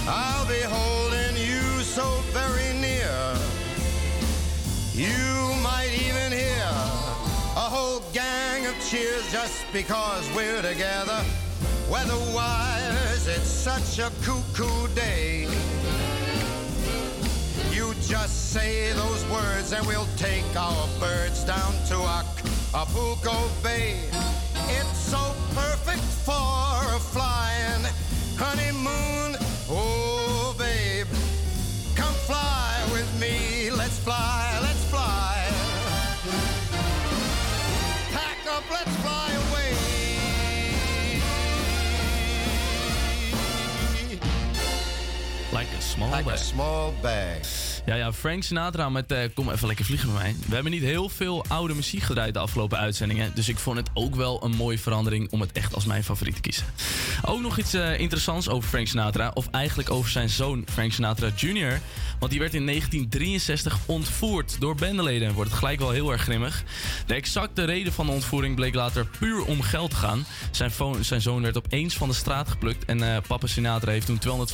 I'll 0.06 0.46
be 0.46 0.62
holding 0.62 1.34
you 1.36 1.82
so 1.82 2.06
very 2.30 2.72
near. 2.78 3.34
You 4.92 5.52
might 5.64 5.90
even 5.94 6.30
hear 6.30 6.62
a 7.56 7.68
whole 7.74 8.04
gang 8.12 8.66
of 8.66 8.74
cheers 8.88 9.32
just 9.32 9.64
because 9.72 10.24
we're 10.32 10.62
together. 10.62 11.24
Weather-wise, 11.90 13.28
it's 13.28 13.48
such 13.48 14.00
a 14.00 14.10
cuckoo 14.22 14.88
day. 14.88 15.46
You 17.70 17.94
just 18.02 18.52
say 18.52 18.92
those 18.92 19.24
words 19.26 19.72
and 19.72 19.86
we'll 19.86 20.08
take 20.16 20.44
our 20.56 20.88
birds 20.98 21.44
down 21.44 21.72
to 21.86 21.96
Acapulco 22.74 23.48
Bay. 23.62 24.00
It's 24.68 24.98
so 24.98 25.32
perfect 25.54 26.02
for 26.26 26.32
a 26.32 26.98
flying 26.98 27.84
honeymoon. 28.36 29.36
Oh, 29.70 30.56
babe, 30.58 31.06
come 31.94 32.14
fly 32.26 32.84
with 32.92 33.08
me. 33.20 33.70
Let's 33.70 33.98
fly, 34.00 34.14
let's 34.16 34.26
fly. 34.40 34.45
Small 45.96 46.10
Like 46.10 46.26
a 46.26 46.36
small 46.36 46.92
bag. 47.02 47.42
Ja, 47.86 47.94
ja, 47.94 48.12
Frank 48.12 48.42
Sinatra 48.42 48.88
met 48.88 49.12
eh, 49.12 49.18
Kom 49.34 49.50
even 49.50 49.66
lekker 49.66 49.84
vliegen 49.84 50.12
met 50.12 50.22
mij. 50.22 50.34
We 50.48 50.54
hebben 50.54 50.72
niet 50.72 50.82
heel 50.82 51.08
veel 51.08 51.44
oude 51.48 51.74
muziek 51.74 52.02
gedraaid 52.02 52.34
de 52.34 52.40
afgelopen 52.40 52.78
uitzendingen. 52.78 53.32
Dus 53.34 53.48
ik 53.48 53.58
vond 53.58 53.76
het 53.76 53.90
ook 53.94 54.14
wel 54.14 54.44
een 54.44 54.50
mooie 54.56 54.78
verandering 54.78 55.30
om 55.30 55.40
het 55.40 55.52
echt 55.52 55.74
als 55.74 55.84
mijn 55.84 56.04
favoriet 56.04 56.34
te 56.34 56.40
kiezen. 56.40 56.66
Ook 57.24 57.40
nog 57.40 57.58
iets 57.58 57.74
eh, 57.74 58.00
interessants 58.00 58.48
over 58.48 58.68
Frank 58.68 58.86
Sinatra. 58.86 59.30
Of 59.34 59.48
eigenlijk 59.50 59.90
over 59.90 60.10
zijn 60.10 60.28
zoon 60.28 60.64
Frank 60.70 60.92
Sinatra 60.92 61.30
Jr. 61.36 61.80
Want 62.18 62.30
die 62.30 62.40
werd 62.40 62.54
in 62.54 62.66
1963 62.66 63.78
ontvoerd 63.86 64.56
door 64.60 64.74
bendeleden. 64.74 65.32
Wordt 65.32 65.50
het 65.50 65.58
gelijk 65.58 65.78
wel 65.78 65.90
heel 65.90 66.12
erg 66.12 66.22
grimmig. 66.22 66.64
De 67.06 67.14
exacte 67.14 67.64
reden 67.64 67.92
van 67.92 68.06
de 68.06 68.12
ontvoering 68.12 68.54
bleek 68.54 68.74
later 68.74 69.06
puur 69.18 69.44
om 69.44 69.62
geld 69.62 69.90
te 69.90 69.96
gaan. 69.96 70.26
Zijn, 70.50 70.72
zijn 71.00 71.20
zoon 71.20 71.42
werd 71.42 71.56
opeens 71.56 71.96
van 71.96 72.08
de 72.08 72.14
straat 72.14 72.48
geplukt. 72.48 72.84
En 72.84 73.14
eh, 73.14 73.22
papa 73.26 73.46
Sinatra 73.46 73.90
heeft 73.90 74.06
toen 74.06 74.48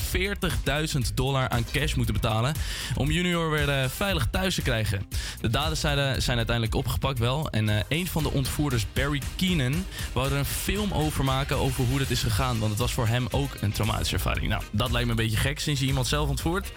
240.000 1.05 1.15
dollar 1.15 1.49
aan 1.49 1.65
cash 1.73 1.95
moeten 1.95 2.15
betalen. 2.15 2.55
Om 2.95 3.11
junior 3.23 3.51
weer 3.51 3.69
eh, 3.69 3.89
veilig 3.89 4.27
thuis 4.31 4.55
te 4.55 4.63
krijgen. 4.63 5.07
De 5.41 5.49
daders 5.49 5.81
zijn, 5.81 6.23
zijn 6.23 6.37
uiteindelijk 6.37 6.77
opgepakt 6.77 7.19
wel. 7.19 7.51
En 7.51 7.69
eh, 7.69 7.77
een 7.89 8.07
van 8.07 8.23
de 8.23 8.31
ontvoerders, 8.31 8.87
Barry 8.93 9.21
Keenan, 9.37 9.85
wou 10.13 10.31
er 10.31 10.37
een 10.37 10.45
film 10.45 10.93
over 10.93 11.25
maken 11.25 11.57
over 11.57 11.85
hoe 11.85 11.99
dat 11.99 12.11
is 12.11 12.23
gegaan. 12.23 12.59
Want 12.59 12.71
het 12.71 12.81
was 12.81 12.93
voor 12.93 13.07
hem 13.07 13.27
ook 13.31 13.57
een 13.61 13.73
traumatische 13.73 14.15
ervaring. 14.15 14.49
Nou, 14.49 14.63
dat 14.71 14.91
lijkt 14.91 15.07
me 15.07 15.11
een 15.11 15.23
beetje 15.23 15.37
gek 15.37 15.59
sinds 15.59 15.81
je 15.81 15.87
iemand 15.87 16.07
zelf 16.07 16.29
ontvoert. 16.29 16.73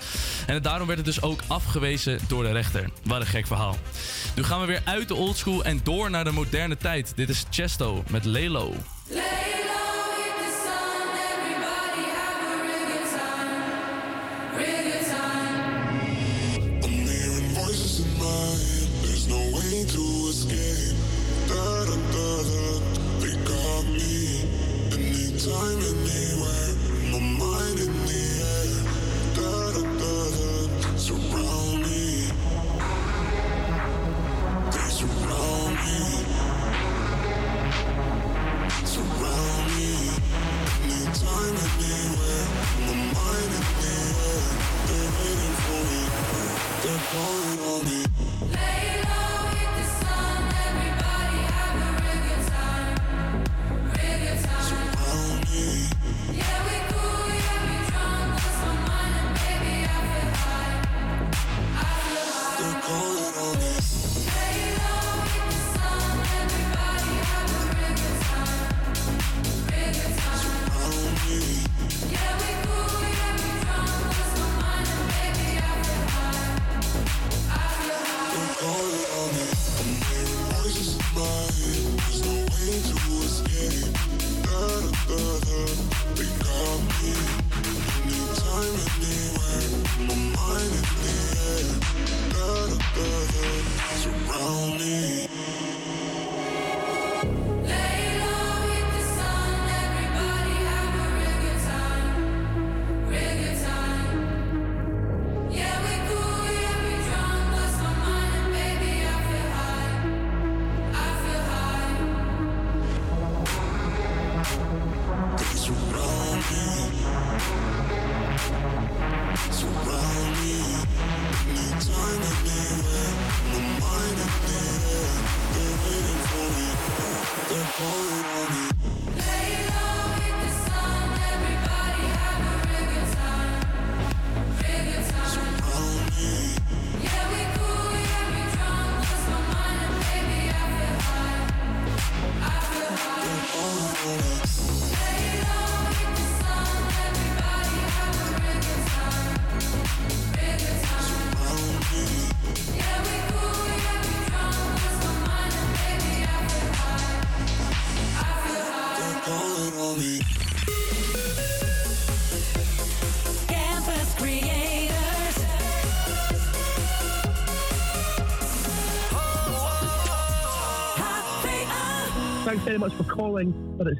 En 0.47 0.61
daarom 0.61 0.87
werd 0.87 0.99
het 0.99 1.07
dus 1.07 1.21
ook 1.21 1.41
afgewezen 1.47 2.19
door 2.27 2.43
de 2.43 2.51
rechter. 2.51 2.89
Wat 3.03 3.19
een 3.19 3.27
gek 3.27 3.47
verhaal. 3.47 3.77
Nu 4.35 4.43
gaan 4.43 4.59
we 4.59 4.65
weer 4.65 4.81
uit 4.83 5.07
de 5.07 5.15
oldschool 5.15 5.63
en 5.63 5.79
door 5.83 6.09
naar 6.09 6.23
de 6.23 6.31
moderne 6.31 6.77
tijd. 6.77 7.11
Dit 7.15 7.29
is 7.29 7.45
Chesto 7.49 8.03
met 8.09 8.25
Lelo. 8.25 8.73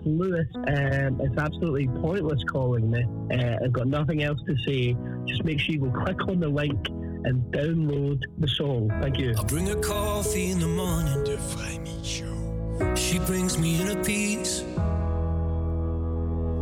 Lewis. 0.06 0.48
Um, 0.56 1.20
it's 1.22 1.38
absolutely 1.38 1.88
pointless 2.02 2.42
calling 2.50 2.90
me. 2.90 3.04
Uh, 3.32 3.58
I've 3.64 3.74
got 3.74 3.88
nothing 3.88 4.24
else 4.24 4.40
to 4.48 4.56
say. 4.66 4.96
Just 5.26 5.44
make 5.44 5.60
sure 5.60 5.76
you 5.76 5.82
go 5.82 6.04
click 6.04 6.28
on 6.28 6.40
the 6.40 6.48
link 6.48 6.88
and 6.90 7.42
download 7.52 8.22
the 8.38 8.48
song. 8.48 8.92
Thank 9.02 9.18
you. 9.18 9.36
I 9.38 9.44
Bring 9.44 9.68
her 9.68 9.80
coffee 9.82 10.52
in 10.52 10.60
the 10.60 10.68
morning. 10.68 11.24
The 11.24 11.38
Vrijmiet 11.38 12.06
Show. 12.06 12.96
She 12.96 13.20
brings 13.20 13.58
me 13.58 13.82
inner 13.82 14.02
peace. 14.04 14.64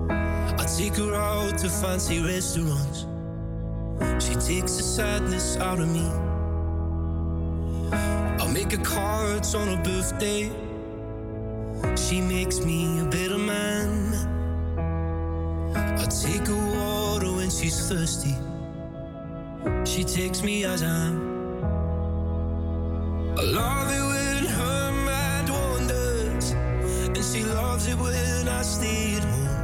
I 0.10 0.65
take 0.78 0.95
her 0.95 1.14
out 1.14 1.57
to 1.60 1.70
fancy 1.70 2.22
restaurants. 2.22 3.06
She 4.24 4.34
takes 4.36 4.78
the 4.78 4.84
sadness 4.84 5.57
out 5.57 5.80
of 5.80 5.90
me. 5.90 6.07
I 7.91 8.52
make 8.53 8.72
her 8.72 8.84
cards 8.84 9.53
on 9.56 9.68
her 9.68 9.84
birthday 9.84 10.49
she 12.14 12.22
makes 12.22 12.60
me 12.64 12.99
a 12.99 13.06
better 13.06 13.40
man. 13.40 14.14
I 15.76 16.06
take 16.06 16.45
her 16.45 16.64
water 16.77 17.31
when 17.38 17.49
she's 17.49 17.90
thirsty. 17.90 18.35
She 19.84 20.03
takes 20.03 20.44
me 20.44 20.64
as 20.64 20.84
I 20.84 21.07
am. 21.07 21.15
I 23.40 23.41
love 23.60 23.88
it 23.98 24.03
when 24.11 24.45
her 24.57 24.91
mind 25.10 25.49
wanders, 25.49 26.52
and 26.52 27.18
she 27.18 27.41
loves 27.45 27.88
it 27.88 27.98
when 27.98 28.48
I 28.48 28.61
stay 28.61 29.15
at 29.15 29.23
home. 29.34 29.64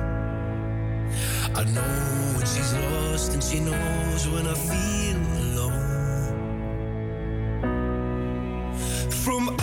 I 1.55 1.63
know 1.75 2.33
when 2.35 2.47
she's 2.47 2.73
lost, 2.73 3.33
and 3.33 3.43
she 3.43 3.59
knows 3.59 4.27
when 4.27 4.47
I 4.47 4.55
feel 4.69 5.19
alone. 5.43 5.91
From 9.23 9.55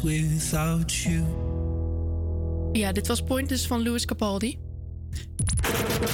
without 0.00 0.94
you. 0.94 1.24
Ja, 2.72 2.92
dit 2.92 3.06
was 3.06 3.22
Pointless 3.22 3.66
van 3.66 3.82
Louis 3.82 4.04
Capaldi. 4.04 4.58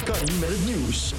Carrie 0.03 0.33
met 0.39 0.49
het 0.49 0.65
nieuws. 0.65 1.13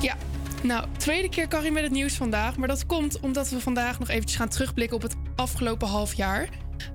Ja, 0.00 0.16
nou, 0.62 0.86
tweede 0.96 1.28
keer 1.28 1.48
Carrie 1.48 1.72
met 1.72 1.82
het 1.82 1.92
nieuws 1.92 2.14
vandaag. 2.14 2.56
Maar 2.56 2.68
dat 2.68 2.86
komt 2.86 3.20
omdat 3.20 3.50
we 3.50 3.60
vandaag 3.60 3.98
nog 3.98 4.08
eventjes 4.08 4.38
gaan 4.38 4.48
terugblikken 4.48 4.96
op 4.96 5.02
het 5.02 5.14
afgelopen 5.36 5.88
half 5.88 6.14
jaar. 6.14 6.48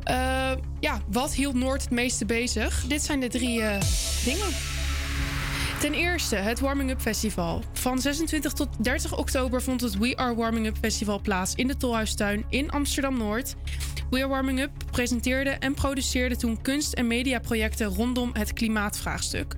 Eh, 0.04 0.52
ja, 0.80 1.02
wat 1.12 1.34
hield 1.34 1.54
Noord 1.54 1.82
het 1.82 1.92
meeste 1.92 2.26
bezig? 2.26 2.86
Dit 2.88 3.04
zijn 3.04 3.20
de 3.20 3.28
drie 3.28 3.62
eh, 3.62 3.82
dingen. 4.26 4.48
Ten 5.80 5.94
eerste 5.94 6.36
het 6.36 6.60
Warming 6.60 6.90
Up 6.90 7.02
Festival. 7.02 7.64
Van 7.74 8.00
26 8.00 8.54
tot 8.54 8.68
30 8.84 9.18
oktober 9.18 9.62
vond 9.62 9.82
het 9.82 9.98
We 9.98 10.18
Are 10.18 10.36
Warming 10.36 10.66
Up 10.66 10.78
Festival 10.78 11.22
plaats 11.22 11.56
in 11.56 11.68
de 11.68 11.78
Tolhuistuin 11.78 12.46
in 12.50 12.70
Amsterdam-Noord. 12.70 13.56
We 13.64 13.85
Are 14.12 14.28
Warming 14.28 14.60
Up 14.60 14.72
presenteerde 14.92 15.50
en 15.50 15.74
produceerde 15.74 16.36
toen 16.36 16.62
kunst- 16.62 16.94
en 16.94 17.08
mediaprojecten 17.08 17.88
rondom 17.88 18.30
het 18.34 18.54
klimaatvraagstuk. 18.54 19.56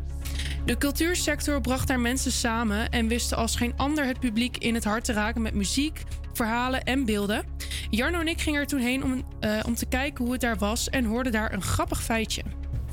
De 0.66 0.78
cultuursector 0.78 1.62
bracht 1.62 1.88
daar 1.88 2.00
mensen 2.00 2.32
samen 2.32 2.90
en 2.90 3.08
wist 3.08 3.34
als 3.34 3.56
geen 3.56 3.74
ander 3.78 4.06
het 4.06 4.20
publiek 4.20 4.58
in 4.58 4.74
het 4.74 4.84
hart 4.84 5.04
te 5.04 5.14
raken 5.14 5.42
met 5.42 5.54
muziek, 5.54 6.04
verhalen 6.34 6.84
en 6.84 7.06
beelden. 7.06 7.44
Jarno 7.90 8.20
en 8.20 8.28
ik 8.28 8.42
gingen 8.42 8.60
er 8.60 8.68
toen 8.68 8.80
heen 8.80 9.04
om, 9.04 9.24
eh, 9.40 9.60
om 9.66 9.76
te 9.76 9.86
kijken 9.86 10.24
hoe 10.24 10.34
het 10.34 10.42
daar 10.42 10.58
was 10.58 10.90
en 10.90 11.06
hoorden 11.06 11.32
daar 11.32 11.54
een 11.54 11.62
grappig 11.62 12.04
feitje. 12.04 12.44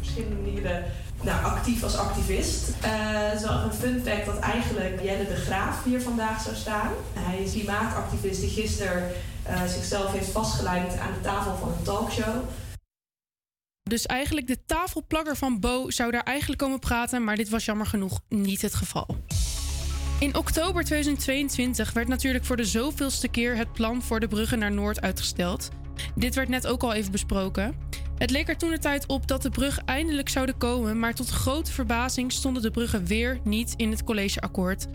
verschillende 0.00 0.36
manieren 0.42 0.84
nou, 1.22 1.44
actief 1.44 1.82
als 1.82 1.96
activist. 1.96 2.80
Wel 3.42 3.52
een 3.52 3.72
fun 3.72 4.00
fact 4.04 4.26
dat 4.26 4.38
eigenlijk 4.38 5.02
Jelle 5.02 5.26
de 5.26 5.36
Graaf 5.36 5.84
hier 5.84 6.00
vandaag 6.00 6.42
zou 6.42 6.56
staan. 6.56 6.90
Hij 7.12 7.42
is 7.42 7.52
klimaatactivist 7.52 8.40
die 8.40 8.50
gisteren 8.50 9.10
zichzelf 9.66 10.12
heeft 10.12 10.30
vastgelijmd 10.30 10.98
aan 10.98 11.12
de 11.12 11.20
tafel 11.20 11.56
van 11.56 11.68
een 11.68 11.82
talkshow. 11.82 12.44
Dus 13.82 14.06
eigenlijk 14.06 14.46
de 14.46 14.64
tafelplagger 14.66 15.36
van 15.36 15.60
Bo 15.60 15.90
zou 15.90 16.10
daar 16.10 16.22
eigenlijk 16.22 16.60
komen 16.60 16.78
praten, 16.78 17.24
maar 17.24 17.36
dit 17.36 17.48
was 17.48 17.64
jammer 17.64 17.86
genoeg 17.86 18.20
niet 18.28 18.62
het 18.62 18.74
geval. 18.74 19.16
In 20.18 20.36
oktober 20.36 20.84
2022 20.84 21.92
werd 21.92 22.08
natuurlijk 22.08 22.44
voor 22.44 22.56
de 22.56 22.64
zoveelste 22.64 23.28
keer 23.28 23.56
het 23.56 23.72
plan 23.72 24.02
voor 24.02 24.20
de 24.20 24.28
bruggen 24.28 24.58
naar 24.58 24.72
Noord 24.72 25.00
uitgesteld. 25.00 25.68
Dit 26.14 26.34
werd 26.34 26.48
net 26.48 26.66
ook 26.66 26.82
al 26.82 26.92
even 26.92 27.12
besproken. 27.12 27.76
Het 28.18 28.30
leek 28.30 28.48
er 28.48 28.56
toen 28.56 28.70
de 28.70 28.78
tijd 28.78 29.06
op 29.06 29.26
dat 29.26 29.42
de 29.42 29.50
brug 29.50 29.78
eindelijk 29.84 30.28
zouden 30.28 30.56
komen, 30.56 30.98
maar 30.98 31.14
tot 31.14 31.30
grote 31.30 31.72
verbazing 31.72 32.32
stonden 32.32 32.62
de 32.62 32.70
bruggen 32.70 33.06
weer 33.06 33.38
niet 33.44 33.74
in 33.76 33.90
het 33.90 34.04
collegeakkoord. 34.04 34.86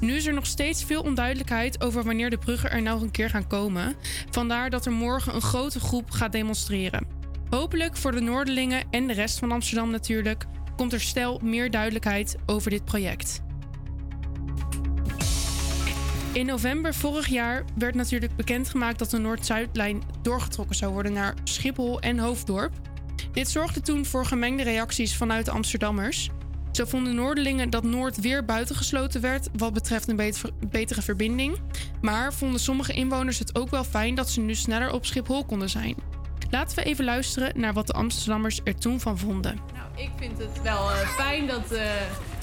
Nu 0.00 0.14
is 0.14 0.26
er 0.26 0.34
nog 0.34 0.46
steeds 0.46 0.84
veel 0.84 1.02
onduidelijkheid 1.02 1.80
over 1.82 2.04
wanneer 2.04 2.30
de 2.30 2.38
bruggen 2.38 2.70
er 2.70 2.82
nou 2.82 3.02
een 3.02 3.10
keer 3.10 3.30
gaan 3.30 3.46
komen. 3.46 3.94
Vandaar 4.30 4.70
dat 4.70 4.86
er 4.86 4.92
morgen 4.92 5.34
een 5.34 5.40
grote 5.40 5.80
groep 5.80 6.10
gaat 6.10 6.32
demonstreren. 6.32 7.06
Hopelijk 7.50 7.96
voor 7.96 8.12
de 8.12 8.20
Noorderlingen 8.20 8.84
en 8.90 9.06
de 9.06 9.12
rest 9.12 9.38
van 9.38 9.52
Amsterdam 9.52 9.90
natuurlijk 9.90 10.44
komt 10.76 10.92
er 10.92 11.00
stel 11.00 11.40
meer 11.42 11.70
duidelijkheid 11.70 12.36
over 12.46 12.70
dit 12.70 12.84
project. 12.84 13.42
In 16.32 16.46
november 16.46 16.94
vorig 16.94 17.26
jaar 17.26 17.64
werd 17.78 17.94
natuurlijk 17.94 18.36
bekendgemaakt 18.36 18.98
dat 18.98 19.10
de 19.10 19.18
Noord-Zuidlijn 19.18 20.02
doorgetrokken 20.22 20.76
zou 20.76 20.92
worden 20.92 21.12
naar 21.12 21.34
Schiphol 21.44 22.00
en 22.00 22.18
Hoofddorp. 22.18 22.72
Dit 23.32 23.48
zorgde 23.48 23.80
toen 23.80 24.04
voor 24.04 24.26
gemengde 24.26 24.62
reacties 24.62 25.16
vanuit 25.16 25.44
de 25.44 25.50
Amsterdammers. 25.50 26.30
Zo 26.78 26.84
vonden 26.84 27.14
Noorderlingen 27.14 27.70
dat 27.70 27.82
Noord 27.82 28.20
weer 28.20 28.44
buitengesloten 28.44 29.20
werd 29.20 29.48
wat 29.56 29.72
betreft 29.72 30.08
een 30.08 30.16
beter- 30.16 30.50
betere 30.70 31.02
verbinding. 31.02 31.60
Maar 32.00 32.32
vonden 32.34 32.60
sommige 32.60 32.92
inwoners 32.92 33.38
het 33.38 33.58
ook 33.58 33.70
wel 33.70 33.84
fijn 33.84 34.14
dat 34.14 34.30
ze 34.30 34.40
nu 34.40 34.54
sneller 34.54 34.92
op 34.92 35.06
Schiphol 35.06 35.44
konden 35.44 35.68
zijn. 35.70 35.96
Laten 36.50 36.76
we 36.76 36.82
even 36.84 37.04
luisteren 37.04 37.60
naar 37.60 37.72
wat 37.72 37.86
de 37.86 37.92
Amsterdammers 37.92 38.60
er 38.64 38.76
toen 38.76 39.00
van 39.00 39.18
vonden. 39.18 39.58
Ik 39.94 40.10
vind 40.18 40.38
het 40.38 40.62
wel 40.62 40.90
eh, 40.90 40.96
fijn 40.96 41.46
dat 41.46 41.72
eh, 41.72 41.82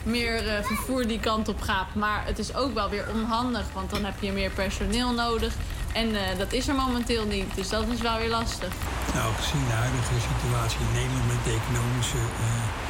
meer 0.04 0.48
eh, 0.48 0.64
vervoer 0.64 1.08
die 1.08 1.20
kant 1.20 1.48
op 1.48 1.62
gaat. 1.62 1.96
Maar 1.96 2.26
het 2.26 2.40
is 2.40 2.56
ook 2.56 2.74
wel 2.74 2.90
weer 2.90 3.06
onhandig, 3.14 3.66
want 3.74 3.90
dan 3.90 4.06
heb 4.06 4.22
je 4.22 4.32
meer 4.32 4.52
personeel 4.52 5.14
nodig. 5.14 5.54
En 5.94 6.16
eh, 6.16 6.38
dat 6.38 6.54
is 6.54 6.68
er 6.68 6.76
momenteel 6.76 7.26
niet, 7.26 7.56
dus 7.56 7.70
dat 7.70 7.88
is 7.88 8.02
wel 8.02 8.18
weer 8.18 8.30
lastig. 8.30 8.74
Nou, 9.14 9.34
gezien 9.34 9.66
de 9.68 9.74
huidige 9.74 10.14
situatie 10.32 10.80
in 10.80 10.94
Nederland 10.94 11.28
met 11.28 11.44
de 11.44 11.60
economische 11.62 12.18
eh, 12.18 12.85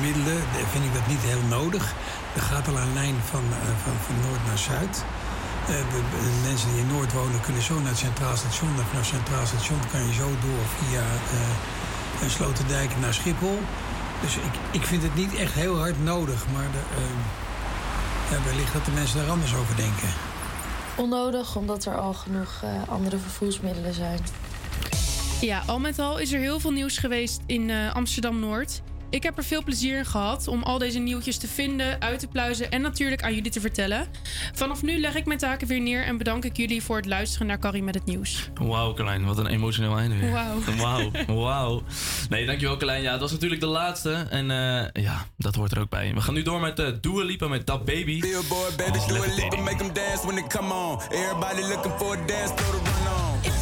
middelen, 0.00 0.38
vind 0.72 0.84
ik 0.84 0.94
dat 0.98 1.06
niet 1.06 1.24
heel 1.32 1.44
nodig. 1.58 1.94
Er 2.34 2.42
gaat 2.50 2.68
al 2.68 2.76
een 2.76 2.94
lijn 2.94 3.16
van, 3.30 3.44
eh, 3.50 3.58
van, 3.82 3.94
van 4.06 4.16
noord 4.26 4.46
naar 4.46 4.58
zuid. 4.58 5.04
Eh, 5.62 5.68
de, 5.92 6.00
de 6.10 6.40
mensen 6.48 6.68
die 6.70 6.80
in 6.80 6.92
Noord 6.94 7.12
wonen 7.12 7.40
kunnen 7.40 7.62
zo 7.62 7.74
naar 7.78 7.94
het 7.96 8.04
Centraal 8.06 8.36
Station. 8.36 8.68
En 8.78 8.86
vanaf 8.90 9.10
het 9.10 9.14
Centraal 9.16 9.46
Station 9.46 9.80
kan 9.92 10.06
je 10.06 10.12
zo 10.12 10.28
door 10.46 10.64
via 10.78 11.04
eh, 11.34 12.28
Sloterdijk 12.36 12.90
naar 13.00 13.14
Schiphol. 13.14 13.58
Dus 14.22 14.34
ik, 14.36 14.54
ik 14.70 14.84
vind 14.86 15.02
het 15.02 15.14
niet 15.14 15.34
echt 15.34 15.54
heel 15.54 15.78
hard 15.78 16.04
nodig. 16.04 16.40
Maar 16.54 16.68
de, 16.76 16.82
ja, 18.30 18.38
wellicht 18.44 18.72
dat 18.72 18.84
de 18.84 18.90
mensen 18.90 19.18
daar 19.18 19.30
anders 19.30 19.54
over 19.54 19.76
denken. 19.76 20.08
Onnodig, 20.96 21.56
omdat 21.56 21.84
er 21.84 21.98
al 21.98 22.12
genoeg 22.12 22.60
eh, 22.62 22.88
andere 22.88 23.18
vervoersmiddelen 23.18 23.94
zijn. 23.94 24.20
Ja, 25.40 25.62
al 25.66 25.78
met 25.78 25.98
al 25.98 26.18
is 26.18 26.32
er 26.32 26.40
heel 26.40 26.60
veel 26.60 26.70
nieuws 26.70 26.98
geweest 26.98 27.40
in 27.46 27.70
eh, 27.70 27.94
Amsterdam 27.94 28.40
Noord. 28.40 28.82
Ik 29.12 29.22
heb 29.22 29.36
er 29.36 29.44
veel 29.44 29.62
plezier 29.62 29.98
in 29.98 30.04
gehad 30.04 30.48
om 30.48 30.62
al 30.62 30.78
deze 30.78 30.98
nieuwtjes 30.98 31.38
te 31.38 31.48
vinden, 31.48 32.00
uit 32.00 32.18
te 32.18 32.26
pluizen 32.26 32.70
en 32.70 32.80
natuurlijk 32.80 33.22
aan 33.22 33.34
jullie 33.34 33.50
te 33.50 33.60
vertellen. 33.60 34.06
Vanaf 34.52 34.82
nu 34.82 35.00
leg 35.00 35.14
ik 35.14 35.26
mijn 35.26 35.38
taken 35.38 35.66
weer 35.66 35.80
neer 35.80 36.04
en 36.04 36.16
bedank 36.16 36.44
ik 36.44 36.56
jullie 36.56 36.82
voor 36.82 36.96
het 36.96 37.06
luisteren 37.06 37.46
naar 37.46 37.58
Carrie 37.58 37.82
met 37.82 37.94
het 37.94 38.04
nieuws. 38.04 38.50
Wauw, 38.54 38.94
Carlijn, 38.94 39.24
wat 39.24 39.38
een 39.38 39.46
emotioneel 39.46 39.98
einde 39.98 40.16
weer. 40.16 40.30
Wauw. 40.30 40.58
Wauw, 40.76 41.10
wauw. 41.26 41.82
Nee, 42.28 42.46
dankjewel 42.46 42.76
Carlijn. 42.76 43.02
Ja, 43.02 43.12
het 43.12 43.20
was 43.20 43.32
natuurlijk 43.32 43.60
de 43.60 43.66
laatste. 43.66 44.26
En 44.30 44.50
eh, 44.50 45.02
ja, 45.02 45.26
dat 45.36 45.54
hoort 45.54 45.72
er 45.72 45.80
ook 45.80 45.90
bij. 45.90 46.14
We 46.14 46.20
gaan 46.20 46.34
nu 46.34 46.42
door 46.42 46.60
met 46.60 46.78
uh, 46.78 46.86
Dua 47.00 47.24
Lipa 47.24 47.48
met 47.48 47.66
Dat 47.66 47.84
Baby. 47.84 48.20
Billboard, 48.20 48.76
baby, 48.76 48.98
Oh, 48.98 49.64
make 49.64 49.76
them 49.76 49.92
dance 49.92 50.26
when 50.26 50.34
they 50.34 50.46
come 50.46 50.72
on. 50.74 51.00
Everybody 51.10 51.60
looking 51.60 51.92
for 51.98 52.18
a 52.18 52.26
dance 52.26 52.54
to 52.54 52.64
run 52.70 52.82
on. 52.82 53.61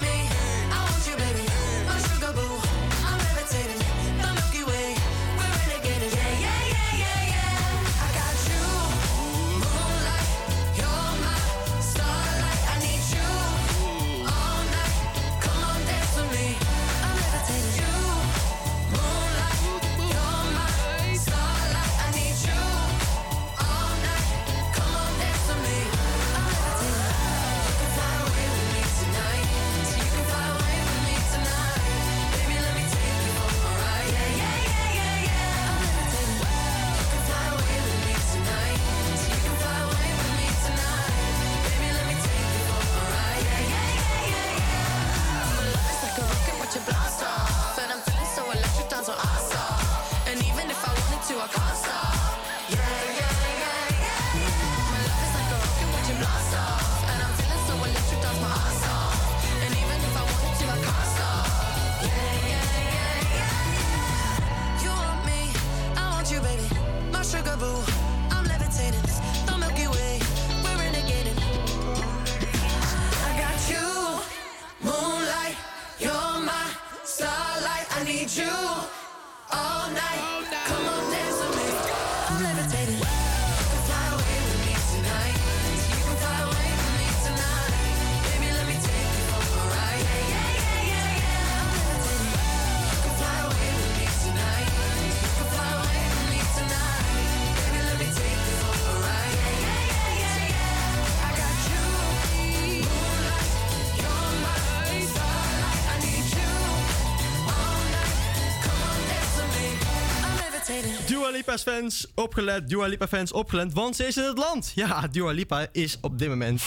Lipa's 111.31 111.61
fans 111.61 112.07
opgelet, 112.15 112.69
Dua 112.69 112.87
Lipa 112.87 113.07
fans 113.07 113.31
opgelet, 113.31 113.73
want 113.73 113.95
ze 113.95 114.07
is 114.07 114.17
in 114.17 114.23
het 114.23 114.37
land. 114.37 114.71
Ja, 114.75 115.07
Dua 115.07 115.31
Lipa 115.31 115.67
is 115.71 115.97
op 116.01 116.19
dit 116.19 116.29
moment 116.29 116.61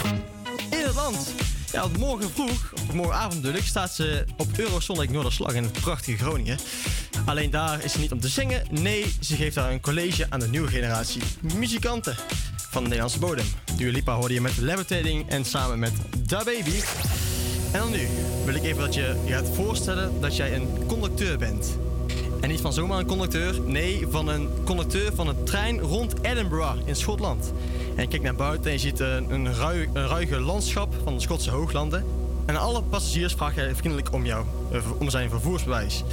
in 0.70 0.84
het 0.84 0.94
land. 0.94 1.34
Ja, 1.72 1.80
want 1.80 1.98
morgen 1.98 2.30
vroeg, 2.30 2.72
of 2.72 2.92
morgenavond 2.92 3.46
staat 3.64 3.94
ze 3.94 4.24
op 4.36 4.48
Eurosonic 4.56 5.10
Noorderslag 5.10 5.54
in 5.54 5.62
het 5.62 5.72
prachtige 5.72 6.18
Groningen. 6.18 6.58
Alleen 7.24 7.50
daar 7.50 7.84
is 7.84 7.92
ze 7.92 7.98
niet 7.98 8.12
om 8.12 8.20
te 8.20 8.28
zingen. 8.28 8.62
Nee, 8.70 9.14
ze 9.20 9.36
geeft 9.36 9.54
daar 9.54 9.70
een 9.70 9.80
college 9.80 10.26
aan 10.28 10.40
de 10.40 10.48
nieuwe 10.48 10.68
generatie 10.68 11.22
muzikanten. 11.58 12.16
van 12.56 12.82
de 12.82 12.88
Nederlandse 12.88 13.18
bodem. 13.18 13.46
Dua 13.76 13.90
Lipa 13.90 14.14
hoorde 14.14 14.34
je 14.34 14.40
met 14.40 14.56
Levitating 14.56 15.28
en 15.28 15.44
samen 15.44 15.78
met 15.78 15.92
Da 16.18 16.44
Baby. 16.44 16.80
En 17.72 17.80
dan 17.80 17.90
nu 17.90 18.08
wil 18.44 18.54
ik 18.54 18.62
even 18.62 18.80
dat 18.80 18.94
je 18.94 19.22
je 19.24 19.32
gaat 19.32 19.48
voorstellen 19.54 20.20
dat 20.20 20.36
jij 20.36 20.54
een 20.54 20.86
conducteur 20.86 21.38
bent. 21.38 21.76
En 22.44 22.50
niet 22.50 22.60
van 22.60 22.72
zomaar 22.72 22.98
een 22.98 23.06
conducteur, 23.06 23.60
nee, 23.60 24.06
van 24.10 24.28
een 24.28 24.48
conducteur 24.64 25.14
van 25.14 25.28
een 25.28 25.44
trein 25.44 25.80
rond 25.80 26.14
Edinburgh 26.22 26.74
in 26.84 26.96
Schotland. 26.96 27.52
En 27.96 28.02
je 28.02 28.08
kijkt 28.08 28.24
naar 28.24 28.34
buiten 28.34 28.66
en 28.66 28.72
je 28.72 28.78
ziet 28.78 29.00
een, 29.00 29.30
een, 29.30 29.54
rui- 29.54 29.88
een 29.92 30.06
ruige 30.06 30.40
landschap 30.40 30.94
van 31.04 31.14
de 31.14 31.20
Schotse 31.20 31.50
hooglanden. 31.50 32.04
En 32.46 32.56
alle 32.56 32.82
passagiers 32.82 33.32
vraag 33.32 33.54
jij 33.54 33.74
vriendelijk 33.74 34.12
om, 34.12 34.24
jou, 34.24 34.44
eh, 34.72 34.80
om 34.98 35.10
zijn 35.10 35.30
vervoersbewijs. 35.30 36.04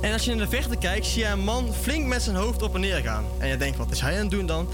En 0.00 0.12
als 0.12 0.24
je 0.24 0.30
in 0.30 0.38
de 0.38 0.48
verte 0.48 0.76
kijkt, 0.76 1.06
zie 1.06 1.22
je 1.22 1.28
een 1.28 1.44
man 1.44 1.72
flink 1.80 2.06
met 2.06 2.22
zijn 2.22 2.36
hoofd 2.36 2.62
op 2.62 2.74
en 2.74 2.80
neer 2.80 3.00
gaan. 3.02 3.24
En 3.38 3.48
je 3.48 3.56
denkt, 3.56 3.76
wat 3.78 3.90
is 3.90 4.00
hij 4.00 4.14
aan 4.14 4.20
het 4.20 4.30
doen 4.30 4.46
dan? 4.46 4.68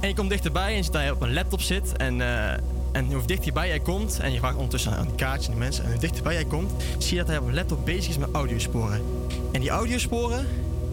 En 0.00 0.08
je 0.08 0.14
komt 0.14 0.30
dichterbij 0.30 0.76
en 0.76 0.84
ziet 0.84 0.92
dat 0.92 1.02
hij 1.02 1.10
op 1.10 1.22
een 1.22 1.32
laptop 1.32 1.60
zit. 1.60 1.96
En, 1.96 2.20
eh, 2.20 2.58
en 2.92 3.12
hoe 3.12 3.26
dichterbij 3.26 3.68
jij 3.68 3.80
komt, 3.80 4.18
en 4.20 4.32
je 4.32 4.38
vraagt 4.38 4.54
ondertussen 4.54 4.92
aan 4.92 5.06
die 5.06 5.14
kaartjes 5.14 5.46
en 5.46 5.52
die 5.52 5.60
mensen. 5.60 5.84
En 5.84 5.90
hoe 5.90 6.00
dichterbij 6.00 6.32
jij 6.32 6.44
komt, 6.44 6.72
zie 6.98 7.12
je 7.12 7.18
dat 7.18 7.26
hij 7.26 7.38
op 7.38 7.46
een 7.46 7.54
laptop 7.54 7.84
bezig 7.84 8.08
is 8.08 8.18
met 8.18 8.28
audiosporen. 8.32 9.02
En 9.52 9.60
die 9.60 9.70
audiosporen, 9.70 10.46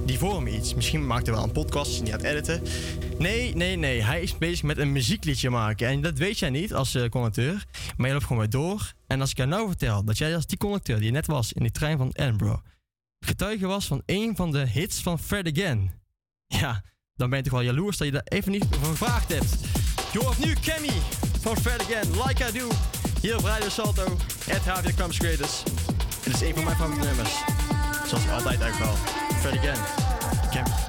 die 0.06 0.18
vormen 0.18 0.54
iets. 0.54 0.74
Misschien 0.74 1.08
maakt 1.08 1.26
hij 1.26 1.36
wel 1.36 1.44
een 1.44 1.52
podcast, 1.52 1.92
is 1.92 2.02
niet 2.02 2.12
aan 2.12 2.20
het 2.20 2.28
editen. 2.28 2.64
Nee, 3.18 3.56
nee, 3.56 3.76
nee. 3.76 4.04
Hij 4.04 4.22
is 4.22 4.38
bezig 4.38 4.64
met 4.64 4.78
een 4.78 4.92
muziekliedje 4.92 5.50
maken. 5.50 5.88
En 5.88 6.02
dat 6.02 6.18
weet 6.18 6.40
jij 6.40 6.50
niet 6.50 6.74
als 6.74 6.96
eh, 6.96 7.10
conducteur. 7.10 7.66
Maar 7.98 8.08
je 8.08 8.14
loopt 8.14 8.26
gewoon 8.26 8.42
weer 8.42 8.52
door. 8.52 8.94
En 9.08 9.22
als 9.22 9.32
ik 9.32 9.38
jou 9.38 9.50
nou 9.50 9.68
vertel 9.68 10.04
dat 10.04 10.18
jij 10.18 10.36
als 10.36 10.46
die 10.46 10.58
conducteur 10.58 10.96
die 10.96 11.06
je 11.06 11.12
net 11.12 11.28
was 11.28 11.54
in 11.54 11.62
die 11.62 11.72
trein 11.72 11.98
van 11.98 12.10
Edinburgh... 12.14 12.62
getuige 13.20 13.68
was 13.68 13.86
van 13.86 14.02
een 14.06 14.36
van 14.36 14.52
de 14.52 14.68
hits 14.68 15.02
van 15.02 15.20
Fred 15.20 15.48
Again... 15.48 15.92
Ja, 16.48 16.84
dan 17.16 17.30
ben 17.30 17.38
je 17.38 17.44
toch 17.44 17.54
wel 17.54 17.62
jaloers 17.62 17.98
dat 17.98 18.08
je 18.08 18.14
daar 18.14 18.22
even 18.26 18.52
niet 18.52 18.66
over 18.76 18.88
gevraagd 18.88 19.34
hebt. 19.34 19.56
Je 20.14 20.20
hoort 20.20 20.40
nu 20.40 20.54
Cammy 20.54 21.02
van 21.42 21.58
Fred 21.58 21.82
Again, 21.82 22.28
Like 22.28 22.44
I 22.50 22.52
Do. 22.52 22.68
Hier 23.22 23.38
op 23.38 23.44
Radio 23.44 23.70
Salto, 23.70 24.04
at 24.52 24.66
Havia 24.66 24.92
Campus 24.96 25.18
Creators. 25.18 25.64
Het 26.24 26.34
is 26.34 26.42
een 26.42 26.54
van 26.54 26.64
mijn 26.64 26.76
favoriete 26.76 27.08
nummers. 27.08 27.32
Zoals 28.08 28.30
altijd 28.30 28.62
eigenlijk 28.62 28.78
wel. 28.78 28.96
Fred 29.40 29.58
Again, 29.58 29.80
Cammy, 30.52 30.89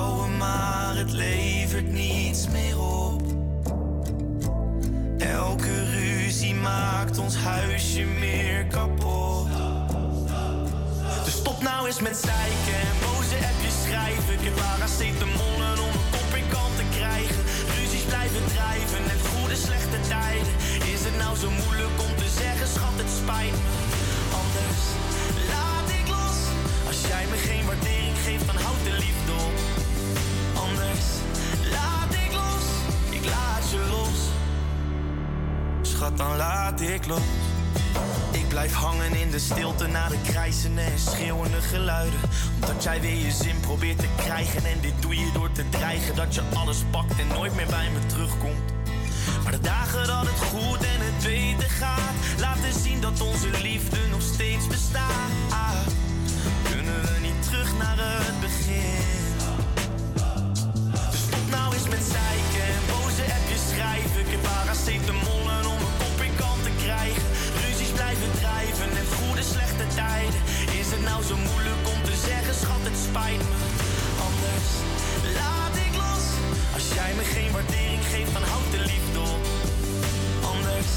het 1.01 1.11
levert 1.11 1.91
niets 1.91 2.47
meer 2.47 2.79
op. 2.79 3.21
Elke 5.17 5.83
ruzie 5.83 6.55
maakt 6.55 7.17
ons 7.17 7.35
huisje 7.35 8.03
meer 8.03 8.65
kapot. 8.65 9.47
Dus 11.25 11.33
stop 11.33 11.61
nou 11.61 11.87
eens 11.87 12.01
met 12.01 12.17
zeiken 12.17 12.77
en 12.89 12.95
boze 13.05 13.37
appjes 13.49 13.77
schrijven. 13.85 14.33
Ik 14.33 14.43
heb 14.47 14.55
paracetamolen 14.55 15.77
om 15.87 15.93
een 15.99 16.09
kop 16.15 16.31
in 16.39 16.47
kant 16.55 16.75
te 16.81 16.87
krijgen. 16.97 17.41
Ruzies 17.75 18.05
blijven 18.11 18.45
drijven, 18.53 19.01
net 19.11 19.21
goede 19.31 19.55
slechte 19.55 19.99
tijden. 20.13 20.55
Is 20.93 21.01
het 21.07 21.17
nou 21.23 21.33
zo 21.43 21.49
moeilijk 21.61 21.95
om 22.07 22.13
te 22.21 22.29
zeggen, 22.41 22.67
schat, 22.75 22.97
het 23.01 23.11
spijt 23.21 23.57
me. 23.65 23.73
Anders 24.41 24.83
laat 25.53 25.87
ik 25.99 26.05
los. 26.15 26.39
Als 26.89 26.99
jij 27.11 27.25
me 27.31 27.37
geen 27.49 27.65
waardering 27.69 28.17
geeft, 28.25 28.45
dan 28.49 28.59
houd 28.65 28.81
de 28.87 28.95
liefde 29.03 29.30
Schat, 35.81 36.17
dan 36.17 36.35
laat 36.35 36.81
ik 36.81 37.07
los. 37.07 37.19
Ik 38.31 38.47
blijf 38.47 38.73
hangen 38.73 39.13
in 39.13 39.31
de 39.31 39.39
stilte 39.39 39.87
na 39.87 40.07
de 40.07 40.21
krijzende 40.23 40.81
en 40.81 40.99
schreeuwende 40.99 41.61
geluiden. 41.61 42.19
Omdat 42.61 42.83
jij 42.83 43.01
weer 43.01 43.15
je 43.15 43.31
zin 43.31 43.59
probeert 43.59 43.97
te 43.99 44.07
krijgen. 44.17 44.65
En 44.65 44.79
dit 44.81 45.01
doe 45.01 45.15
je 45.15 45.29
door 45.33 45.51
te 45.51 45.69
dreigen 45.69 46.15
dat 46.15 46.35
je 46.35 46.41
alles 46.53 46.77
pakt 46.91 47.19
en 47.19 47.27
nooit 47.27 47.55
meer 47.55 47.65
bij 47.65 47.89
me 47.89 48.05
terugkomt. 48.05 48.71
Maar 49.43 49.51
de 49.51 49.59
dagen 49.59 50.07
dat 50.07 50.21
het 50.21 50.41
goed 50.49 50.83
en 50.83 50.99
het 50.99 51.23
beter 51.23 51.69
gaat, 51.69 52.13
laten 52.39 52.79
zien 52.83 53.01
dat 53.01 53.21
onze 53.21 53.49
liefde 53.61 53.97
nog 54.11 54.21
steeds 54.21 54.67
bestaat. 54.67 55.89
Kunnen 56.71 57.01
we 57.01 57.19
niet 57.21 57.43
terug 57.43 57.77
naar 57.77 57.97
het 57.97 58.39
Anders 73.13 74.67
laat 75.33 75.75
ik 75.75 75.95
los. 75.95 76.25
Als 76.73 76.93
jij 76.93 77.13
me 77.15 77.23
geen 77.23 77.51
waardering 77.51 78.05
geeft, 78.11 78.33
dan 78.33 78.43
houd 78.43 78.71
de 78.71 78.79
liefde 78.79 79.19
op. 79.19 79.43
Anders 80.53 80.91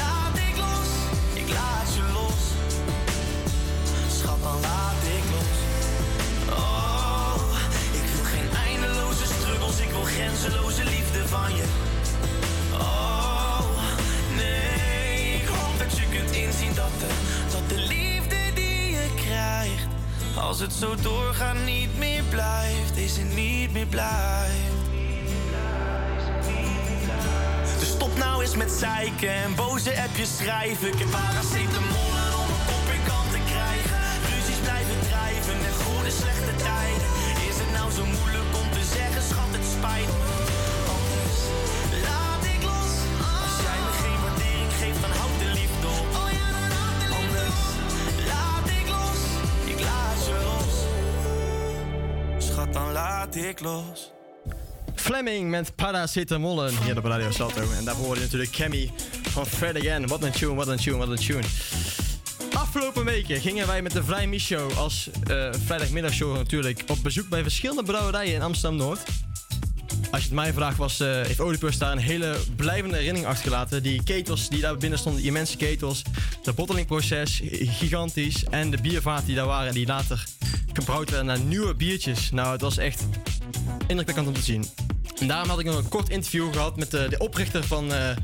laat 0.00 0.36
ik 0.48 0.56
los, 0.56 0.90
ik 1.32 1.48
laat 1.48 1.94
je 1.94 2.02
los. 2.12 2.42
Schat, 4.18 4.42
dan 4.42 4.60
laat 4.60 5.02
ik 5.16 5.24
los. 5.34 5.56
Oh, 6.58 7.42
ik 7.92 8.06
wil 8.14 8.24
geen 8.34 8.50
eindeloze 8.66 9.24
struggles, 9.24 9.78
ik 9.80 9.90
wil 9.90 10.06
grenzeloze 10.14 10.84
liefde 10.84 11.28
van 11.28 11.56
je. 11.56 11.64
Oh, 12.72 13.60
nee, 14.36 15.34
ik 15.40 15.48
hoop 15.48 15.78
dat 15.78 15.98
je 15.98 16.04
kunt 16.14 16.30
inzien 16.30 16.74
dat 16.74 16.92
de, 17.00 17.08
als 20.40 20.60
het 20.60 20.72
zo 20.72 20.94
doorgaat 21.02 21.56
niet 21.64 21.98
meer 21.98 22.22
blijft, 22.22 22.94
deze 22.94 23.20
niet 23.20 23.72
meer 23.72 23.86
blijft. 23.86 24.76
Dus 27.78 27.88
stop 27.88 28.16
nou 28.16 28.42
eens 28.42 28.56
met 28.56 28.70
zeiken 28.70 29.32
en 29.32 29.54
boze 29.54 30.02
appjes 30.02 30.36
schrijven. 30.36 30.88
Ik 30.88 30.98
heb 30.98 31.10
paracetamolen 31.10 32.07
laat 53.34 53.44
ik 53.44 53.60
los. 53.60 54.10
Fleming 54.94 55.50
met 55.50 55.74
Paracetamollen 55.74 56.82
hier 56.82 56.98
op 56.98 57.04
Radio 57.04 57.30
Salto. 57.30 57.60
En 57.78 57.84
daarvoor 57.84 58.04
hoorde 58.04 58.20
je 58.20 58.26
natuurlijk 58.26 58.52
Cammy 58.52 58.90
van 59.22 59.46
Fred 59.46 59.76
Again. 59.76 60.06
Wat 60.06 60.22
een 60.22 60.32
tune, 60.32 60.54
wat 60.54 60.68
een 60.68 60.76
tune, 60.76 60.96
wat 60.96 61.08
een 61.08 61.16
tune. 61.16 61.42
Afgelopen 62.52 63.04
weken 63.04 63.40
gingen 63.40 63.66
wij 63.66 63.82
met 63.82 63.92
de 63.92 64.04
Vrij 64.04 64.38
Show 64.38 64.78
als 64.78 65.10
eh, 65.26 65.48
vrijdagmiddagshow 65.64 66.36
natuurlijk 66.36 66.82
op 66.86 66.98
bezoek 67.02 67.28
bij 67.28 67.42
verschillende 67.42 67.82
brouwerijen 67.82 68.34
in 68.34 68.42
Amsterdam-Noord. 68.42 69.00
Als 70.10 70.20
je 70.22 70.26
het 70.26 70.36
mij 70.36 70.52
vraagt, 70.52 70.76
was, 70.76 71.00
eh, 71.00 71.08
heeft 71.08 71.40
Oedipus 71.40 71.78
daar 71.78 71.92
een 71.92 71.98
hele 71.98 72.36
blijvende 72.56 72.96
herinnering 72.96 73.30
achtergelaten. 73.30 73.82
Die 73.82 74.02
ketels 74.02 74.48
die 74.48 74.60
daar 74.60 74.76
binnen 74.76 74.98
stonden, 74.98 75.20
die 75.20 75.30
immense 75.30 75.56
ketels. 75.56 76.02
De 76.42 76.52
bottelingproces, 76.52 77.42
gigantisch. 77.52 78.44
En 78.44 78.70
de 78.70 78.80
biervaten 78.80 79.26
die 79.26 79.36
daar 79.36 79.46
waren, 79.46 79.74
die 79.74 79.86
later 79.86 80.24
gebrouwd 80.72 81.10
werden 81.10 81.26
naar 81.26 81.40
nieuwe 81.40 81.74
biertjes. 81.74 82.30
Nou, 82.30 82.52
het 82.52 82.60
was 82.60 82.78
echt 82.78 83.06
indrukwekkend 83.86 84.26
om 84.26 84.34
te 84.34 84.42
zien. 84.42 84.64
En 85.20 85.26
daarom 85.28 85.48
had 85.48 85.58
ik 85.58 85.66
nog 85.66 85.76
een 85.76 85.88
kort 85.88 86.08
interview 86.08 86.52
gehad 86.52 86.76
met 86.76 86.90
de, 86.90 87.06
de 87.10 87.18
oprichter 87.18 87.64
van, 87.64 87.92
eh, 87.92 88.16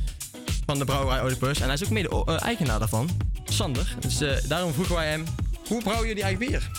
van 0.66 0.78
de 0.78 0.84
brouwerij 0.84 1.22
Oedipus. 1.22 1.58
En 1.60 1.64
hij 1.64 1.74
is 1.74 1.84
ook 1.84 1.90
mede 1.90 2.24
eh, 2.26 2.42
eigenaar 2.42 2.78
daarvan, 2.78 3.08
Sander. 3.44 3.96
Dus 4.00 4.20
eh, 4.20 4.48
daarom 4.48 4.72
vroegen 4.72 4.94
wij 4.94 5.08
hem, 5.08 5.24
hoe 5.68 5.82
brouwen 5.82 6.08
jullie 6.08 6.22
eigen 6.22 6.46
bier? 6.46 6.70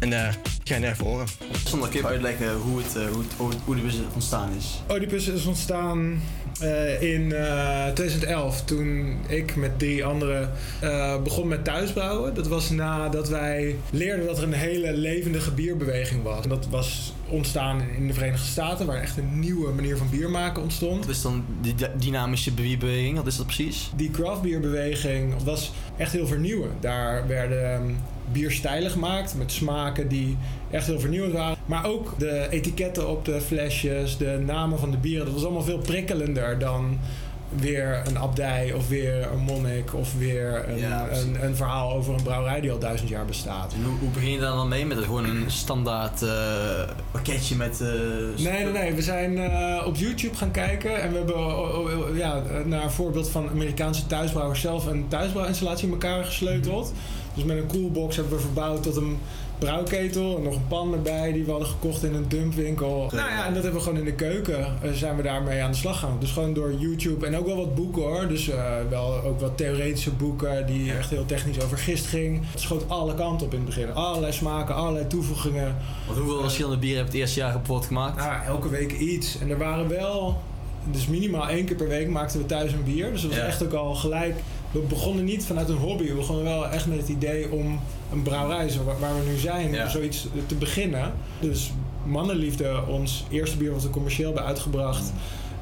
En 0.00 0.12
eh 0.12 0.34
ik 0.68 0.74
ga 0.74 0.80
je 0.80 0.92
even 0.92 1.04
horen. 1.04 1.26
Sander, 1.64 1.88
kun 1.88 2.00
je 2.00 2.06
uitleggen 2.06 2.54
hoe 2.54 2.78
het, 2.78 2.96
eh, 2.96 3.06
hoe 3.06 3.22
het 3.22 3.32
hoe 3.36 3.52
Oedipus 3.68 3.94
ontstaan 4.14 4.50
is? 4.58 4.80
Oedipus 4.90 5.26
is 5.26 5.44
ontstaan 5.44 6.22
eh, 6.60 7.02
in 7.14 7.32
eh, 7.32 7.86
2011 7.86 8.64
toen 8.64 9.16
ik 9.28 9.56
met 9.56 9.78
drie 9.78 10.04
anderen 10.04 10.50
eh, 10.80 11.22
begon 11.22 11.48
met 11.48 11.64
thuisbrouwen. 11.64 12.34
Dat 12.34 12.46
was 12.48 12.70
nadat 12.70 13.28
wij 13.28 13.76
leerden 13.90 14.26
dat 14.26 14.36
er 14.38 14.42
een 14.44 14.52
hele 14.52 14.92
levendige 14.92 15.50
bierbeweging 15.50 16.22
was. 16.22 16.42
En 16.42 16.48
dat 16.48 16.66
was 16.70 17.12
ontstaan 17.28 17.82
in 17.96 18.06
de 18.06 18.12
Verenigde 18.14 18.46
Staten, 18.46 18.86
waar 18.86 19.00
echt 19.00 19.16
een 19.16 19.38
nieuwe 19.40 19.72
manier 19.72 19.96
van 19.96 20.10
bier 20.10 20.30
maken 20.30 20.62
ontstond. 20.62 21.06
Wat 21.06 21.14
is 21.14 21.22
dan 21.22 21.44
die 21.60 21.74
dy- 21.74 21.86
dynamische 21.98 22.52
bierbeweging? 22.52 23.16
Wat 23.16 23.26
is 23.26 23.36
dat 23.36 23.46
precies? 23.46 23.90
Die 23.96 24.10
craftbierbeweging 24.10 25.34
was 25.44 25.72
echt 25.96 26.12
heel 26.12 26.26
vernieuwend. 26.26 26.72
Daar 26.82 27.26
werden 27.26 27.72
ehm, 27.72 27.82
bierstijlen 28.32 28.90
gemaakt 28.90 29.34
met 29.38 29.52
smaken 29.52 30.08
die 30.08 30.36
echt 30.70 30.86
heel 30.86 31.00
vernieuwend 31.00 31.32
waren. 31.32 31.56
Maar 31.66 31.86
ook 31.86 32.14
de 32.18 32.46
etiketten 32.50 33.08
op 33.08 33.24
de 33.24 33.40
flesjes, 33.40 34.16
de 34.16 34.42
namen 34.46 34.78
van 34.78 34.90
de 34.90 34.96
bieren, 34.96 35.24
dat 35.24 35.34
was 35.34 35.44
allemaal 35.44 35.62
veel 35.62 35.78
prikkelender 35.78 36.58
dan 36.58 36.98
weer 37.56 38.02
een 38.06 38.18
abdij 38.18 38.72
of 38.72 38.88
weer 38.88 39.28
een 39.32 39.38
monnik 39.38 39.94
of 39.94 40.14
weer 40.18 40.68
een, 40.68 40.78
Ja, 40.78 41.08
een, 41.10 41.44
een 41.44 41.56
verhaal 41.56 41.92
over 41.92 42.14
een 42.14 42.22
brouwerij 42.22 42.60
die 42.60 42.70
al 42.70 42.78
duizend 42.78 43.08
jaar 43.08 43.24
bestaat. 43.24 43.72
En 43.72 43.84
hoe, 43.84 43.98
hoe 43.98 44.08
begin 44.08 44.30
je 44.30 44.38
daar 44.38 44.54
dan 44.54 44.68
mee? 44.68 44.86
Met 44.86 44.96
het 44.96 45.06
gewoon 45.06 45.24
een 45.24 45.44
standaard 45.46 46.22
eh, 46.22 46.28
pakketje 47.10 47.56
met... 47.56 47.80
eh, 47.80 47.88
Nee, 48.44 48.62
nee, 48.64 48.72
nee. 48.72 48.92
We 48.94 49.02
zijn 49.02 49.38
eh, 49.38 49.86
op 49.86 49.96
YouTube 49.96 50.36
gaan 50.36 50.50
kijken 50.50 51.02
en 51.02 51.10
we 51.10 51.16
hebben 51.16 51.36
oh, 51.36 51.78
oh, 51.78 51.98
oh, 51.98 52.16
ja, 52.16 52.42
naar 52.64 52.82
een 52.84 52.90
voorbeeld 52.90 53.30
van 53.30 53.48
Amerikaanse 53.50 54.06
thuisbrouwers 54.06 54.60
zelf 54.60 54.86
een 54.86 55.08
thuisbrouwinstallatie 55.08 55.86
in 55.86 55.92
elkaar 55.92 56.24
gesleuteld. 56.24 56.92
Dus 57.34 57.44
met 57.44 57.56
een 57.56 57.66
coolbox 57.68 58.16
hebben 58.16 58.36
we 58.36 58.40
verbouwd 58.40 58.82
tot 58.82 58.96
een 58.96 59.18
brouwketel 59.58 60.36
en 60.36 60.42
nog 60.42 60.54
een 60.54 60.66
pan 60.68 60.92
erbij 60.92 61.32
die 61.32 61.44
we 61.44 61.50
hadden 61.50 61.68
gekocht 61.68 62.04
in 62.04 62.14
een 62.14 62.28
dumpwinkel. 62.28 63.10
Nou 63.14 63.30
ja, 63.30 63.46
en 63.46 63.54
dat 63.54 63.62
hebben 63.62 63.80
we 63.80 63.86
gewoon 63.86 63.98
in 63.98 64.04
de 64.04 64.12
keuken 64.12 64.58
eh, 64.82 64.90
zijn 64.92 65.16
we 65.16 65.22
daarmee 65.22 65.62
aan 65.62 65.70
de 65.70 65.76
slag 65.76 65.98
gaan. 65.98 66.16
Dus 66.20 66.30
gewoon 66.30 66.54
door 66.54 66.72
YouTube 66.78 67.26
en 67.26 67.36
ook 67.36 67.46
wel 67.46 67.56
wat 67.56 67.74
boeken 67.74 68.02
hoor. 68.02 68.28
Dus 68.28 68.48
eh, 68.48 68.72
wel 68.90 69.22
ook 69.22 69.40
wat 69.40 69.56
theoretische 69.56 70.10
boeken 70.10 70.66
die 70.66 70.92
echt 70.92 71.10
heel 71.10 71.24
technisch 71.26 71.60
over 71.64 71.78
gist 71.78 72.06
ging. 72.06 72.40
Het 72.50 72.60
schoot 72.60 72.84
alle 72.88 73.14
kanten 73.14 73.46
op 73.46 73.52
in 73.52 73.58
het 73.58 73.66
begin. 73.68 73.94
Allerlei 73.94 74.32
smaken, 74.32 74.74
allerlei 74.74 75.06
toevoegingen. 75.06 75.76
Want 76.06 76.18
hoeveel 76.18 76.40
verschillende 76.40 76.78
bieren 76.78 76.98
heb 77.04 77.06
je 77.06 77.12
het 77.12 77.20
eerste 77.20 77.40
jaar 77.40 77.52
kapot 77.52 77.86
gemaakt? 77.86 78.16
Nou, 78.16 78.44
elke 78.46 78.68
week 78.68 78.92
iets. 78.92 79.38
En 79.38 79.50
er 79.50 79.58
waren 79.58 79.88
wel, 79.88 80.40
dus 80.90 81.06
minimaal 81.06 81.48
één 81.48 81.64
keer 81.64 81.76
per 81.76 81.88
week 81.88 82.08
maakten 82.08 82.40
we 82.40 82.46
thuis 82.46 82.72
een 82.72 82.84
bier. 82.84 83.10
Dus 83.12 83.20
dat 83.22 83.30
was 83.30 83.40
Ja. 83.40 83.46
echt 83.46 83.64
ook 83.64 83.72
al 83.72 83.94
gelijk. 83.94 84.34
We 84.72 84.78
begonnen 84.78 85.24
niet 85.24 85.44
vanuit 85.44 85.68
een 85.68 85.76
hobby. 85.76 86.08
We 86.08 86.14
begonnen 86.14 86.44
wel 86.44 86.68
echt 86.68 86.86
met 86.86 86.98
het 86.98 87.08
idee 87.08 87.52
om 87.52 87.80
een 88.12 88.22
brouwerij, 88.22 88.68
zo 88.68 88.84
waar, 88.84 88.98
waar 89.00 89.14
we 89.24 89.30
nu 89.30 89.36
zijn, 89.36 89.72
Ja. 89.72 89.88
zoiets 89.88 90.26
te 90.46 90.54
beginnen. 90.54 91.12
Dus 91.40 91.72
Mannenliefde, 92.04 92.82
ons 92.86 93.24
eerste 93.30 93.56
bier 93.56 93.72
wat 93.72 93.82
we 93.82 93.90
commercieel 93.90 94.26
hebben 94.26 94.44
uitgebracht, 94.46 95.12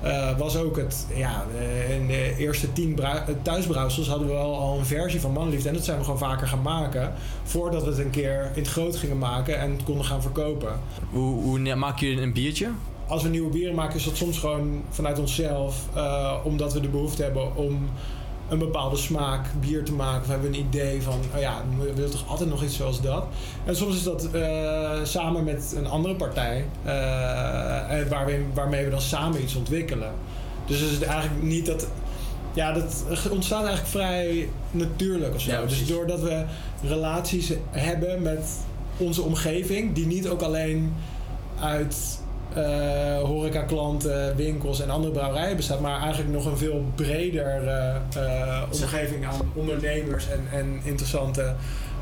eh, 0.03 0.39
was 0.39 0.57
ook 0.57 0.77
het, 0.77 1.07
ja, 1.15 1.45
eh, 1.59 1.95
in 1.97 2.07
de 2.07 2.35
eerste 2.39 2.73
tien 2.73 2.99
thuisbrouwsels 3.43 4.09
hadden 4.09 4.27
we 4.27 4.33
wel 4.33 4.57
al 4.59 4.79
een 4.79 4.85
versie 4.87 5.21
van 5.21 5.33
Mannenliefde. 5.33 5.69
En 5.69 5.75
dat 5.75 5.85
zijn 5.85 5.99
we 5.99 6.05
gewoon 6.05 6.19
vaker 6.19 6.47
gaan 6.49 6.63
maken, 6.63 7.13
voordat 7.43 7.83
we 7.85 7.89
het 7.89 7.99
een 7.99 8.11
keer 8.11 8.51
in 8.55 8.63
het 8.63 8.71
groot 8.71 8.97
gingen 8.97 9.19
maken 9.19 9.59
en 9.59 9.71
het 9.71 9.83
konden 9.83 10.05
gaan 10.05 10.23
verkopen. 10.23 10.81
Hoe, 11.11 11.43
hoe 11.43 11.75
maak 11.75 11.99
je 11.99 12.21
een 12.21 12.33
biertje? 12.33 12.69
Als 13.09 13.23
we 13.23 13.29
nieuwe 13.29 13.51
bieren 13.51 13.75
maken, 13.75 13.97
is 13.97 14.05
dat 14.05 14.17
soms 14.17 14.39
gewoon 14.39 14.83
vanuit 14.91 15.19
onszelf, 15.19 15.77
eh, 15.95 16.33
omdat 16.45 16.73
we 16.73 16.81
de 16.81 16.89
behoefte 16.89 17.23
hebben 17.23 17.57
om 17.57 17.89
een 18.49 18.59
bepaalde 18.59 18.97
smaak 18.97 19.47
bier 19.61 19.85
te 19.85 19.93
maken. 19.93 20.21
Of 20.21 20.29
hebben 20.29 20.51
we 20.51 20.57
een 20.57 20.65
idee 20.65 21.03
van, 21.03 21.21
oh 21.35 21.41
ja, 21.41 21.63
we 21.79 21.95
willen 21.95 22.11
toch 22.11 22.29
altijd 22.29 22.49
nog 22.49 22.63
iets 22.63 22.77
zoals 22.77 23.01
dat. 23.01 23.25
En 23.65 23.77
soms 23.77 23.97
is 23.97 24.03
dat 24.03 24.31
eh, 24.31 24.91
samen 25.03 25.45
met 25.45 25.75
een 25.77 25.87
andere 25.87 26.15
partij, 26.15 26.65
eh, 26.85 27.91
en 27.91 28.09
waar 28.09 28.27
we, 28.27 28.45
waarmee 28.55 28.85
we 28.85 28.91
dan 28.91 29.01
samen 29.01 29.43
iets 29.43 29.55
ontwikkelen. 29.55 30.13
Dus 30.67 30.81
is 30.81 30.91
het 30.91 31.03
eigenlijk 31.03 31.43
niet 31.43 31.67
dat. 31.67 31.87
Ja, 32.53 32.73
dat 32.73 33.05
ontstaat 33.31 33.65
eigenlijk 33.65 33.89
vrij 33.89 34.49
natuurlijk 34.71 35.35
of 35.35 35.41
zo. 35.41 35.51
Ja, 35.51 35.65
dus 35.65 35.87
doordat 35.87 36.21
we 36.21 36.45
relaties 36.83 37.53
hebben 37.71 38.23
met 38.23 38.49
onze 38.97 39.23
omgeving, 39.23 39.95
die 39.95 40.07
niet 40.07 40.29
ook 40.29 40.43
alleen 40.43 40.95
uit 41.61 42.19
eh 42.57 43.07
horecaklanten, 43.23 44.37
winkels 44.37 44.81
en 44.81 44.91
andere 44.91 45.13
brouwerijen 45.13 45.57
bestaat, 45.57 45.81
maar 45.81 46.01
eigenlijk 46.01 46.33
nog 46.33 46.47
een 46.47 46.57
veel 46.57 46.85
breder 46.95 47.69
eh, 47.69 47.95
eh, 48.15 48.63
omgeving 48.73 49.27
aan 49.27 49.41
ondernemers 49.55 50.29
en, 50.29 50.59
en 50.59 50.81
interessante 50.83 51.55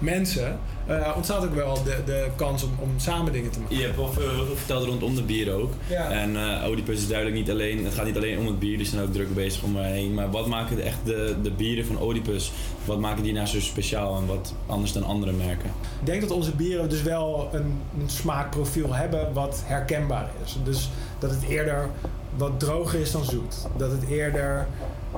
mensen, 0.05 0.59
eh, 0.87 1.13
ontstaat 1.17 1.45
ook 1.45 1.55
wel 1.55 1.83
de, 1.83 1.97
de 2.07 2.27
kans 2.37 2.63
om, 2.63 2.71
om 2.79 2.91
samen 2.97 3.33
dingen 3.33 3.51
te 3.51 3.61
maken. 3.61 3.77
Je 3.77 3.83
hebt 3.83 3.97
wel 3.97 4.13
veel, 4.13 4.57
verteld 4.57 4.87
rondom 4.87 5.15
de 5.15 5.23
bieren 5.23 5.55
ook. 5.55 5.73
Ja. 5.89 6.11
En 6.11 6.37
eh 6.37 6.69
Oedipus 6.69 6.99
is 6.99 7.09
duidelijk 7.09 7.37
niet 7.37 7.51
alleen, 7.51 7.85
het 7.85 7.95
gaat 7.95 8.05
niet 8.05 8.17
alleen 8.17 8.39
om 8.39 8.47
het 8.47 8.59
bier, 8.59 8.77
die 8.77 8.87
zijn 8.87 9.03
ook 9.03 9.13
druk 9.13 9.35
bezig 9.35 9.63
om 9.63 9.77
heen. 9.77 10.15
Maar 10.15 10.31
wat 10.31 10.47
maken 10.47 10.85
echt 10.85 10.99
de, 11.05 11.35
de 11.43 11.51
bieren 11.51 11.87
van 11.87 12.03
Oedipus, 12.03 12.53
wat 12.85 12.99
maken 12.99 13.23
die 13.23 13.33
nou 13.33 13.47
zo 13.47 13.61
speciaal 13.61 14.17
en 14.17 14.27
wat 14.27 14.55
anders 14.67 14.93
dan 14.93 15.05
andere 15.05 15.33
merken? 15.33 15.71
Ik 16.01 16.07
denk 16.07 16.21
dat 16.21 16.31
onze 16.31 16.53
bieren 16.53 16.89
dus 16.89 17.03
wel 17.03 17.49
een, 17.53 17.81
een 18.01 18.11
smaakprofiel 18.11 18.95
hebben 18.95 19.33
wat 19.33 19.63
herkenbaar 19.67 20.31
is. 20.45 20.57
Dus 20.65 20.91
dat 21.19 21.31
het 21.31 21.43
eerder 21.49 21.91
wat 22.37 22.61
droger 22.61 23.01
is 23.01 23.11
dan 23.11 23.25
zoet. 23.25 23.57
Dat 23.77 23.91
het 23.91 24.07
eerder 24.09 24.67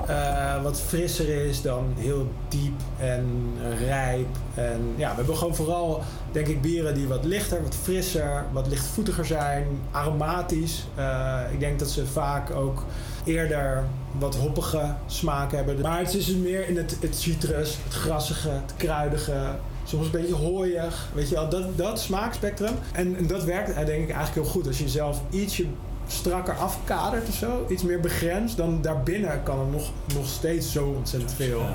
eh, 0.06 0.62
wat 0.62 0.80
frisser 0.80 1.46
is 1.46 1.62
dan 1.62 1.94
heel 1.96 2.28
diep 2.48 2.80
en 2.98 3.52
rijp. 3.86 4.28
En 4.54 4.80
ja, 4.96 5.10
we 5.10 5.16
hebben 5.16 5.36
gewoon 5.36 5.54
vooral, 5.54 6.02
denk 6.32 6.46
ik, 6.46 6.60
bieren 6.60 6.94
die 6.94 7.08
wat 7.08 7.24
lichter, 7.24 7.62
wat 7.62 7.74
frisser, 7.82 8.44
wat 8.52 8.66
lichtvoetiger 8.66 9.26
zijn, 9.26 9.66
aromatisch. 9.90 10.86
Eh, 10.94 11.40
ik 11.52 11.60
denk 11.60 11.78
dat 11.78 11.90
ze 11.90 12.06
vaak 12.06 12.50
ook 12.50 12.84
eerder 13.24 13.84
wat 14.18 14.36
hoppige 14.36 14.94
smaak 15.06 15.52
hebben. 15.52 15.80
Maar 15.80 15.98
het 15.98 16.14
is 16.14 16.26
dus 16.26 16.36
meer 16.36 16.68
in 16.68 16.76
het, 16.76 16.96
het 17.00 17.16
citrus, 17.16 17.78
het 17.84 17.94
grassige, 17.94 18.48
het 18.48 18.74
kruidige. 18.76 19.54
Soms 19.84 20.04
een 20.04 20.10
beetje 20.10 20.34
hooiig, 20.34 21.08
weet 21.14 21.28
je 21.28 21.34
wel, 21.34 21.48
dat, 21.48 21.78
dat 21.78 22.00
smaakspectrum. 22.00 22.74
En, 22.92 23.16
en 23.16 23.26
dat 23.26 23.44
werkt 23.44 23.68
eh, 23.68 23.86
denk 23.86 24.02
ik 24.02 24.14
eigenlijk 24.14 24.34
heel 24.34 24.44
goed. 24.44 24.66
Als 24.66 24.78
je 24.78 24.84
jezelf 24.84 25.20
ietsje 25.30 25.66
strakker 26.06 26.54
afkadert 26.54 27.28
of 27.28 27.34
zo, 27.34 27.66
iets 27.70 27.82
meer 27.82 28.00
begrenst, 28.00 28.56
dan 28.56 28.82
daarbinnen 28.82 29.42
kan 29.42 29.58
er 29.58 29.66
nog, 29.66 29.90
nog 30.14 30.26
steeds 30.26 30.72
zo 30.72 30.94
ontzettend 30.96 31.32
veel. 31.32 31.66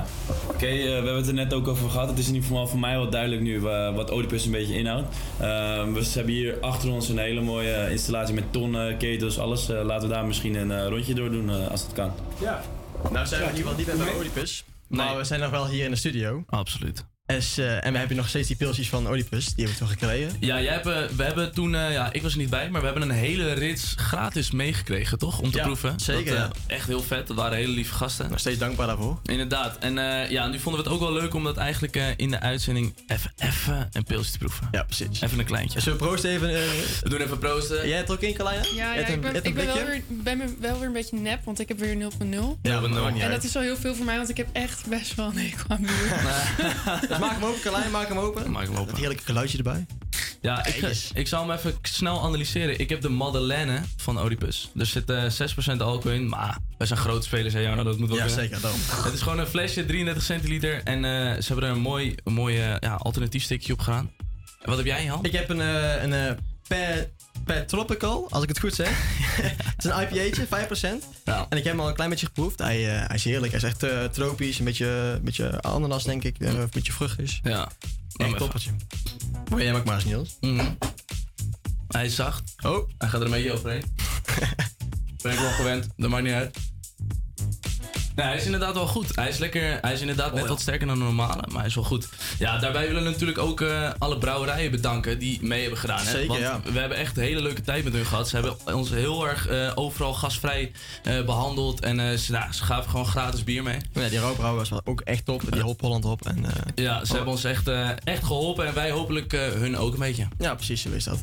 Oké, 0.48 0.66
eh, 0.66 0.84
we 0.84 0.92
hebben 0.92 1.16
het 1.16 1.28
er 1.28 1.34
net 1.34 1.54
ook 1.54 1.68
over 1.68 1.90
gehad. 1.90 2.10
Het 2.10 2.20
is 2.20 2.28
in 2.28 2.34
ieder 2.34 2.50
geval 2.50 2.68
voor 2.68 2.80
mij 2.80 2.96
wel 2.96 3.10
duidelijk 3.10 3.42
nu 3.42 3.60
wat 3.96 4.12
Oedipus 4.12 4.46
een 4.46 4.52
beetje 4.52 4.78
inhoudt. 4.78 5.08
Eh, 5.38 5.48
we 5.94 6.10
hebben 6.14 6.34
hier 6.34 6.58
achter 6.62 6.92
ons 6.92 7.10
een 7.10 7.18
hele 7.18 7.42
mooie 7.42 7.90
installatie 7.92 8.34
met 8.34 8.52
tonnen, 8.52 8.98
ketels, 8.98 9.40
alles. 9.40 9.70
Eh, 9.70 9.84
laten 9.84 10.08
we 10.08 10.14
daar 10.14 10.26
misschien 10.26 10.56
een 10.56 10.72
eh, 10.72 10.88
rondje 10.88 11.14
door 11.14 11.32
doen 11.32 11.50
eh, 11.50 11.68
als 11.68 11.82
het 11.82 11.94
kan. 11.94 12.12
Ja. 12.40 12.62
Nou 13.12 13.26
zijn 13.26 13.42
we 13.42 13.50
in 13.50 13.56
ieder 13.56 13.72
geval 13.72 13.96
niet 13.96 14.06
bij 14.06 14.16
Oedipus. 14.16 14.64
Maar 14.88 15.18
we 15.18 15.24
zijn 15.24 15.40
nog 15.40 15.50
wel 15.50 15.68
hier 15.68 15.86
in 15.86 15.92
de 15.92 15.98
studio. 15.98 16.44
Absoluut. 16.48 17.06
Es, 17.36 17.58
eh, 17.58 17.86
en 17.86 17.92
we 17.92 17.98
hebben 17.98 18.18
nog 18.18 18.28
steeds 18.30 18.48
die 18.48 18.56
pilsjes 18.58 18.90
van 18.90 19.08
Oedipus. 19.10 19.46
Die 19.46 19.54
hebben 19.66 19.74
we 19.74 19.80
toen 19.80 19.88
gekregen. 19.88 20.36
Ja, 20.40 20.62
jij 20.62 20.74
hebt, 20.74 20.88
eh, 20.88 21.04
we 21.16 21.24
hebben 21.24 21.54
toen, 21.54 21.76
eh, 21.76 21.92
ja, 21.92 22.14
ik 22.14 22.22
was 22.22 22.32
er 22.32 22.38
niet 22.38 22.50
bij, 22.50 22.70
maar 22.70 22.80
we 22.82 22.88
hebben 22.88 23.10
een 23.10 23.16
hele 23.16 23.54
rits 23.54 23.94
gratis 23.98 24.52
meegekregen, 24.52 25.18
toch? 25.18 25.40
Om 25.40 25.52
te 25.52 25.58
Ja, 25.58 25.64
proeven. 25.64 26.00
zeker, 26.00 26.36
Dat, 26.38 26.56
eh, 26.68 26.76
Echt 26.76 26.88
heel 26.88 27.02
vet. 27.04 27.28
Dat 27.28 27.36
waren 27.36 27.58
hele 27.58 27.74
lieve 27.74 27.94
gasten. 27.94 28.30
Nog 28.30 28.40
steeds 28.40 28.58
dankbaar 28.60 28.88
daarvoor. 28.88 29.20
Inderdaad. 29.26 29.78
En 29.80 29.98
eh, 29.98 30.30
ja, 30.32 30.48
nu 30.48 30.60
vonden 30.60 30.84
we 30.84 30.90
het 30.90 30.98
ook 31.00 31.08
wel 31.10 31.14
leuk 31.22 31.34
om 31.34 31.44
dat 31.44 31.58
eigenlijk 31.58 31.96
eh, 31.96 32.06
in 32.16 32.30
de 32.32 32.40
uitzending 32.40 32.94
even, 33.08 33.32
even 33.38 33.90
een 33.92 34.04
pilsje 34.04 34.32
te 34.32 34.38
proeven. 34.38 34.68
Ja, 34.72 34.84
precies. 34.84 35.22
Even 35.22 35.40
een 35.40 35.46
kleintje. 35.46 35.80
Zullen 35.80 35.98
we 36.00 36.06
proosten 36.06 36.30
even? 36.30 36.50
eh, 36.50 36.62
We 37.04 37.10
doen 37.10 37.20
even 37.22 37.38
proosten. 37.38 37.88
Jij 37.88 37.98
hebt 37.98 38.12
ook 38.12 38.22
in, 38.22 38.34
Carlina? 38.34 38.64
Ja, 38.76 38.94
ja 38.94 39.08
een- 39.08 39.14
ik 39.14 39.22
ben, 39.22 39.44
ik 39.44 39.56
wel 39.56 39.74
weer, 39.74 40.02
ben 40.08 40.38
me- 40.38 40.56
wel 40.60 40.78
weer 40.78 40.88
een 40.88 40.94
beetje 40.94 41.18
nep, 41.18 41.40
want 41.46 41.60
ik 41.60 41.68
heb 41.68 41.80
weer 41.80 41.96
0.0. 41.96 42.58
Ja, 42.62 42.80
maar 42.80 42.90
dat 42.90 43.00
maakt 43.02 43.14
niet 43.14 43.24
En 43.24 43.28
uit. 43.30 43.36
dat 43.36 43.44
is 43.44 43.54
wel 43.54 43.64
heel 43.64 43.78
veel 43.78 43.96
voor 43.96 44.06
mij, 44.06 44.18
want 44.18 44.30
ik 44.30 44.38
heb 44.38 44.48
echt 44.52 44.86
best 44.88 45.16
wel 45.16 45.26
een 45.26 45.38
hekel 45.38 45.66
aan 45.68 45.82
bier. 45.82 46.10
Maak 47.22 47.32
hem 47.40 47.44
open, 47.44 47.62
Carlijn, 47.62 47.92
maak 47.92 48.08
hem 48.08 48.18
open. 48.18 48.52
Maak 48.52 48.64
hem 48.64 48.76
open. 48.76 48.88
Dat 48.88 48.98
heerlijke 48.98 49.24
geluidje 49.24 49.58
erbij. 49.58 49.86
Ja, 50.42 50.66
ik, 50.66 50.76
ik 51.14 51.28
zal 51.28 51.48
hem 51.48 51.58
even 51.58 51.74
snel 51.82 52.22
analyseren. 52.24 52.80
Ik 52.80 52.90
heb 52.90 53.02
de 53.02 53.10
Madeleine 53.10 53.82
van 53.98 54.22
Oedipus. 54.22 54.72
Er 54.78 54.86
zit 54.86 55.10
eh 55.10 55.24
6% 55.76 55.78
alcohol 55.78 56.12
in, 56.12 56.30
maar 56.30 56.58
wij 56.78 56.88
zijn 56.88 57.00
grote 57.00 57.26
spelers, 57.28 57.54
hè 57.54 57.60
Jarno, 57.60 57.84
dat 57.84 57.98
moet 57.98 58.08
wel 58.10 58.18
Ja, 58.18 58.26
kunnen. 58.26 58.44
zeker, 58.44 58.62
daarom. 58.62 58.80
Het 59.04 59.14
is 59.14 59.22
gewoon 59.22 59.40
een 59.40 59.48
flesje, 59.48 59.86
33 59.86 60.24
centiliter. 60.24 60.82
En 60.84 61.06
eh, 61.06 61.12
ze 61.42 61.48
hebben 61.48 61.64
er 61.66 61.76
een 61.76 61.82
mooi, 61.82 62.16
een 62.24 62.34
mooi 62.34 62.58
eh, 62.60 62.76
ja, 62.80 62.94
alternatief 62.96 63.44
stikje 63.44 63.74
op 63.74 63.80
gedaan. 63.80 64.12
En 64.62 64.68
wat 64.70 64.78
heb 64.78 64.86
jij 64.86 64.98
in 64.98 65.04
je 65.04 65.10
hand? 65.10 65.26
Ik 65.26 65.32
heb 65.32 65.50
een, 65.50 65.62
eh, 65.62 66.04
een 66.04 66.38
per 67.46 67.66
Tropical, 67.66 68.28
als 68.30 68.44
ik 68.44 68.50
het 68.50 68.60
goed 68.60 68.74
zeg. 68.76 68.90
het 69.76 69.86
is 69.86 69.92
een 69.92 70.02
IPA'tje, 70.02 70.48
5%. 71.02 71.06
Ja. 71.26 71.46
En 71.50 71.58
ik 71.58 71.64
heb 71.64 71.74
hem 71.74 71.80
al 71.80 71.88
een 71.88 71.94
klein 71.94 72.10
beetje 72.10 72.26
geproefd. 72.26 72.60
Hij, 72.60 72.90
eh, 73.02 73.08
hij 73.08 73.16
is 73.16 73.24
heerlijk. 73.24 73.52
Hij 73.52 73.62
is 73.62 73.68
echt 73.68 73.84
eh, 73.84 74.04
tropisch, 74.04 74.60
een 74.60 74.66
beetje, 74.66 74.86
een 74.88 75.24
beetje 75.24 75.62
ananas 75.62 76.04
denk 76.04 76.24
ik. 76.24 76.40
eh, 76.40 76.54
een 76.54 76.70
beetje 76.72 76.92
vruchtig. 76.94 77.40
Ja. 77.44 77.70
Echt 78.16 78.38
toppertje. 78.38 78.72
Wil 79.46 79.58
jij 79.58 79.68
hem 79.68 79.76
ook 79.76 79.86
maar 79.86 79.96
eens, 79.96 80.06
Niels? 80.06 80.38
Mhm. 80.42 80.66
Hij 81.88 82.06
is 82.06 82.16
zacht. 82.16 82.54
Oh. 82.66 82.90
Hij 82.98 83.10
gaat 83.10 83.20
er 83.20 83.26
een 83.26 83.32
beetje 83.32 83.52
overheen. 83.52 83.84
ben 85.22 85.32
ik 85.34 85.40
wel 85.40 85.52
gewend. 85.52 85.88
Dat 85.98 86.10
maakt 86.10 86.24
niet 86.24 86.34
uit. 86.34 86.58
Nee, 88.22 88.30
hij 88.30 88.40
is 88.40 88.46
inderdaad 88.46 88.74
wel 88.74 88.88
goed. 88.88 89.16
Hij 89.16 89.30
is 89.30 89.38
lekker. 89.38 89.78
Hij 89.82 89.94
is 89.94 90.02
inderdaad 90.02 90.34
net 90.34 90.48
wat 90.48 90.62
sterker 90.62 90.88
dan 90.88 90.98
de 90.98 91.04
normale, 91.04 91.44
maar 91.48 91.60
hij 91.60 91.68
is 91.68 91.76
wel 91.76 91.84
goed. 91.84 92.08
Ja, 92.40 92.58
daarbij 92.60 92.88
willen 92.88 93.04
we 93.04 93.10
natuurlijk 93.10 93.38
ook 93.38 93.62
eh, 93.62 93.90
alle 93.98 94.18
brouwerijen 94.18 94.72
bedanken 94.72 95.20
die 95.20 95.40
mee 95.42 95.62
hebben 95.62 95.80
gedaan. 95.80 96.06
Hè? 96.06 96.12
Zeker, 96.12 96.28
Want 96.28 96.40
ja. 96.40 96.60
we 96.64 96.80
hebben 96.80 96.98
echt 96.98 97.18
een 97.18 97.24
hele 97.24 97.42
leuke 97.42 97.62
tijd 97.62 97.84
met 97.84 97.94
hun 97.94 98.06
gehad. 98.06 98.30
Ze 98.30 98.36
hebben 98.36 98.76
ons 98.76 98.90
heel 98.90 99.28
erg 99.28 99.48
eh, 99.48 99.72
overal 99.76 100.14
gastvrij 100.14 100.72
eh, 101.04 101.26
behandeld. 101.26 101.80
En 101.80 102.20
ze, 102.20 102.32
nou, 102.32 102.54
ze 102.54 102.64
gaven 102.64 102.90
gewoon 102.90 103.06
gratis 103.06 103.44
bier 103.44 103.64
mee. 103.64 103.78
Ja, 103.94 104.10
die 104.10 104.20
rookbrouwer 104.20 104.60
was 104.60 104.70
wel 104.70 104.82
ook 104.84 105.02
echt 105.02 105.26
top. 105.26 105.52
Die 105.52 105.62
Hop 105.62 105.82
Holland 105.82 106.06
op. 106.06 106.26
En, 106.26 106.46
Ja, 106.76 107.06
ze 107.06 107.14
hebben 107.14 107.32
ons 107.32 107.44
echt, 107.44 107.68
echt 108.04 108.24
geholpen 108.24 108.68
en 108.68 108.74
wij 108.74 108.92
hopelijk 108.92 109.32
hun 109.32 109.78
ook 109.78 109.94
een 109.94 110.00
beetje. 110.00 110.28
Ja, 110.38 110.56
precies, 110.56 110.82
zo 110.82 110.90
is 110.90 111.04
dat. 111.04 111.20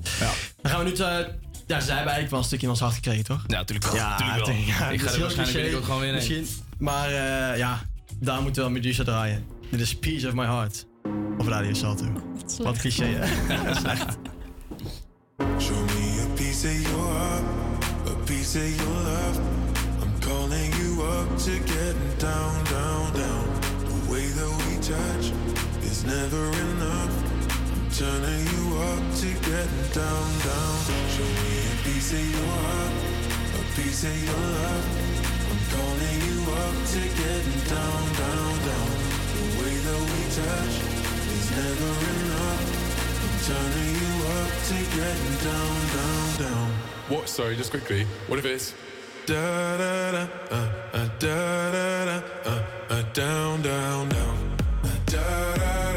Dan 0.63 0.73
gaan 0.73 0.85
we 0.85 0.91
nu... 0.91 0.97
ja, 0.97 1.81
ze 1.81 1.93
hebben 1.93 1.95
eigenlijk 1.97 2.31
wel 2.31 2.39
een 2.39 2.45
stukje 2.45 2.67
in 2.67 2.73
ons 2.73 2.81
hart 2.81 2.95
gekregen, 2.95 3.25
toch? 3.25 3.45
Ja, 3.47 3.57
natuurlijk 3.57 3.87
wel. 3.87 3.97
Ja, 3.97 4.09
natuurlijk 4.09 4.47
wel. 4.47 4.55
natuurlijk, 4.55 4.79
ja, 4.79 4.89
ik 4.89 5.01
ga 5.01 5.13
er 5.13 5.21
waarschijnlijk 5.21 5.53
binnenkort 5.53 5.85
gewoon 5.85 6.01
weer 6.01 6.09
heen. 6.15 6.29
Misschien. 6.29 6.67
Maar 6.79 7.09
eh, 7.09 7.59
ja, 7.59 7.81
daar 8.21 8.43
moeten 8.43 8.63
we 8.63 8.71
wel 8.71 8.79
Medusa 8.81 9.05
draaien. 9.05 9.45
Dit 9.71 9.81
is 9.81 9.97
Piece 9.97 10.29
of 10.29 10.35
My 10.35 10.45
Heart. 10.45 10.87
Op 11.39 11.47
Radio 11.47 11.75
Salto. 11.75 12.05
Wat 12.63 12.79
cliché, 12.79 13.05
hè? 13.05 13.27
Slecht. 13.81 14.17
Show 15.59 15.85
me 15.85 16.23
a 16.23 16.35
piece 16.35 16.69
of 16.69 16.83
your 16.83 17.13
heart, 17.13 17.45
a 18.07 18.15
piece 18.25 18.59
of 18.59 18.77
your 18.77 19.03
love. 19.03 19.39
I'm 20.03 20.21
calling 20.21 20.73
you 20.75 21.03
up 21.03 21.39
to 21.39 21.51
getting 21.51 22.17
down, 22.19 22.65
down, 22.65 23.13
down. 23.13 23.47
The 23.85 24.11
way 24.11 24.27
that 24.27 24.53
we 24.67 24.79
touch 24.79 25.33
is 25.83 26.05
never 26.05 26.45
enough. 26.73 27.13
I'm 27.75 27.91
turning 27.91 28.45
you 28.55 28.79
up 28.79 29.03
to 29.21 29.27
getting 29.27 29.89
down, 29.93 30.29
down. 30.47 30.77
Show 31.15 31.29
me 31.43 31.55
a 31.73 31.77
piece 31.85 32.13
of 32.13 32.31
your 32.31 32.53
heart, 32.67 32.93
a 33.55 33.77
piece 33.77 34.05
of 34.05 34.25
your 34.25 34.37
love. 34.37 35.08
Calling 35.75 36.21
you 36.29 36.39
up 36.65 36.77
to 36.93 37.01
getting 37.23 37.61
down, 37.75 38.05
down, 38.23 38.53
down. 38.69 38.91
The 39.35 39.45
way 39.59 39.75
that 39.87 40.01
we 40.11 40.21
touch 40.39 40.75
is 41.37 41.47
never 41.59 41.93
enough. 42.13 42.65
I'm 43.25 43.37
turning 43.49 43.93
you 44.03 44.15
up 44.39 44.53
to 44.69 44.77
getting 44.97 45.37
down, 45.49 45.77
down, 45.97 46.27
down. 46.45 46.69
What? 47.09 47.29
Sorry, 47.29 47.57
just 47.57 47.71
quickly. 47.71 48.07
What 48.29 48.39
if 48.39 48.45
it's 48.45 48.75
Da 49.27 49.77
da 49.77 50.13
da, 50.13 50.27
uh, 50.51 50.69
uh, 50.95 51.09
da 51.19 51.71
da 51.71 52.05
da, 52.07 52.23
uh, 52.47 52.63
uh, 52.89 53.03
down, 53.13 53.61
down, 53.61 54.09
down. 54.09 54.39
Uh, 54.83 54.89
da 55.05 55.57
da 55.57 55.88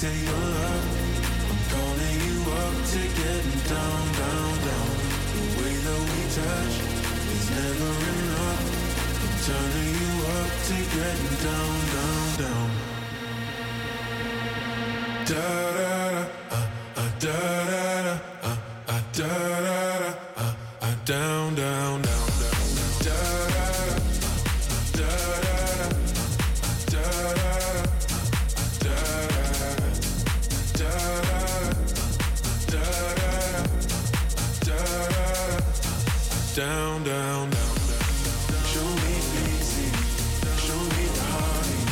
say 0.00 0.16
your 0.16 0.32
love. 0.32 0.86
I'm 1.50 1.60
calling 1.72 2.18
you 2.26 2.38
up 2.62 2.76
to 2.92 3.00
getting 3.20 3.60
down, 3.68 4.02
down, 4.20 4.52
down. 4.68 4.90
The 5.34 5.42
way 5.60 5.74
that 5.86 6.00
we 6.10 6.20
touch 6.40 6.74
is 7.36 7.46
never 7.58 7.92
enough. 8.12 8.64
I'm 9.24 9.34
turning 9.48 9.92
you 10.00 10.12
up 10.38 10.50
to 10.68 10.76
getting 10.96 11.36
down, 11.46 11.76
down, 11.96 12.24
down. 12.42 12.68
Da 15.28 15.48
da 15.76 15.92
da, 16.16 16.22
uh, 16.56 17.02
uh, 17.02 17.10
da 17.24 17.38
da 17.70 17.84
da, 18.06 18.14
uh, 18.48 18.56
uh, 18.94 19.02
da 19.18 19.32
da 19.66 19.88
da, 20.00 20.10
uh, 20.44 20.54
uh, 20.80 20.94
down, 21.04 21.54
down, 21.54 22.00
down, 22.00 22.19
down, 36.54 37.04
down, 37.04 37.50
down. 37.50 37.76
Show 38.72 38.82
me 38.82 39.14
easy, 39.54 39.88
show 40.58 40.80
me 40.94 41.04
the 41.14 41.26
honey. 41.30 41.82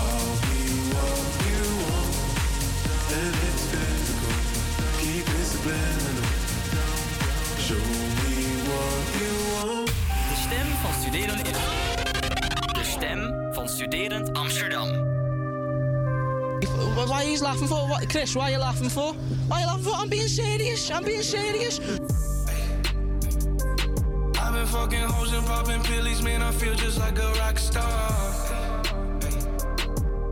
I'll 0.00 0.36
be 0.46 0.60
what 0.94 1.26
you 1.48 1.62
want, 1.84 2.14
and 3.12 3.34
it's 3.48 3.64
physical. 3.72 4.34
Keep 5.00 5.28
it 5.28 5.44
subliminal. 5.44 6.28
Show 7.58 7.84
me 8.22 8.38
what 8.68 9.04
you 9.20 9.32
want. 9.54 9.86
De 10.28 10.36
stem 10.44 10.68
van 10.82 10.94
Studerend 11.00 11.44
De 12.74 12.84
stem 12.84 13.52
van 13.52 13.68
Studerend 13.68 14.32
Amsterdam. 14.32 14.88
Why 16.94 17.10
are 17.10 17.24
you 17.24 17.40
laughing 17.40 17.68
for? 17.68 17.88
What, 17.88 18.08
Chris, 18.08 18.34
why 18.34 18.42
are 18.42 18.50
you 18.52 18.58
laughing 18.58 18.90
for? 18.90 19.14
Why 19.48 19.56
are 19.56 19.60
you 19.60 19.66
laughing 19.66 19.84
for? 19.84 19.94
I'm 19.96 20.08
being 20.08 20.28
serious. 20.28 20.90
I'm 20.90 21.04
being 21.04 21.22
serious. 21.22 21.80
Fucking 24.82 24.98
hoes 24.98 25.32
and 25.32 25.46
popping 25.46 25.80
pillies, 25.84 26.22
man. 26.22 26.42
I 26.42 26.50
feel 26.50 26.74
just 26.74 26.98
like 26.98 27.16
a 27.16 27.32
rock 27.38 27.56
star. 27.56 27.84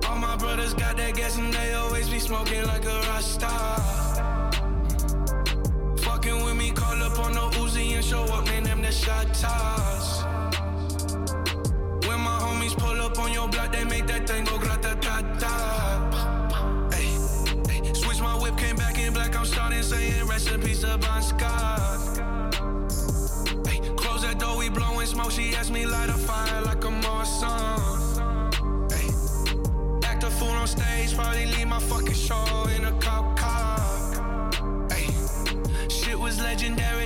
All 0.09 0.19
my 0.19 0.35
brothers 0.35 0.75
got 0.75 0.97
that 0.97 1.15
gas 1.15 1.39
and 1.39 1.55
they 1.55 1.73
always 1.75 2.09
be 2.11 2.19
smoking 2.19 2.67
like 2.67 2.85
a 2.85 3.01
rock 3.11 3.21
star. 3.21 3.79
Fucking 5.99 6.45
with 6.45 6.57
me, 6.57 6.73
call 6.73 7.01
up 7.01 7.17
on 7.21 7.33
the 7.35 7.47
Uzi 7.61 7.95
and 7.95 8.05
show 8.05 8.25
up, 8.25 8.45
man. 8.47 8.65
Them 8.65 8.83
the 8.83 8.91
shot 8.91 9.33
toss. 9.35 10.25
When 12.09 12.19
my 12.19 12.37
homies 12.43 12.77
pull 12.77 13.01
up 13.03 13.17
on 13.21 13.33
your 13.33 13.49
block, 13.49 13.71
they 13.71 13.85
make 13.85 14.09
that 14.09 14.27
thing 14.29 14.47
go 14.47 14.59
grata 14.59 14.99
ta 15.01 15.23
ta. 15.39 16.91
Switch 17.95 18.21
my 18.21 18.35
whip, 18.35 18.57
came 18.57 18.75
back 18.75 18.99
in 18.99 19.13
black. 19.13 19.37
I'm 19.39 19.47
starting 19.47 19.85
saying 19.85 20.27
recipes 20.27 20.81
to 20.81 20.99
Bon 20.99 21.23
Scott. 21.23 21.80
Smoke. 25.21 25.33
She 25.33 25.55
asked 25.57 25.71
me 25.71 25.87
light 25.87 26.09
a 26.09 26.19
fire 26.19 26.63
like 26.63 26.85
a 26.85 26.89
Marsan. 26.89 28.51
Ay, 28.93 30.09
act 30.09 30.25
a 30.25 30.31
fool 30.31 30.51
on 30.51 30.67
stage, 30.67 31.15
probably 31.15 31.47
leave 31.47 31.69
my 31.69 31.81
fucking 31.81 32.15
show 32.15 32.67
in 32.77 32.85
a 32.85 32.93
cop 33.01 33.37
car. 33.37 34.51
Ay, 34.91 35.09
shit 35.89 36.19
was 36.19 36.41
legendary 36.41 37.00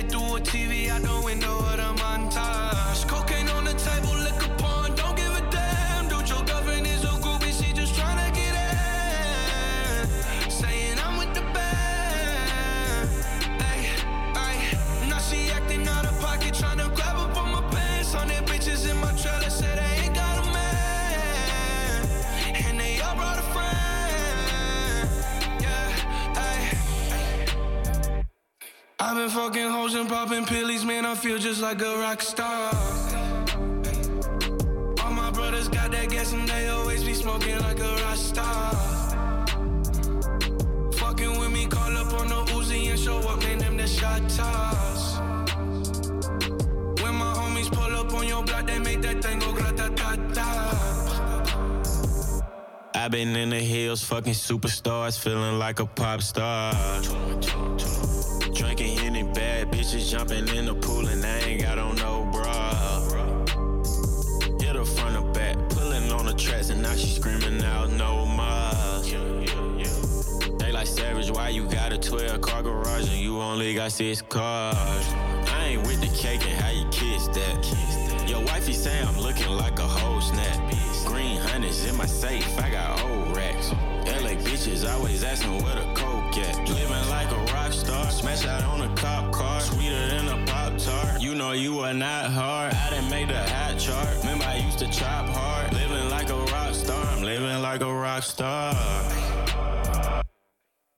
I've 29.07 29.15
been 29.15 29.29
fucking 29.29 29.69
hoes 29.69 29.93
and 29.93 30.09
popping 30.09 30.45
pillies, 30.45 30.83
man. 30.83 31.05
I 31.05 31.13
feel 31.13 31.37
just 31.37 31.61
like 31.61 31.79
a 31.79 31.95
rock 31.99 32.23
star. 32.23 32.73
All 35.03 35.11
my 35.11 35.29
brothers 35.29 35.67
got 35.67 35.91
that 35.91 36.09
gas 36.09 36.33
and 36.33 36.49
they 36.49 36.69
always 36.69 37.03
be 37.03 37.13
smoking 37.13 37.59
like 37.59 37.79
a 37.79 37.95
rock 38.03 38.15
star. 38.15 38.73
Fucking 40.93 41.39
with 41.39 41.51
me, 41.51 41.67
call 41.67 41.95
up 41.95 42.13
on 42.19 42.29
the 42.29 42.51
Uzi 42.53 42.89
and 42.89 42.99
show 42.99 43.19
up, 43.19 43.43
man. 43.43 43.59
Them 43.59 43.77
the 43.77 43.85
shot 43.87 44.27
toss. 44.27 45.19
When 47.03 47.13
my 47.13 47.31
homies 47.37 47.71
pull 47.71 47.95
up 47.95 48.11
on 48.11 48.27
your 48.27 48.43
block, 48.43 48.65
they 48.65 48.79
make 48.79 49.03
that 49.03 49.23
thing 49.23 49.37
go 49.37 49.53
grata 49.53 49.91
ta 49.95 50.15
ta. 50.33 51.61
I've 52.95 53.11
been 53.11 53.35
in 53.35 53.51
the 53.51 53.59
hills, 53.59 54.03
fucking 54.03 54.33
superstars, 54.33 55.19
feeling 55.19 55.59
like 55.59 55.79
a 55.79 55.85
pop 55.85 56.23
star. 56.23 56.73
Drinking 58.55 58.99
any 58.99 59.23
bad 59.23 59.69
bitches, 59.69 60.09
jumping 60.09 60.47
in 60.47 60.65
the 60.65 60.73
pool, 60.73 61.05
and 61.07 61.23
I 61.25 61.39
ain't 61.39 61.61
got 61.61 61.77
on 61.77 61.97
no 61.97 62.23
bra. 62.31 62.71
Hit 64.61 64.75
her 64.77 64.85
front 64.85 65.17
or 65.17 65.29
back, 65.33 65.57
pulling 65.69 66.09
on 66.11 66.25
the 66.25 66.33
tracks, 66.33 66.69
and 66.69 66.81
now 66.81 66.95
she 66.95 67.07
screaming 67.07 67.61
out 67.63 67.91
no 67.91 68.25
more. 68.25 68.95
They 70.57 70.71
like 70.71 70.87
savage, 70.87 71.29
why 71.29 71.49
you 71.49 71.65
got 71.67 71.91
a 71.91 71.97
12 71.97 72.39
car 72.39 72.63
garage 72.63 73.09
and 73.09 73.19
you 73.19 73.41
only 73.41 73.73
got 73.73 73.91
six 73.91 74.21
cars? 74.21 75.05
I 75.51 75.67
ain't 75.71 75.85
with 75.85 75.99
the 75.99 76.17
cake 76.17 76.47
and 76.47 76.59
how 76.61 76.69
you 76.69 76.85
kiss 76.91 77.27
that. 77.27 77.94
Your 78.35 78.43
wifey 78.43 78.73
say 78.73 79.01
I'm 79.01 79.17
looking 79.17 79.47
like 79.47 79.79
a 79.79 79.87
whole 79.87 80.19
snap. 80.19 80.59
Green 81.05 81.37
hundreds 81.37 81.85
in 81.85 81.95
my 81.95 82.05
safe, 82.05 82.59
I 82.59 82.69
got 82.69 83.01
old 83.05 83.33
racks. 83.33 83.71
LA 84.05 84.35
bitches 84.43 84.83
always 84.85 85.23
asking 85.23 85.63
where 85.63 85.75
the 85.75 85.87
coke 85.93 86.37
at. 86.37 86.67
Living 86.67 87.09
like 87.09 87.31
a 87.31 87.53
rock 87.53 87.71
star, 87.71 88.11
smash 88.11 88.45
out 88.45 88.65
on 88.65 88.81
a 88.81 88.93
cop 88.97 89.31
car, 89.31 89.61
sweeter 89.61 90.07
than 90.09 90.27
a 90.27 90.45
pop 90.47 90.77
tart. 90.77 91.21
You 91.21 91.33
know 91.33 91.53
you 91.53 91.79
are 91.79 91.93
not 91.93 92.29
hard. 92.29 92.73
I 92.73 92.89
didn't 92.89 93.09
make 93.09 93.29
the 93.29 93.41
hot 93.41 93.79
chart. 93.79 94.09
Remember 94.19 94.43
I 94.43 94.57
used 94.57 94.79
to 94.79 94.91
chop 94.91 95.29
hard. 95.29 95.73
Living 95.73 96.09
like 96.09 96.29
a 96.29 96.37
rock 96.37 96.73
star, 96.73 97.05
I'm 97.05 97.23
living 97.23 97.61
like 97.61 97.79
a 97.79 97.93
rock 97.93 98.23
star. 98.23 98.75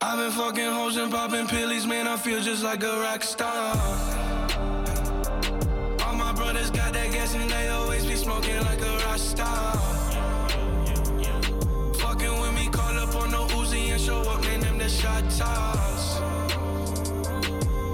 I've 0.01 0.17
been 0.17 0.31
fucking 0.31 0.71
hoes 0.71 0.97
and 0.97 1.11
popping 1.11 1.45
pillies, 1.45 1.85
man. 1.85 2.07
I 2.07 2.17
feel 2.17 2.41
just 2.41 2.63
like 2.63 2.81
a 2.81 2.99
rock 2.99 3.21
star. 3.21 4.36
Smoking 8.27 8.61
like 8.69 8.81
a 8.81 8.93
rock 9.05 9.17
star. 9.17 9.77
Fucking 12.01 12.35
with 12.41 12.53
me, 12.59 12.65
call 12.77 12.97
up 13.03 13.15
on 13.21 13.29
the 13.31 13.41
Uzi 13.57 13.91
and 13.93 14.01
show 14.01 14.19
up, 14.33 14.41
man. 14.41 14.59
Them 14.59 14.77
the 14.77 14.89
shot. 14.89 15.23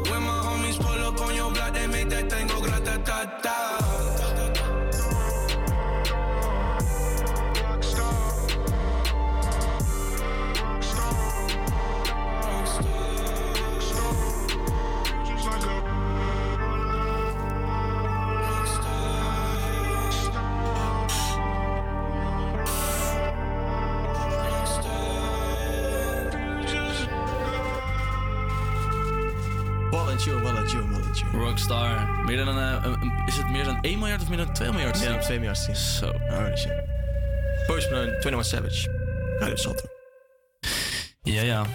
When 0.09 0.21
my 0.29 0.39
homies 0.45 0.77
pull 0.85 1.01
up 1.07 1.21
on 1.21 1.35
your 1.35 1.51
block, 1.51 1.73
they 1.75 1.87
make 1.87 2.09
that 2.09 2.31
thing 2.31 2.47
go 2.47 2.59
grata 2.61 2.95
ta 3.05 3.19
ta. 3.43 3.62
Rockstar. 31.53 32.07
Meer 32.25 32.37
dan 32.45 32.47
een, 32.47 32.77
eh, 32.77 32.83
een- 32.85 33.01
een- 33.01 33.23
is 33.25 33.37
het 33.37 33.49
meer 33.49 33.63
dan 33.63 33.77
1 33.81 33.99
miljard 33.99 34.21
of 34.21 34.29
meer 34.29 34.37
dan 34.37 34.53
2 34.53 34.71
miljard? 34.71 35.01
Ja, 35.01 35.17
2 35.17 35.37
miljard 35.37 35.57
streams. 35.57 35.97
Zo. 35.97 36.11
Holy 36.29 36.57
shit. 36.57 36.71
Post 37.67 37.89
Malone, 37.89 38.11
21 38.11 38.45
Savage. 38.45 38.89
Radio 39.39 39.55
Salto. 39.55 39.83
Ja, 41.21 41.41
ja. 41.41 41.65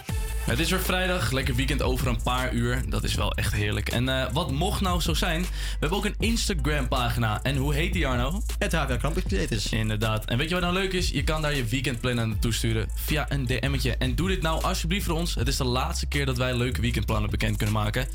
Het 0.49 0.59
is 0.59 0.71
weer 0.71 0.81
vrijdag, 0.81 1.31
lekker 1.31 1.55
weekend 1.55 1.83
over 1.83 2.07
een 2.07 2.23
paar 2.23 2.53
uur. 2.53 2.83
Dat 2.89 3.05
is 3.05 3.15
wel 3.15 3.33
echt 3.33 3.53
heerlijk. 3.53 3.89
En 3.89 4.09
eh, 4.09 4.33
wat 4.33 4.51
mocht 4.51 4.81
nou 4.81 5.01
zo 5.01 5.15
zijn? 5.15 5.43
We 5.43 5.49
hebben 5.81 5.99
ook 5.99 6.05
een 6.05 6.15
Instagram 6.19 6.89
pagina. 6.89 7.43
En 7.43 7.57
hoe 7.57 7.75
heet 7.75 7.93
die 7.93 8.07
Arno? 8.07 8.43
Het 8.59 8.73
HVA 8.73 8.97
Campus 8.97 9.23
Creators. 9.23 9.73
Inderdaad. 9.73 10.25
En 10.25 10.39
weet 10.39 10.49
je 10.49 10.55
wat 10.55 10.63
nou 10.63 10.75
leuk 10.75 10.93
is? 10.93 11.09
Je 11.11 11.25
kan 11.25 11.43
daar 11.43 11.55
je 11.55 11.65
weekendplannen 11.65 12.29
naartoe 12.29 12.53
sturen 12.53 12.89
via 12.95 13.27
een 13.29 13.47
DM'tje. 13.47 13.97
En 13.97 14.15
doe 14.15 14.29
dit 14.29 14.43
nou 14.43 14.63
alsjeblieft 14.63 15.07
voor 15.07 15.15
ons. 15.15 15.35
Het 15.35 15.49
is 15.49 15.57
de 15.57 15.65
laatste 15.65 16.07
keer 16.07 16.27
dat 16.27 16.37
wij 16.37 16.57
leuke 16.57 16.81
weekendplannen 16.81 17.31
bekend 17.31 17.57
kunnen 17.57 17.75
maken. 17.75 18.09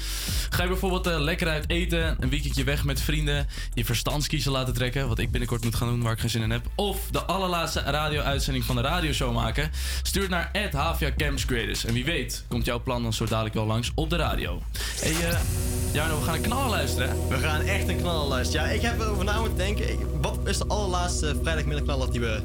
Ga 0.49 0.63
je 0.63 0.69
bijvoorbeeld 0.69 1.07
eh, 1.07 1.19
lekker 1.19 1.47
uit 1.47 1.69
eten, 1.69 2.17
een 2.19 2.29
weekendje 2.29 2.63
weg 2.63 2.83
met 2.83 3.01
vrienden, 3.01 3.47
je 3.73 3.85
verstandskiezen 3.85 4.51
laten 4.51 4.73
trekken, 4.73 5.07
wat 5.07 5.19
ik 5.19 5.31
binnenkort 5.31 5.63
moet 5.63 5.75
gaan 5.75 5.87
doen 5.87 6.01
waar 6.01 6.13
ik 6.13 6.19
geen 6.19 6.29
zin 6.29 6.41
in 6.41 6.51
heb. 6.51 6.65
Of 6.75 6.97
de 7.11 7.23
allerlaatste 7.23 7.79
radio-uitzending 7.79 8.65
van 8.65 8.75
de 8.75 8.81
radioshow 8.81 9.33
maken. 9.33 9.71
Stuur 10.01 10.21
het 10.21 10.31
naar 10.31 10.51
HVA 10.71 11.11
Camps 11.17 11.45
Creators. 11.45 11.85
En 11.85 11.93
wie 11.93 12.05
weet 12.05 12.22
komt 12.47 12.65
jouw 12.65 12.79
plan 12.81 13.03
dan 13.03 13.13
zo 13.13 13.25
dadelijk 13.25 13.55
wel 13.55 13.65
langs 13.65 13.91
op 13.95 14.09
de 14.09 14.15
radio. 14.15 14.61
Hey, 14.99 15.29
eh 15.29 15.39
Jarno, 15.91 16.19
we 16.19 16.25
gaan 16.25 16.33
een 16.35 16.41
knallen 16.41 16.69
luisteren. 16.69 17.27
We 17.29 17.37
gaan 17.37 17.61
echt 17.61 17.87
een 17.87 17.97
knaller 17.97 18.27
luisteren. 18.27 18.67
Ja, 18.67 18.73
ik 18.73 18.81
heb 18.81 18.99
erover 18.99 19.23
na 19.23 19.39
moeten 19.39 19.57
denken. 19.57 19.89
Ik- 19.91 19.99
wat 20.21 20.39
is 20.45 20.57
de 20.57 20.65
allerlaatste 20.67 21.35
vrijdagmiddagknaller 21.43 22.11
die 22.11 22.19
we 22.19 22.41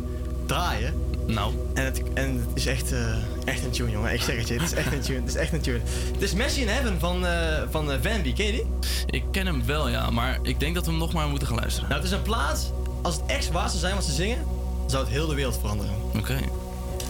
draaien? 0.46 0.94
Nou. 1.26 1.52
En 1.74 1.84
het, 1.84 2.02
en 2.14 2.36
het 2.36 2.48
is 2.56 2.66
echt, 2.66 2.92
eh, 2.92 3.16
echt 3.44 3.64
een 3.64 3.70
tune, 3.70 3.90
jongen. 3.90 4.12
Ik 4.12 4.22
zeg 4.22 4.36
het 4.36 4.48
je, 4.48 4.55
het 4.55 4.62
is 4.62 4.72
echt 4.74 4.92
een 4.92 5.00
tune. 5.00 5.18
Het 5.20 5.28
is 5.28 5.34
echt 5.34 5.52
een 5.52 5.60
tune. 5.60 5.80
Het 6.12 6.22
is 6.22 6.32
Messi 6.32 6.60
in 6.60 6.68
Heaven 6.68 7.00
van, 7.00 7.26
eh 7.26 7.62
van 7.70 7.86
Van 7.86 7.98
B. 8.00 8.02
Ken 8.02 8.46
je 8.46 8.52
die? 8.52 8.64
Ik 9.06 9.24
ken 9.30 9.46
hem 9.46 9.66
wel, 9.66 9.88
ja, 9.88 10.10
maar 10.10 10.38
ik 10.42 10.60
denk 10.60 10.74
dat 10.74 10.84
we 10.84 10.90
hem 10.90 11.00
nog 11.00 11.12
maar 11.12 11.28
moeten 11.28 11.48
gaan 11.48 11.56
luisteren. 11.56 11.88
Nou, 11.88 12.00
het 12.02 12.10
is 12.10 12.16
een 12.16 12.22
plaats. 12.22 12.70
Als 13.02 13.14
het 13.14 13.24
echt 13.26 13.50
waar 13.50 13.68
zou 13.68 13.80
zijn 13.80 13.94
wat 13.94 14.05
ze 14.05 14.12
zingen, 14.12 14.38
zou 14.86 15.05
het 15.05 15.12
heel 15.12 15.26
de 15.26 15.34
wereld 15.34 15.59
veranderen. 15.60 15.94
Oké. 16.16 16.38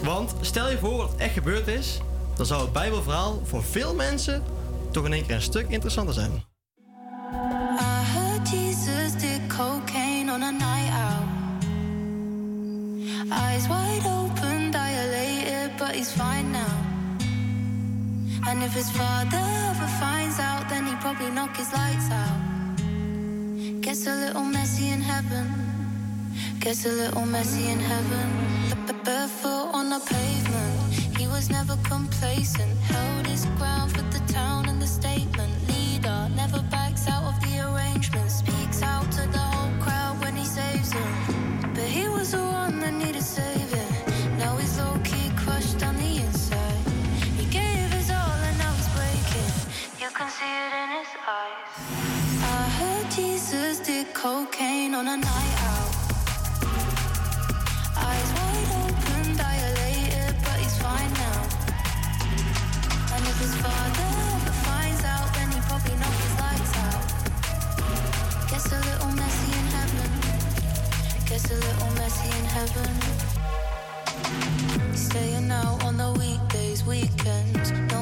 Want 0.03 0.33
stel 0.41 0.69
je 0.69 0.77
voor 0.77 0.97
wat 0.97 1.11
echt 1.17 1.33
gebeurd 1.33 1.67
is, 1.67 1.99
dan 2.39 2.47
zou 2.47 2.61
het 2.61 2.73
Bijbelverhaal 2.73 3.41
voor 3.43 3.63
veel 3.63 3.95
mensen 3.95 4.43
toch 4.91 5.05
in 5.05 5.13
één 5.13 5.25
keer 5.25 5.35
een 5.35 5.41
stuk 5.41 5.69
interessanter 5.69 6.13
zijn. 6.13 6.43
Eyes 13.29 13.67
wide 13.67 14.09
open, 14.09 14.71
dilated, 14.71 15.75
but 15.77 15.91
he's 15.91 16.09
fine 16.09 16.49
now. 16.51 16.79
And 18.47 18.63
if 18.63 18.73
his 18.73 18.89
father 18.89 19.43
ever 19.69 19.87
finds 19.99 20.39
out, 20.39 20.67
then 20.69 20.85
he'd 20.85 20.99
probably 20.99 21.29
knock 21.29 21.57
his 21.57 21.71
lights 21.71 22.09
out. 22.11 22.39
Gets 23.81 24.07
a 24.07 24.15
little 24.15 24.43
messy 24.43 24.87
in 24.87 25.01
heaven. 25.01 25.47
Gets 26.59 26.85
a 26.85 26.89
little 26.89 27.25
messy 27.25 27.67
in 27.67 27.79
heaven. 27.79 28.29
B- 28.69 28.91
b- 28.91 29.03
Barefoot 29.03 29.73
on 29.73 29.89
the 29.89 29.99
pavement. 30.05 30.78
He 31.19 31.27
was 31.27 31.49
never 31.49 31.75
complacent. 31.83 32.77
Held 32.93 33.27
his 33.27 33.45
ground 33.57 33.91
for 33.91 34.03
the 34.03 34.23
town 34.31 34.69
and 34.69 34.81
the 34.81 34.87
statement. 34.87 35.51
Leader 35.67 36.29
never 36.33 36.61
backs 36.71 37.09
out 37.09 37.25
of 37.25 37.35
the 37.41 37.59
arrangement. 37.67 38.31
Speaks 38.31 38.81
out 38.81 39.11
to 39.11 39.27
the 39.27 39.45
whole 39.53 39.73
crowd 39.83 40.15
when 40.21 40.33
he 40.37 40.45
saves 40.45 40.91
them. 40.91 41.11
But 41.75 41.83
he 41.83 42.07
was 42.07 42.31
the 42.31 42.43
one 42.61 42.79
that 42.79 42.93
needed 42.93 43.21
saving. 43.21 43.91
Now 44.37 44.55
he's 44.55 44.77
low 44.79 44.97
key 45.03 45.29
crushed 45.35 45.83
on 45.83 45.97
the 45.97 46.11
inside. 46.23 46.83
He 47.37 47.45
gave 47.51 47.91
his 47.97 48.09
all 48.11 48.39
and 48.47 48.57
now 48.57 48.71
he's 48.79 48.89
breaking. 48.97 49.51
You 49.99 50.09
can 50.17 50.29
see 50.37 50.53
it 50.67 50.73
in 50.83 50.89
his 50.99 51.11
eyes. 51.27 51.71
I 52.57 52.63
heard 52.79 53.11
Jesus 53.11 53.79
did 53.79 54.13
cocaine 54.13 54.95
on 54.95 55.05
a 55.05 55.17
night 55.17 55.55
out. 55.67 55.88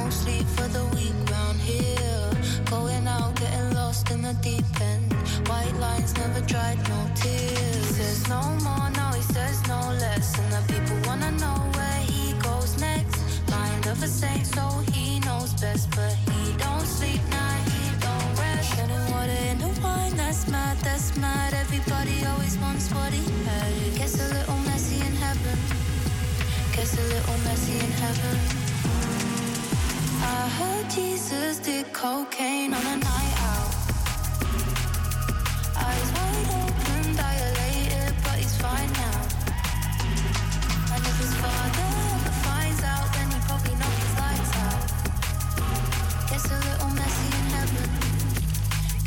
No 0.08 0.10
sleep 0.10 0.46
for 0.56 0.68
the 0.70 0.84
weed 0.96 1.14
around 1.30 1.60
here. 1.60 2.32
Going 2.70 3.08
out, 3.08 3.36
getting 3.36 3.74
lost 3.74 4.10
in 4.12 4.22
the 4.22 4.34
deep 4.42 4.66
end. 4.82 5.14
White 5.48 5.76
lines 5.80 6.16
never 6.18 6.42
dried, 6.42 6.78
no 6.90 7.10
tears. 7.16 7.86
Says 7.98 8.28
no 8.30 8.42
more, 8.64 8.90
now 8.92 9.12
he 9.14 9.22
says 9.22 9.68
no 9.68 9.80
less. 10.00 10.38
And 10.40 10.52
the 10.52 10.74
people 10.74 10.98
wanna 11.06 11.32
know 11.32 11.77
So 14.00 14.68
he 14.94 15.20
knows 15.22 15.54
best. 15.60 15.90
But 15.92 16.14
he 16.30 16.54
don't 16.58 16.86
sleep, 16.86 17.22
nah, 17.32 17.56
he 17.72 17.84
don't 18.00 18.40
rest. 18.40 18.76
Getting 18.76 19.12
water 19.12 19.40
in 19.50 19.58
the 19.58 19.82
wine, 19.82 20.16
that's 20.16 20.48
mad, 20.48 20.78
that's 20.78 21.18
mad. 21.18 21.54
Everybody 21.54 22.26
always 22.26 22.58
wants 22.60 22.94
what 22.94 23.12
he 23.12 23.26
a 24.20 24.34
little 24.34 24.58
messy 24.70 24.98
in 25.06 25.14
heaven. 25.14 25.58
A 26.78 27.02
little 27.14 27.38
messy 27.44 27.74
in 27.74 27.92
heaven. 28.04 28.38
I 30.22 30.48
heard 30.58 30.90
Jesus 30.90 31.60
did 31.60 31.92
cocaine 31.92 32.74
on 32.74 32.86
a 32.86 32.98
night 32.98 33.36
out. 33.52 33.72
Eyes 35.76 36.10
wide 36.16 36.50
open, 36.62 37.16
dilated, 37.16 38.14
but 38.24 38.38
he's 38.42 38.56
fine 38.58 38.92
now. 38.94 39.22
His 41.20 41.34
father 41.36 41.87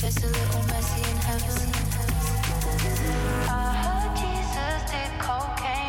A 0.03 0.07
little 0.07 0.63
messy 0.69 1.03
in 1.11 1.17
heaven. 1.19 1.73
I 3.47 3.75
heard 3.83 4.17
Jesus 4.17 4.91
did 4.91 5.13
cocaine 5.21 5.80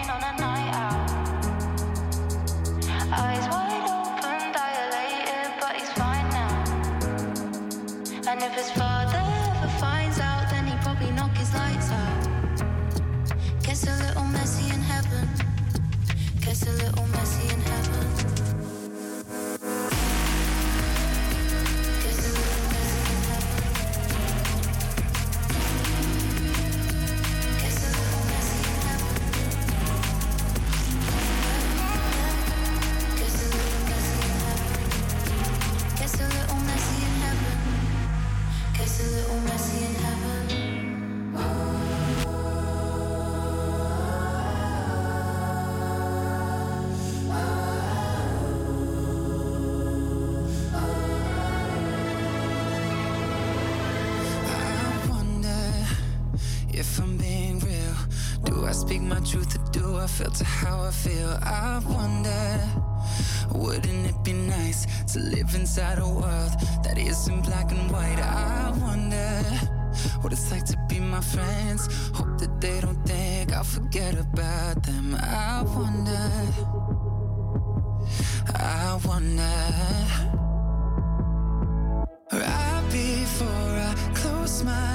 if 56.92 57.00
I'm 57.00 57.16
being 57.16 57.58
real. 57.60 57.96
Do 58.44 58.66
I 58.66 58.74
speak 58.74 59.02
my 59.02 59.20
truth 59.22 59.56
or 59.56 59.64
do 59.72 59.98
I 59.98 60.08
filter 60.08 60.44
how 60.44 60.82
I 60.82 60.92
feel? 60.92 61.32
I 61.42 61.80
wonder, 61.88 62.60
wouldn't 63.54 64.08
it 64.12 64.24
be 64.24 64.34
nice 64.34 64.82
to 65.14 65.20
live 65.20 65.56
inside 65.56 66.00
a 66.00 66.10
world 66.22 66.54
that 66.84 66.98
isn't 66.98 67.42
black 67.46 67.72
and 67.72 67.90
white? 67.92 68.20
I 68.20 68.74
wonder 68.82 69.32
what 70.22 70.34
it's 70.34 70.52
like 70.52 70.66
to 70.66 70.78
be 70.90 71.00
my 71.00 71.22
friends. 71.22 71.82
Hope 72.14 72.38
that 72.40 72.60
they 72.60 72.82
don't 72.82 73.02
think 73.06 73.54
I'll 73.54 73.64
forget 73.64 74.16
about 74.20 74.84
them. 74.84 75.16
I 75.16 75.64
wonder, 75.78 76.26
I 78.56 79.00
wonder. 79.06 79.62
Right 82.34 82.84
before 82.92 83.76
I 83.90 83.94
close 84.14 84.64
my 84.64 84.91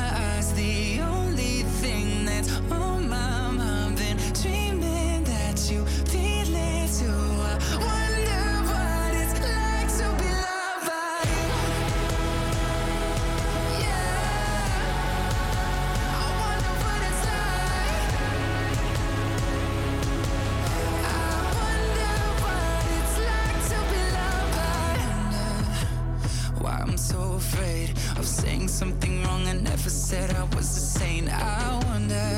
something 28.76 29.22
wrong. 29.22 29.46
I 29.46 29.54
never 29.54 29.88
said 29.88 30.30
I 30.34 30.44
was 30.54 30.68
a 30.76 30.98
saint. 30.98 31.32
I 31.32 31.80
wonder 31.86 32.28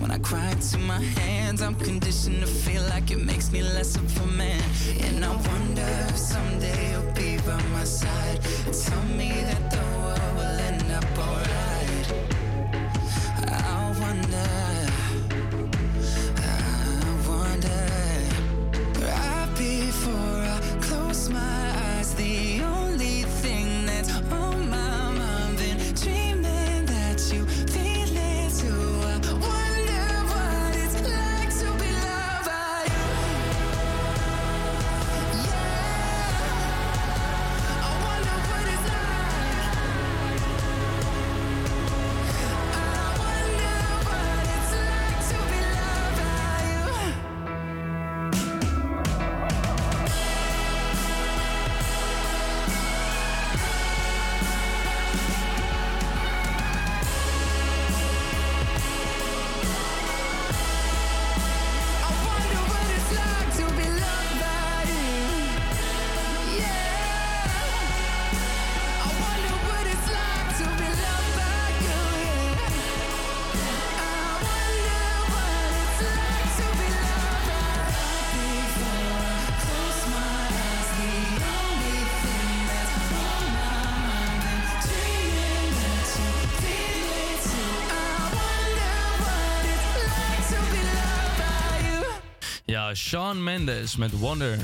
when 0.00 0.10
I 0.10 0.18
cry 0.18 0.50
into 0.50 0.78
my 0.78 1.00
hands, 1.20 1.62
I'm 1.62 1.76
conditioned 1.76 2.40
to 2.40 2.46
feel 2.46 2.82
like 2.94 3.12
it 3.12 3.20
makes 3.24 3.52
me 3.52 3.62
less 3.62 3.94
of 3.94 4.04
a 4.20 4.26
man. 4.26 4.62
And 5.02 5.24
I 5.24 5.30
wonder 5.30 5.88
if 6.08 6.18
someday 6.18 6.90
you'll 6.90 7.12
be 7.12 7.36
by 7.46 7.62
my 7.76 7.84
side. 7.84 8.40
Tell 8.84 9.04
me 9.16 9.30
that 9.48 9.70
the 9.70 9.84
world 10.02 10.32
will 10.38 10.58
end 10.70 10.90
up 10.90 11.18
alright. 11.18 12.06
I 13.46 13.96
wonder. 14.00 14.83
Sean 92.94 93.42
Mendes 93.42 93.96
met 93.96 94.10
Wonder. 94.10 94.58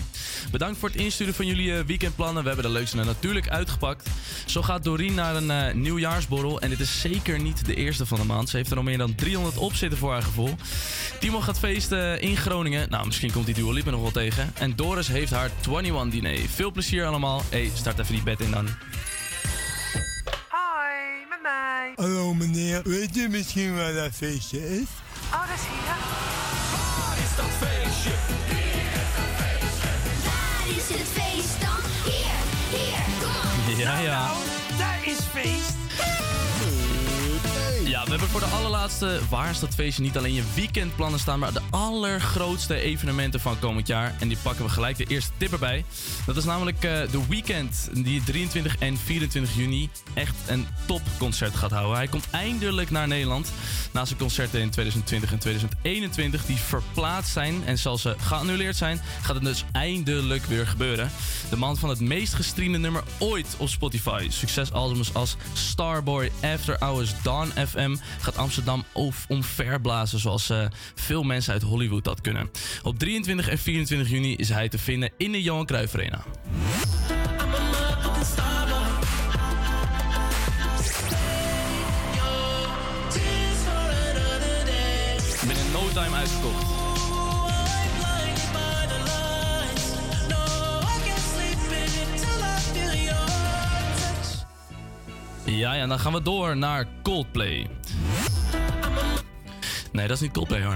Bedankt 0.51 0.78
voor 0.78 0.89
het 0.89 0.98
insturen 0.98 1.35
van 1.35 1.47
jullie 1.47 1.74
eh, 1.74 1.85
weekendplannen. 1.85 2.43
We 2.43 2.48
hebben 2.48 2.66
de 2.66 2.73
leukste 2.73 2.98
er 2.98 3.05
natuurlijk 3.05 3.48
uitgepakt. 3.48 4.09
Zo 4.47 4.62
gaat 4.62 4.85
Doreen 4.85 5.15
naar 5.15 5.36
een 5.36 5.51
eh, 5.51 5.74
nieuwjaarsborrel. 5.74 6.61
En 6.61 6.69
dit 6.70 6.81
is 6.81 7.01
zeker 7.01 7.40
niet 7.40 7.66
de 7.66 7.74
eerste 7.74 8.07
van 8.07 8.19
de 8.19 8.24
maand. 8.24 8.48
Ze 8.48 8.57
heeft 8.57 8.70
er 8.70 8.77
al 8.77 8.82
meer 8.82 8.98
dan 8.98 9.15
300 9.15 9.57
op 9.57 9.74
zitten 9.74 9.98
voor 9.98 10.12
haar 10.12 10.23
gevoel. 10.23 10.55
Timo 11.20 11.40
gaat 11.40 11.59
feesten 11.59 12.20
in 12.20 12.36
Groningen. 12.36 12.90
Nou, 12.90 13.07
misschien 13.07 13.32
komt 13.32 13.47
die 13.47 13.55
Dua 13.55 13.73
Lipa 13.73 13.90
nog 13.90 14.01
wel 14.01 14.11
tegen. 14.11 14.52
En 14.55 14.77
Doris 14.77 15.09
heeft 15.09 15.31
haar 15.31 15.51
21 15.66 16.11
diner. 16.11 16.48
Veel 16.48 16.70
plezier 16.70 17.07
allemaal. 17.07 17.43
hey, 17.48 17.70
start 17.74 17.98
even 17.98 18.15
die 18.15 18.23
bed 18.23 18.40
in 18.40 18.51
dan. 18.51 18.69
Hoi, 20.48 21.27
met 21.28 21.43
mij. 21.43 21.93
Hallo 21.97 22.35
meneer, 22.35 22.81
weet 22.85 23.16
u 23.16 23.28
misschien 23.28 23.77
waar 23.77 23.93
dat 23.93 24.11
feestje 24.12 24.78
is? 24.81 24.86
Oh, 25.32 25.48
dat 25.48 25.57
is 25.57 25.62
hier. 25.62 25.97
is 27.24 27.36
dat 27.36 27.69
feestje? 27.69 27.80
Waar 30.24 30.76
is 30.76 30.88
het 30.88 31.08
feest 31.08 31.60
dan? 31.60 31.80
Hier, 32.04 32.38
hier, 32.70 33.04
kom 33.20 33.72
op. 33.72 33.78
Ja, 33.78 33.98
ja. 33.98 34.26
Nou, 34.26 34.36
daar 34.78 35.00
is 35.04 35.18
feest. 35.32 35.80
We 38.11 38.16
hebben 38.16 38.41
voor 38.41 38.49
de 38.49 38.57
allerlaatste 38.57 39.20
Waar 39.28 39.51
is 39.51 39.61
dat 39.61 39.74
feestje 39.74 40.03
niet 40.03 40.16
alleen 40.16 40.35
je 40.35 40.43
weekendplannen 40.55 41.20
staan, 41.20 41.39
maar 41.39 41.53
de 41.53 41.61
allergrootste 41.70 42.74
evenementen 42.81 43.41
van 43.41 43.59
komend 43.59 43.87
jaar. 43.87 44.15
En 44.20 44.28
die 44.28 44.37
pakken 44.43 44.65
we 44.65 44.70
gelijk 44.70 44.97
de 44.97 45.05
eerste 45.05 45.31
tip 45.37 45.53
erbij. 45.53 45.85
Dat 46.27 46.37
is 46.37 46.45
namelijk 46.45 46.85
eh, 46.85 47.11
de 47.11 47.27
Weekend, 47.28 47.91
die 47.93 48.23
23 48.24 48.77
en 48.78 48.97
24 48.97 49.57
juni 49.57 49.89
echt 50.15 50.35
een 50.47 50.66
topconcert 50.87 51.55
gaat 51.55 51.70
houden. 51.70 51.97
Hij 51.97 52.07
komt 52.07 52.31
eindelijk 52.31 52.91
naar 52.91 53.09
Nederland. 53.09 53.53
Na 53.93 54.05
zijn 54.05 54.19
concerten 54.19 54.61
in 54.61 54.70
2020 54.70 55.32
en 55.32 55.39
2021 55.39 56.45
die 56.45 56.57
verplaatst 56.57 57.32
zijn 57.32 57.62
en 57.65 57.78
zelfs 57.78 58.05
eh, 58.05 58.12
geannuleerd 58.19 58.77
zijn, 58.77 59.01
gaat 59.23 59.35
het 59.35 59.45
dus 59.45 59.65
eindelijk 59.73 60.45
weer 60.45 60.66
gebeuren. 60.66 61.11
De 61.51 61.57
man 61.57 61.77
van 61.77 61.89
het 61.89 62.01
meest 62.01 62.35
gestreamde 62.35 62.78
nummer 62.78 63.03
ooit 63.19 63.55
op 63.57 63.69
Spotify. 63.69 64.27
Succesalbums 64.28 65.15
als 65.15 65.37
Starboy, 65.53 66.31
After 66.43 66.77
Hours, 66.78 67.15
Dawn 67.23 67.66
FM 67.66 67.99
gaat 68.20 68.36
Amsterdam 68.36 68.85
omverblazen 69.28 70.18
zoals 70.18 70.51
eh, 70.51 70.64
veel 70.94 71.22
mensen 71.22 71.52
uit 71.52 71.62
Hollywood 71.62 72.05
dat 72.05 72.20
kunnen. 72.20 72.51
Op 72.82 72.98
23 72.98 73.48
en 73.48 73.59
24 73.59 74.10
juni 74.10 74.36
is 74.36 74.48
hij 74.48 74.68
te 74.68 74.78
vinden 74.78 75.10
in 75.16 75.32
de 75.32 75.43
Johan 75.43 75.66
Cruijff 75.66 75.94
Arena. 75.94 76.22
Binnen 85.47 85.72
no 85.72 85.89
time 85.93 86.16
uitverkocht. 86.16 86.81
Ja, 95.44 95.74
ja, 95.74 95.86
dan 95.86 95.98
gaan 95.98 96.12
we 96.12 96.22
door 96.22 96.56
naar 96.56 96.86
Coldplay. 97.02 97.80
Nee, 99.92 100.06
dat 100.06 100.16
is 100.16 100.22
niet 100.22 100.32
Coldplay 100.32 100.62
hoor. 100.64 100.74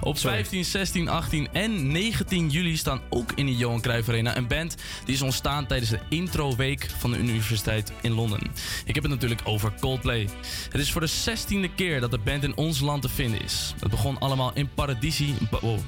Op 0.00 0.18
15, 0.18 0.64
16, 0.64 1.08
18 1.08 1.48
en 1.52 1.92
19 1.92 2.50
juli 2.50 2.76
staan 2.76 3.00
ook 3.08 3.32
in 3.34 3.46
de 3.46 3.56
Johan 3.56 3.80
Cruijff 3.80 4.08
Arena 4.08 4.36
een 4.36 4.46
band 4.46 4.76
die 5.04 5.14
is 5.14 5.22
ontstaan 5.22 5.66
tijdens 5.66 5.90
de 5.90 5.98
introweek 6.08 6.90
van 6.98 7.10
de 7.10 7.18
Universiteit 7.18 7.92
in 8.00 8.12
Londen. 8.12 8.40
Ik 8.84 8.94
heb 8.94 9.02
het 9.02 9.12
natuurlijk 9.12 9.40
over 9.44 9.72
Coldplay. 9.80 10.28
Het 10.70 10.80
is 10.80 10.92
voor 10.92 11.00
de 11.00 11.10
16e 11.10 11.74
keer 11.74 12.00
dat 12.00 12.10
de 12.10 12.18
band 12.18 12.44
in 12.44 12.56
ons 12.56 12.80
land 12.80 13.02
te 13.02 13.08
vinden 13.08 13.42
is. 13.42 13.74
Het 13.80 13.90
begon 13.90 14.18
allemaal 14.18 14.50
in 14.54 14.68
Paradisi, 14.74 15.34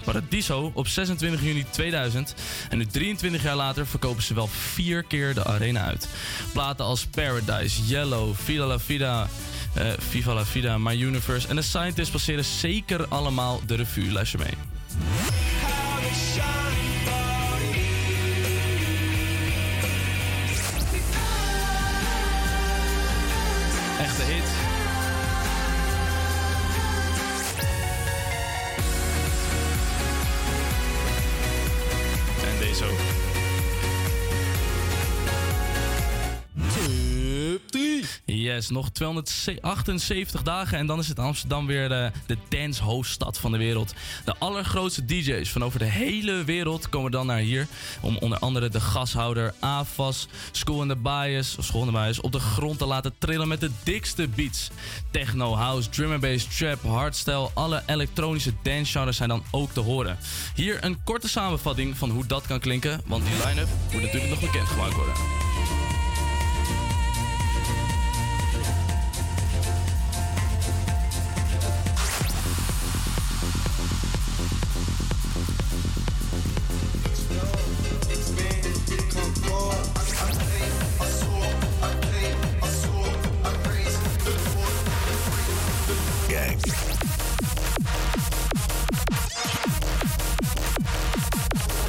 Paradiso 0.04 0.70
op 0.74 0.86
26 0.86 1.42
juni 1.42 1.64
2000 1.70 2.34
en 2.70 2.78
nu 2.78 2.86
23 2.86 3.42
jaar 3.42 3.56
later 3.56 3.86
verkopen 3.86 4.22
ze 4.22 4.34
wel 4.34 4.46
vier 4.46 5.02
keer 5.02 5.34
de 5.34 5.44
arena 5.44 5.84
uit. 5.84 6.08
Platen 6.52 6.84
als 6.84 7.06
Paradise, 7.06 7.82
Yellow, 7.86 8.34
Vida 8.34 8.66
La 8.66 8.78
Vida, 8.78 9.28
eh, 9.74 9.92
Viva 10.10 10.34
La 10.34 10.44
Vida, 10.52 10.78
My 10.78 11.04
Universe 11.06 11.48
en 11.48 11.56
The 11.56 11.62
Scientist 11.62 12.10
passeren 12.10 12.44
zeker 12.44 13.08
allemaal 13.08 13.60
de 13.66 13.74
revue. 13.74 14.12
Luister 14.12 14.38
mee. 14.38 14.54
Echte 23.98 24.22
hit. 24.22 24.43
Yes, 38.44 38.68
nog 38.68 38.90
278 38.90 40.42
dagen 40.42 40.78
en 40.78 40.86
dan 40.86 40.98
is 40.98 41.08
het 41.08 41.18
Amsterdam 41.18 41.66
weer 41.66 41.88
de, 41.88 42.10
de 42.26 42.36
dance 42.48 42.82
hoofdstad 42.82 43.38
van 43.38 43.52
de 43.52 43.58
wereld. 43.58 43.94
De 44.24 44.34
allergrootste 44.38 45.04
DJ's 45.04 45.50
van 45.50 45.64
over 45.64 45.78
de 45.78 45.84
hele 45.84 46.44
wereld 46.44 46.88
komen 46.88 47.10
dan 47.10 47.26
naar 47.26 47.38
hier 47.38 47.66
om 48.00 48.16
onder 48.16 48.38
andere 48.38 48.68
de 48.68 48.80
gashouder 48.80 49.54
AFAS, 49.60 50.28
School 50.50 50.82
in 50.82 50.88
the 50.88 50.96
Bias, 50.96 51.56
of 51.58 51.64
School 51.64 52.12
op 52.20 52.32
de 52.32 52.38
grond 52.40 52.78
te 52.78 52.86
laten 52.86 53.14
trillen 53.18 53.48
met 53.48 53.60
de 53.60 53.70
dikste 53.82 54.28
beats. 54.28 54.70
Techno, 55.10 55.54
house, 55.54 55.88
drum 55.88 56.12
and 56.12 56.20
bass, 56.20 56.56
trap, 56.56 56.82
hardstyle, 56.82 57.50
alle 57.54 57.82
elektronische 57.86 58.52
dance 58.62 58.98
genres 58.98 59.16
zijn 59.16 59.28
dan 59.28 59.44
ook 59.50 59.72
te 59.72 59.80
horen. 59.80 60.18
Hier 60.54 60.84
een 60.84 61.02
korte 61.04 61.28
samenvatting 61.28 61.96
van 61.96 62.10
hoe 62.10 62.26
dat 62.26 62.46
kan 62.46 62.60
klinken, 62.60 63.00
want 63.06 63.24
die 63.24 63.46
line-up 63.46 63.68
moet 63.92 64.02
natuurlijk 64.02 64.30
nog 64.30 64.40
bekendgemaakt 64.40 64.94
worden. 64.94 65.14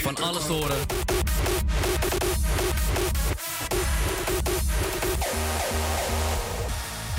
Van 0.05 0.15
alles 0.23 0.47
horen. 0.47 0.77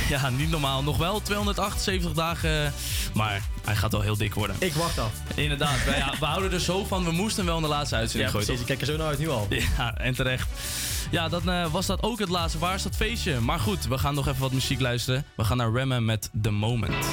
Ja, 0.17 0.31
niet 0.31 0.51
normaal. 0.51 0.83
Nog 0.83 0.97
wel 0.97 1.21
278 1.23 2.13
dagen, 2.13 2.73
maar 3.15 3.43
hij 3.65 3.75
gaat 3.77 3.93
wel 3.93 4.01
heel 4.01 4.17
dik 4.17 4.35
worden. 4.35 4.57
Ik 4.59 4.73
wacht 4.73 4.99
af. 4.99 5.11
Inderdaad, 5.35 5.85
wij, 5.85 5.99
ja, 5.99 6.15
we 6.21 6.25
houden 6.25 6.53
er 6.53 6.61
zo 6.61 6.85
van. 6.85 7.05
We 7.05 7.11
moesten 7.11 7.45
wel 7.45 7.57
in 7.57 7.63
de 7.63 7.69
laatste 7.69 7.97
uitzending 7.97 8.25
Ja, 8.33 8.39
gooien. 8.39 8.47
precies. 8.47 8.61
Ik 8.71 8.77
kijk 8.77 8.81
er 8.89 8.95
zo 8.95 8.97
naar 9.03 9.07
uit 9.11 9.19
nu 9.19 9.29
al. 9.29 9.47
Ja, 9.77 9.95
en 9.97 10.15
terecht. 10.15 10.49
Ja, 11.11 11.29
dan 11.29 11.51
eh, 11.51 11.67
was 11.73 11.87
dat 11.87 12.03
ook 12.03 12.19
het 12.19 12.29
laatste. 12.29 12.59
Waar 12.59 12.75
is 12.75 12.83
dat 12.83 12.97
feestje? 12.97 13.41
Maar 13.41 13.59
goed, 13.61 13.87
we 13.87 13.99
gaan 13.99 14.15
nog 14.15 14.29
even 14.29 14.41
wat 14.41 14.53
muziek 14.53 14.81
luisteren. 14.81 15.25
We 15.37 15.45
gaan 15.45 15.57
naar 15.57 15.73
Remmen 15.73 16.05
met 16.05 16.31
The 16.43 16.51
Moment. 16.51 17.07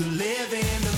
To 0.00 0.06
live 0.12 0.54
in 0.54 0.89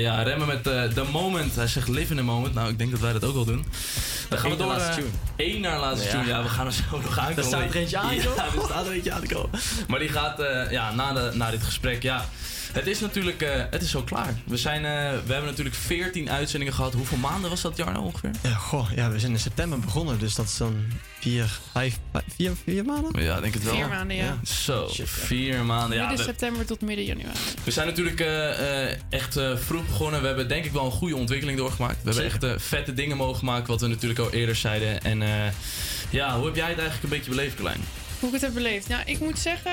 Ja, 0.00 0.16
ja, 0.16 0.22
remmen 0.22 0.46
met 0.46 0.66
eh, 0.66 0.82
The 0.84 1.04
Moment. 1.12 1.54
Hij 1.54 1.66
zegt 1.66 1.88
live 1.88 2.10
in 2.10 2.16
the 2.16 2.22
moment. 2.22 2.54
Nou, 2.54 2.68
ik 2.70 2.78
denk 2.78 2.90
dat 2.90 3.00
wij 3.00 3.12
dat 3.12 3.24
ook 3.24 3.34
wel 3.34 3.44
doen. 3.44 3.64
Dan 4.28 4.38
gaan 4.38 4.50
we 4.50 4.56
Eén 4.56 4.58
naar 4.58 4.68
door. 4.68 4.76
laatste 4.76 4.90
eh, 4.90 4.96
tune. 4.96 5.08
één 5.36 5.60
naar 5.60 5.78
laatste 5.80 6.04
Ja. 6.06 6.10
tune. 6.12 6.26
Ja, 6.26 6.42
we 6.42 6.48
gaan 6.48 6.66
er 6.66 6.72
zo 6.72 6.82
nog 6.90 7.18
aankomen. 7.18 7.36
Er 7.36 7.44
staat 7.44 7.60
er 7.74 7.76
eentje 7.76 7.98
aan, 7.98 8.14
Ja, 8.16 8.22
joh. 8.22 8.38
er 8.56 8.62
staat 8.64 8.86
er 8.86 8.92
eentje 8.92 9.12
aan 9.12 9.20
te 9.26 9.34
komen. 9.34 9.50
Maar 9.88 9.98
die 9.98 10.08
gaat 10.08 10.40
eh, 10.40 10.70
ja, 10.70 10.94
na, 10.94 11.12
de, 11.12 11.30
na 11.34 11.50
dit 11.50 11.62
gesprek. 11.62 12.02
Ja, 12.02 12.24
het 12.72 12.86
is 12.86 13.00
natuurlijk 13.00 13.42
eh, 13.42 13.62
het 13.70 13.82
is 13.82 13.90
zo 13.90 14.02
klaar. 14.02 14.34
We, 14.46 14.56
zijn, 14.56 14.84
eh, 14.84 14.90
we 15.26 15.32
hebben 15.32 15.44
natuurlijk 15.50 15.76
14 15.76 16.30
uitzendingen 16.30 16.74
gehad. 16.74 16.92
Hoeveel 16.94 17.18
maanden 17.18 17.50
was 17.50 17.60
dat, 17.60 17.76
Jarno, 17.76 18.00
ongeveer? 18.00 18.30
Ja, 18.42 18.54
goh, 18.54 18.90
ja, 18.94 19.10
we 19.10 19.18
zijn 19.18 19.32
in 19.32 19.38
september 19.38 19.78
begonnen, 19.80 20.18
dus 20.18 20.34
dat 20.34 20.44
is 20.46 20.56
dan 20.56 20.84
vier, 21.20 21.44
vijf, 21.44 21.62
vijf- 21.72 21.98
vier, 22.38 22.52
vier 22.64 22.84
maanden? 22.84 23.22
Ja, 23.22 23.40
denk 23.40 23.54
het 23.54 23.62
wel. 23.62 23.74
Vier 23.74 23.88
maanden, 23.88 24.16
ja. 24.16 24.38
Zo, 24.44 24.88
vier 25.04 25.64
maanden. 25.64 25.98
Ja, 25.98 26.06
Midden 26.08 26.24
september 26.26 26.66
tot 26.66 26.80
midden 26.80 27.04
januari. 27.04 27.38
We 27.64 27.70
zijn 27.70 27.86
natuurlijk 27.86 28.20
eh, 28.20 28.88
eh, 28.90 28.96
echt 29.10 29.36
eh, 29.36 29.56
vroeg 29.56 29.86
begonnen. 29.86 30.20
We 30.20 30.26
hebben 30.26 30.48
denk 30.48 30.64
ik 30.64 30.72
wel 30.72 30.84
een 30.84 30.90
goede 30.90 31.16
ontwikkeling 31.16 31.58
doorgemaakt. 31.58 31.96
We 32.02 32.10
hebben 32.10 32.24
echt 32.24 32.42
eh, 32.42 32.52
vette 32.56 32.94
dingen 32.94 33.16
mogen 33.16 33.44
maken, 33.44 33.66
wat 33.66 33.80
we 33.80 33.86
natuurlijk 33.86 34.20
al 34.20 34.32
eerder 34.32 34.56
zeiden. 34.56 35.02
En 35.02 35.22
eh, 35.22 35.28
ja, 36.10 36.36
hoe 36.36 36.46
heb 36.46 36.54
jij 36.56 36.68
het 36.68 36.78
eigenlijk 36.78 37.02
een 37.12 37.18
beetje 37.18 37.30
beleefd, 37.30 37.54
Klein? 37.54 37.80
Hoe 38.20 38.28
ik 38.28 38.34
het 38.34 38.44
heb 38.44 38.54
beleefd? 38.54 38.88
Nou, 38.88 39.02
ik 39.06 39.20
moet 39.20 39.38
zeggen, 39.38 39.72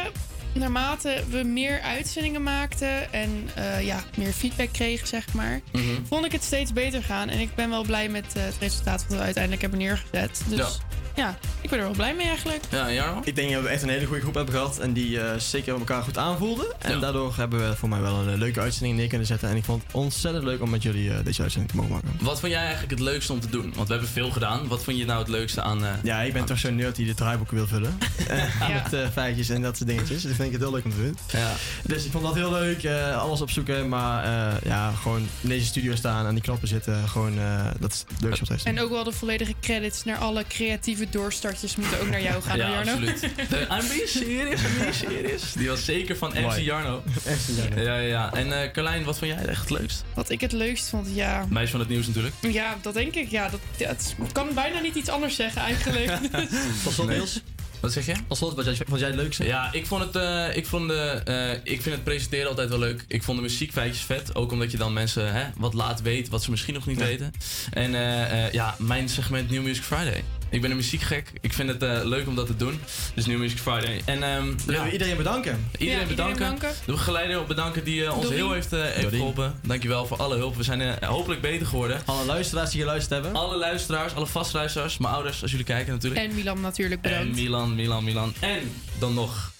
naarmate 0.53 1.23
we 1.29 1.43
meer 1.43 1.81
uitzendingen 1.81 2.43
maakten 2.43 3.13
en 3.13 3.49
eh, 3.55 3.85
ja, 3.85 4.03
meer 4.17 4.31
feedback 4.31 4.71
kregen, 4.73 5.07
zeg 5.07 5.33
maar, 5.33 5.61
Mhm. 5.71 5.83
vond 6.07 6.25
ik 6.25 6.31
het 6.31 6.43
steeds 6.43 6.73
beter 6.73 7.03
gaan. 7.03 7.29
En 7.29 7.39
ik 7.39 7.55
ben 7.55 7.69
wel 7.69 7.83
blij 7.83 8.09
met 8.09 8.33
het 8.33 8.55
resultaat 8.59 9.05
wat 9.07 9.17
we 9.17 9.23
uiteindelijk 9.23 9.61
hebben 9.61 9.79
neergezet. 9.79 10.41
Dus 10.47 10.57
Ja. 10.59 10.69
Ja. 11.15 11.37
ik 11.61 11.69
ben 11.69 11.79
er 11.79 11.85
wel 11.85 11.93
blij 11.93 12.15
mee 12.15 12.27
eigenlijk. 12.27 12.63
Ja, 12.69 12.91
Jarno? 12.91 13.21
Ik 13.23 13.35
denk 13.35 13.51
dat 13.53 13.61
we 13.63 13.67
echt 13.69 13.81
een 13.83 13.89
hele 13.89 14.05
goede 14.05 14.21
groep 14.21 14.33
hebben 14.33 14.53
gehad 14.53 14.79
en 14.79 14.93
die 14.93 15.19
eh, 15.21 15.39
zeker 15.39 15.73
elkaar 15.77 16.03
goed 16.03 16.17
aanvoelden. 16.17 16.65
En 16.79 16.99
daardoor 16.99 17.33
hebben 17.37 17.69
we 17.69 17.75
voor 17.75 17.89
mij 17.89 18.01
wel 18.01 18.15
een 18.15 18.29
eh, 18.29 18.37
leuke 18.37 18.59
uitzending 18.59 18.97
neer 18.97 19.07
kunnen 19.07 19.27
zetten. 19.27 19.49
En 19.49 19.55
ik 19.55 19.63
vond 19.63 19.83
het 19.83 19.93
ontzettend 19.93 20.43
leuk 20.43 20.61
om 20.61 20.69
met 20.69 20.83
jullie 20.83 21.11
eh, 21.11 21.17
deze 21.23 21.41
uitzending 21.41 21.71
te 21.71 21.77
mogen 21.77 21.91
maken. 21.93 22.09
Wat 22.25 22.39
vond 22.39 22.51
jij 22.51 22.61
eigenlijk 22.61 22.91
het 22.91 22.99
leukste 22.99 23.33
om 23.33 23.39
te 23.39 23.49
doen? 23.49 23.73
Want 23.75 23.87
we 23.87 23.93
hebben 23.93 24.11
veel 24.11 24.29
gedaan. 24.31 24.67
Wat 24.67 24.83
vond 24.83 24.97
je 24.97 25.05
nou 25.05 25.19
het 25.19 25.27
leukste 25.27 25.61
aan... 25.61 25.85
eh, 25.85 25.91
Ja, 26.03 26.21
ik 26.21 26.33
ben 26.33 26.45
toch 26.45 26.59
zo'n 26.59 26.75
nerd 26.75 26.95
die 26.95 27.05
de 27.05 27.13
draaiboeken 27.13 27.55
wil 27.55 27.67
vullen. 27.67 27.97
Eh, 28.27 28.83
Met 28.83 28.93
eh, 28.93 29.09
feitjes 29.13 29.49
en 29.49 29.61
dat 29.61 29.77
soort 29.77 29.89
dingetjes. 29.89 30.21
Dus 30.21 30.35
vind 30.35 30.47
ik 30.47 30.51
het 30.51 30.61
heel 30.61 30.71
leuk 30.71 30.83
om 30.85 30.91
te 30.91 30.97
doen. 31.01 31.17
Ja. 31.31 31.51
Dus 31.83 32.05
ik 32.05 32.11
vond 32.11 32.23
dat 32.23 32.33
heel 32.35 32.51
leuk. 32.51 32.83
eh, 32.83 33.17
alles 33.21 33.41
opzoeken. 33.41 33.89
Maar 33.89 34.23
eh, 34.23 34.61
ja, 34.69 34.91
gewoon 34.91 35.27
in 35.41 35.49
deze 35.49 35.65
studio 35.65 35.95
staan, 35.95 36.25
aan 36.25 36.33
die 36.33 36.43
knoppen 36.43 36.67
zitten. 36.67 37.07
Gewoon, 37.09 37.39
eh, 37.39 37.65
dat 37.79 37.91
is 37.93 38.05
het 38.13 38.21
leukste 38.21 38.43
op 38.43 38.49
deze. 38.49 38.65
En 38.67 38.79
ook 38.81 38.89
wel 38.89 39.03
de 39.03 39.11
volledige 39.11 39.53
credits 39.61 40.03
naar 40.03 40.17
alle 40.17 40.43
creatieve 40.47 41.04
doorstarters 41.09 41.53
kwartjes 41.55 41.75
moeten 41.75 41.99
ook 41.99 42.09
naar 42.09 42.21
jou 42.21 42.41
gaan, 42.43 42.57
ja, 42.57 42.69
Jarno. 42.69 42.91
absoluut. 42.91 43.19
De 43.49 43.59
I'm 43.59 43.87
being 43.87 44.07
serious, 44.07 44.61
I'm 44.61 44.77
being 44.77 44.93
serious. 44.93 45.53
Die 45.53 45.67
was 45.69 45.85
zeker 45.85 46.17
van 46.17 46.29
MC. 46.35 46.57
Jarno. 46.57 47.03
MC 47.25 47.57
Jarno. 47.57 47.81
Ja, 47.81 47.97
ja, 47.97 48.07
ja. 48.07 48.33
En 48.33 48.61
eh 48.61 48.71
Carlijn, 48.71 49.03
wat 49.03 49.17
vond 49.17 49.31
jij 49.31 49.45
echt 49.45 49.61
het 49.61 49.69
leukst? 49.69 50.03
Wat 50.13 50.29
ik 50.29 50.41
het 50.41 50.51
leukst 50.51 50.89
vond, 50.89 51.07
ja... 51.13 51.45
Meisje 51.49 51.71
van 51.71 51.79
het 51.79 51.89
nieuws 51.89 52.07
natuurlijk. 52.07 52.35
Ja, 52.41 52.77
dat 52.81 52.93
denk 52.93 53.15
ik. 53.15 53.29
Ja, 53.29 53.49
dat, 53.49 53.59
ja, 53.77 53.87
het 53.87 54.15
kan 54.31 54.47
bijna 54.53 54.79
niet 54.79 54.95
iets 54.95 55.09
anders 55.09 55.35
zeggen 55.35 55.61
eigenlijk. 55.61 56.11
Tot 56.83 56.93
slot. 56.93 57.07
Niels. 57.07 57.41
Wat 57.79 57.93
zeg 57.93 58.05
je? 58.05 58.13
Als 58.27 58.37
slot, 58.37 58.55
wat 58.55 58.65
jij- 58.65 58.75
vond 58.87 58.99
jij 58.99 59.09
het 59.09 59.17
leukste? 59.17 59.45
Ja, 59.45 59.69
ik 59.71 59.85
vond 59.85 60.03
het, 60.03 60.15
eh, 60.15 60.55
ik 60.57 60.65
vond 60.67 60.87
de, 60.87 61.21
eh, 61.25 61.73
ik 61.73 61.81
vind 61.81 61.95
het 61.95 62.03
presenteren 62.03 62.47
altijd 62.47 62.69
wel 62.69 62.79
leuk. 62.79 63.05
Ik 63.07 63.23
vond 63.23 63.37
de 63.37 63.43
muziekfeitjes 63.43 64.03
vet. 64.03 64.35
Ook 64.35 64.51
omdat 64.51 64.71
je 64.71 64.77
dan 64.77 64.93
mensen 64.93 65.33
hè, 65.33 65.43
wat 65.57 65.73
laat 65.73 66.01
weten, 66.01 66.31
wat 66.31 66.43
ze 66.43 66.51
misschien 66.51 66.73
nog 66.73 66.85
niet 66.85 66.99
weten. 66.99 67.31
En 67.73 67.95
eh, 67.95 68.45
eh, 68.45 68.53
ja, 68.53 68.75
mijn 68.79 69.09
segment 69.09 69.49
New 69.49 69.63
Music 69.63 69.83
Friday. 69.83 70.23
Ik 70.49 70.61
ben 70.61 70.69
een 70.69 70.75
muziekgek. 70.75 71.31
Ik 71.41 71.53
vind 71.53 71.69
het 71.69 71.83
eh, 71.83 71.99
leuk 72.03 72.27
om 72.27 72.35
dat 72.35 72.45
te 72.47 72.55
doen. 72.55 72.79
Dus 73.15 73.25
New 73.25 73.37
Music 73.39 73.57
Friday. 73.57 74.01
En 74.05 74.23
ehm 74.23 74.53
Willen 74.65 74.83
we 74.83 74.91
iedereen 74.91 75.17
bedanken? 75.17 75.67
Iedereen 75.77 76.01
Ja, 76.01 76.07
bedanken. 76.07 76.33
iedereen 76.33 76.53
bedanken. 76.59 76.79
De 76.85 76.91
begeleider 76.91 77.45
bedanken 77.45 77.83
die 77.83 78.05
eh, 78.05 78.17
ons 78.17 78.29
heel 78.29 78.51
heeft, 78.51 78.73
eh, 78.73 78.81
heeft 78.81 78.95
Doreen. 79.01 79.17
geholpen. 79.19 79.59
Dankjewel 79.63 80.05
voor 80.05 80.17
alle 80.17 80.35
hulp. 80.35 80.55
We 80.55 80.63
zijn 80.63 81.03
hopelijk 81.05 81.41
beter 81.41 81.67
geworden. 81.67 82.01
Alle 82.05 82.25
luisteraars 82.25 82.71
die 82.71 82.79
geluisterd 82.81 83.13
hebben. 83.23 83.41
Alle 83.41 83.57
luisteraars, 83.57 84.13
alle 84.15 84.27
vastluisteraars, 84.27 84.97
mijn 84.97 85.13
ouders 85.13 85.41
als 85.41 85.51
jullie 85.51 85.65
kijken 85.65 85.93
natuurlijk. 85.93 86.21
en 86.29 86.35
Milan 86.35 86.61
natuurlijk 86.61 87.01
En 87.05 87.11
bedankt. 87.11 87.35
Milan, 87.35 87.75
Milan, 87.75 88.03
Milan. 88.03 88.33
En 88.39 88.71
dan 88.99 89.13
nog. 89.13 89.53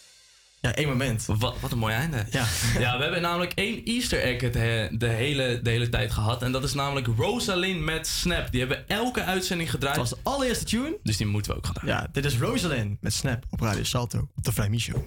Ja, 0.68 0.76
één 0.76 0.88
moment. 0.88 1.26
Wat, 1.26 1.56
wat 1.60 1.72
een 1.72 1.78
mooi 1.78 1.94
einde. 1.94 2.26
Ja. 2.32 2.46
Ja, 2.80 2.98
we 2.98 3.04
hebben 3.04 3.22
namelijk 3.22 3.52
één 3.56 3.84
Easter 3.84 4.20
egg 4.22 4.42
het, 4.42 4.54
he- 4.54 4.88
de, 4.92 5.08
hele, 5.08 5.60
de 5.64 5.70
hele 5.70 5.90
tijd 5.90 6.12
gehad. 6.12 6.42
En 6.42 6.52
dat 6.52 6.64
is 6.64 6.74
namelijk 6.74 7.08
Rosalind 7.18 7.80
met 7.82 8.08
Snap. 8.08 8.52
Die 8.52 8.60
hebben 8.60 8.78
we 8.88 8.94
elke 8.94 9.24
uitzending 9.24 9.70
gedraaid. 9.72 9.96
Dat 9.96 10.10
was 10.10 10.20
de 10.24 10.30
allereerste 10.30 10.66
tune. 10.66 10.98
Dus 11.04 11.18
die 11.18 11.28
moeten 11.28 11.52
we 11.52 11.58
ook 11.58 11.66
gaan 11.66 11.74
draaien. 11.74 11.96
Ja, 11.96 12.08
dit 12.12 12.26
is 12.26 12.38
Rosalind 12.38 13.02
met 13.02 13.14
Snap 13.14 13.44
op 13.50 13.60
Radio 13.62 13.84
Salto 13.84 14.28
op 14.36 14.44
de 14.44 14.52
Flyme 14.52 14.80
Show. 14.80 14.98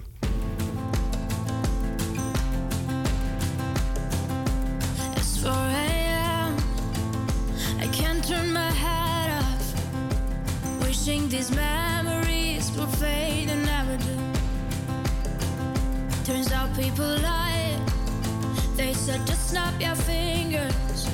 Lie. 16.99 17.79
They 18.77 18.93
said 18.93 19.25
just 19.27 19.51
snap 19.51 19.81
your 19.81 19.95
fingers. 19.95 21.09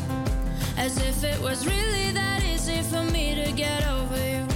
As 0.79 0.97
if 0.97 1.23
it 1.25 1.41
was 1.43 1.67
really 1.67 2.11
that 2.13 2.43
easy 2.43 2.83
for 2.83 3.03
me 3.03 3.35
to 3.35 3.53
get 3.53 3.87
over 3.87 4.17
you. 4.17 4.47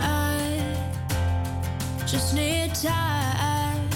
I 0.00 0.76
just 2.06 2.34
need 2.34 2.74
time. 2.74 3.88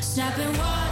Snapping 0.00 0.56
one, 0.58 0.91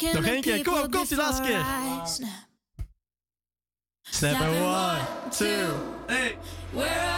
stop 0.00 0.12
talking 0.12 0.14
Nog 0.14 0.24
to 0.24 0.30
één 0.32 0.40
keer, 0.40 0.62
kom 0.62 0.72
people 0.72 0.82
op, 0.82 0.90
komt 0.90 1.08
die 1.08 1.16
laatste 1.16 1.42
before 1.42 1.62
keer. 1.62 2.04
I 2.04 2.08
snap. 2.08 2.30
Snap 4.02 4.40
and 4.40 4.60
one, 4.60 5.30
two. 5.30 5.74
Hey. 6.06 6.36
Where 6.72 7.13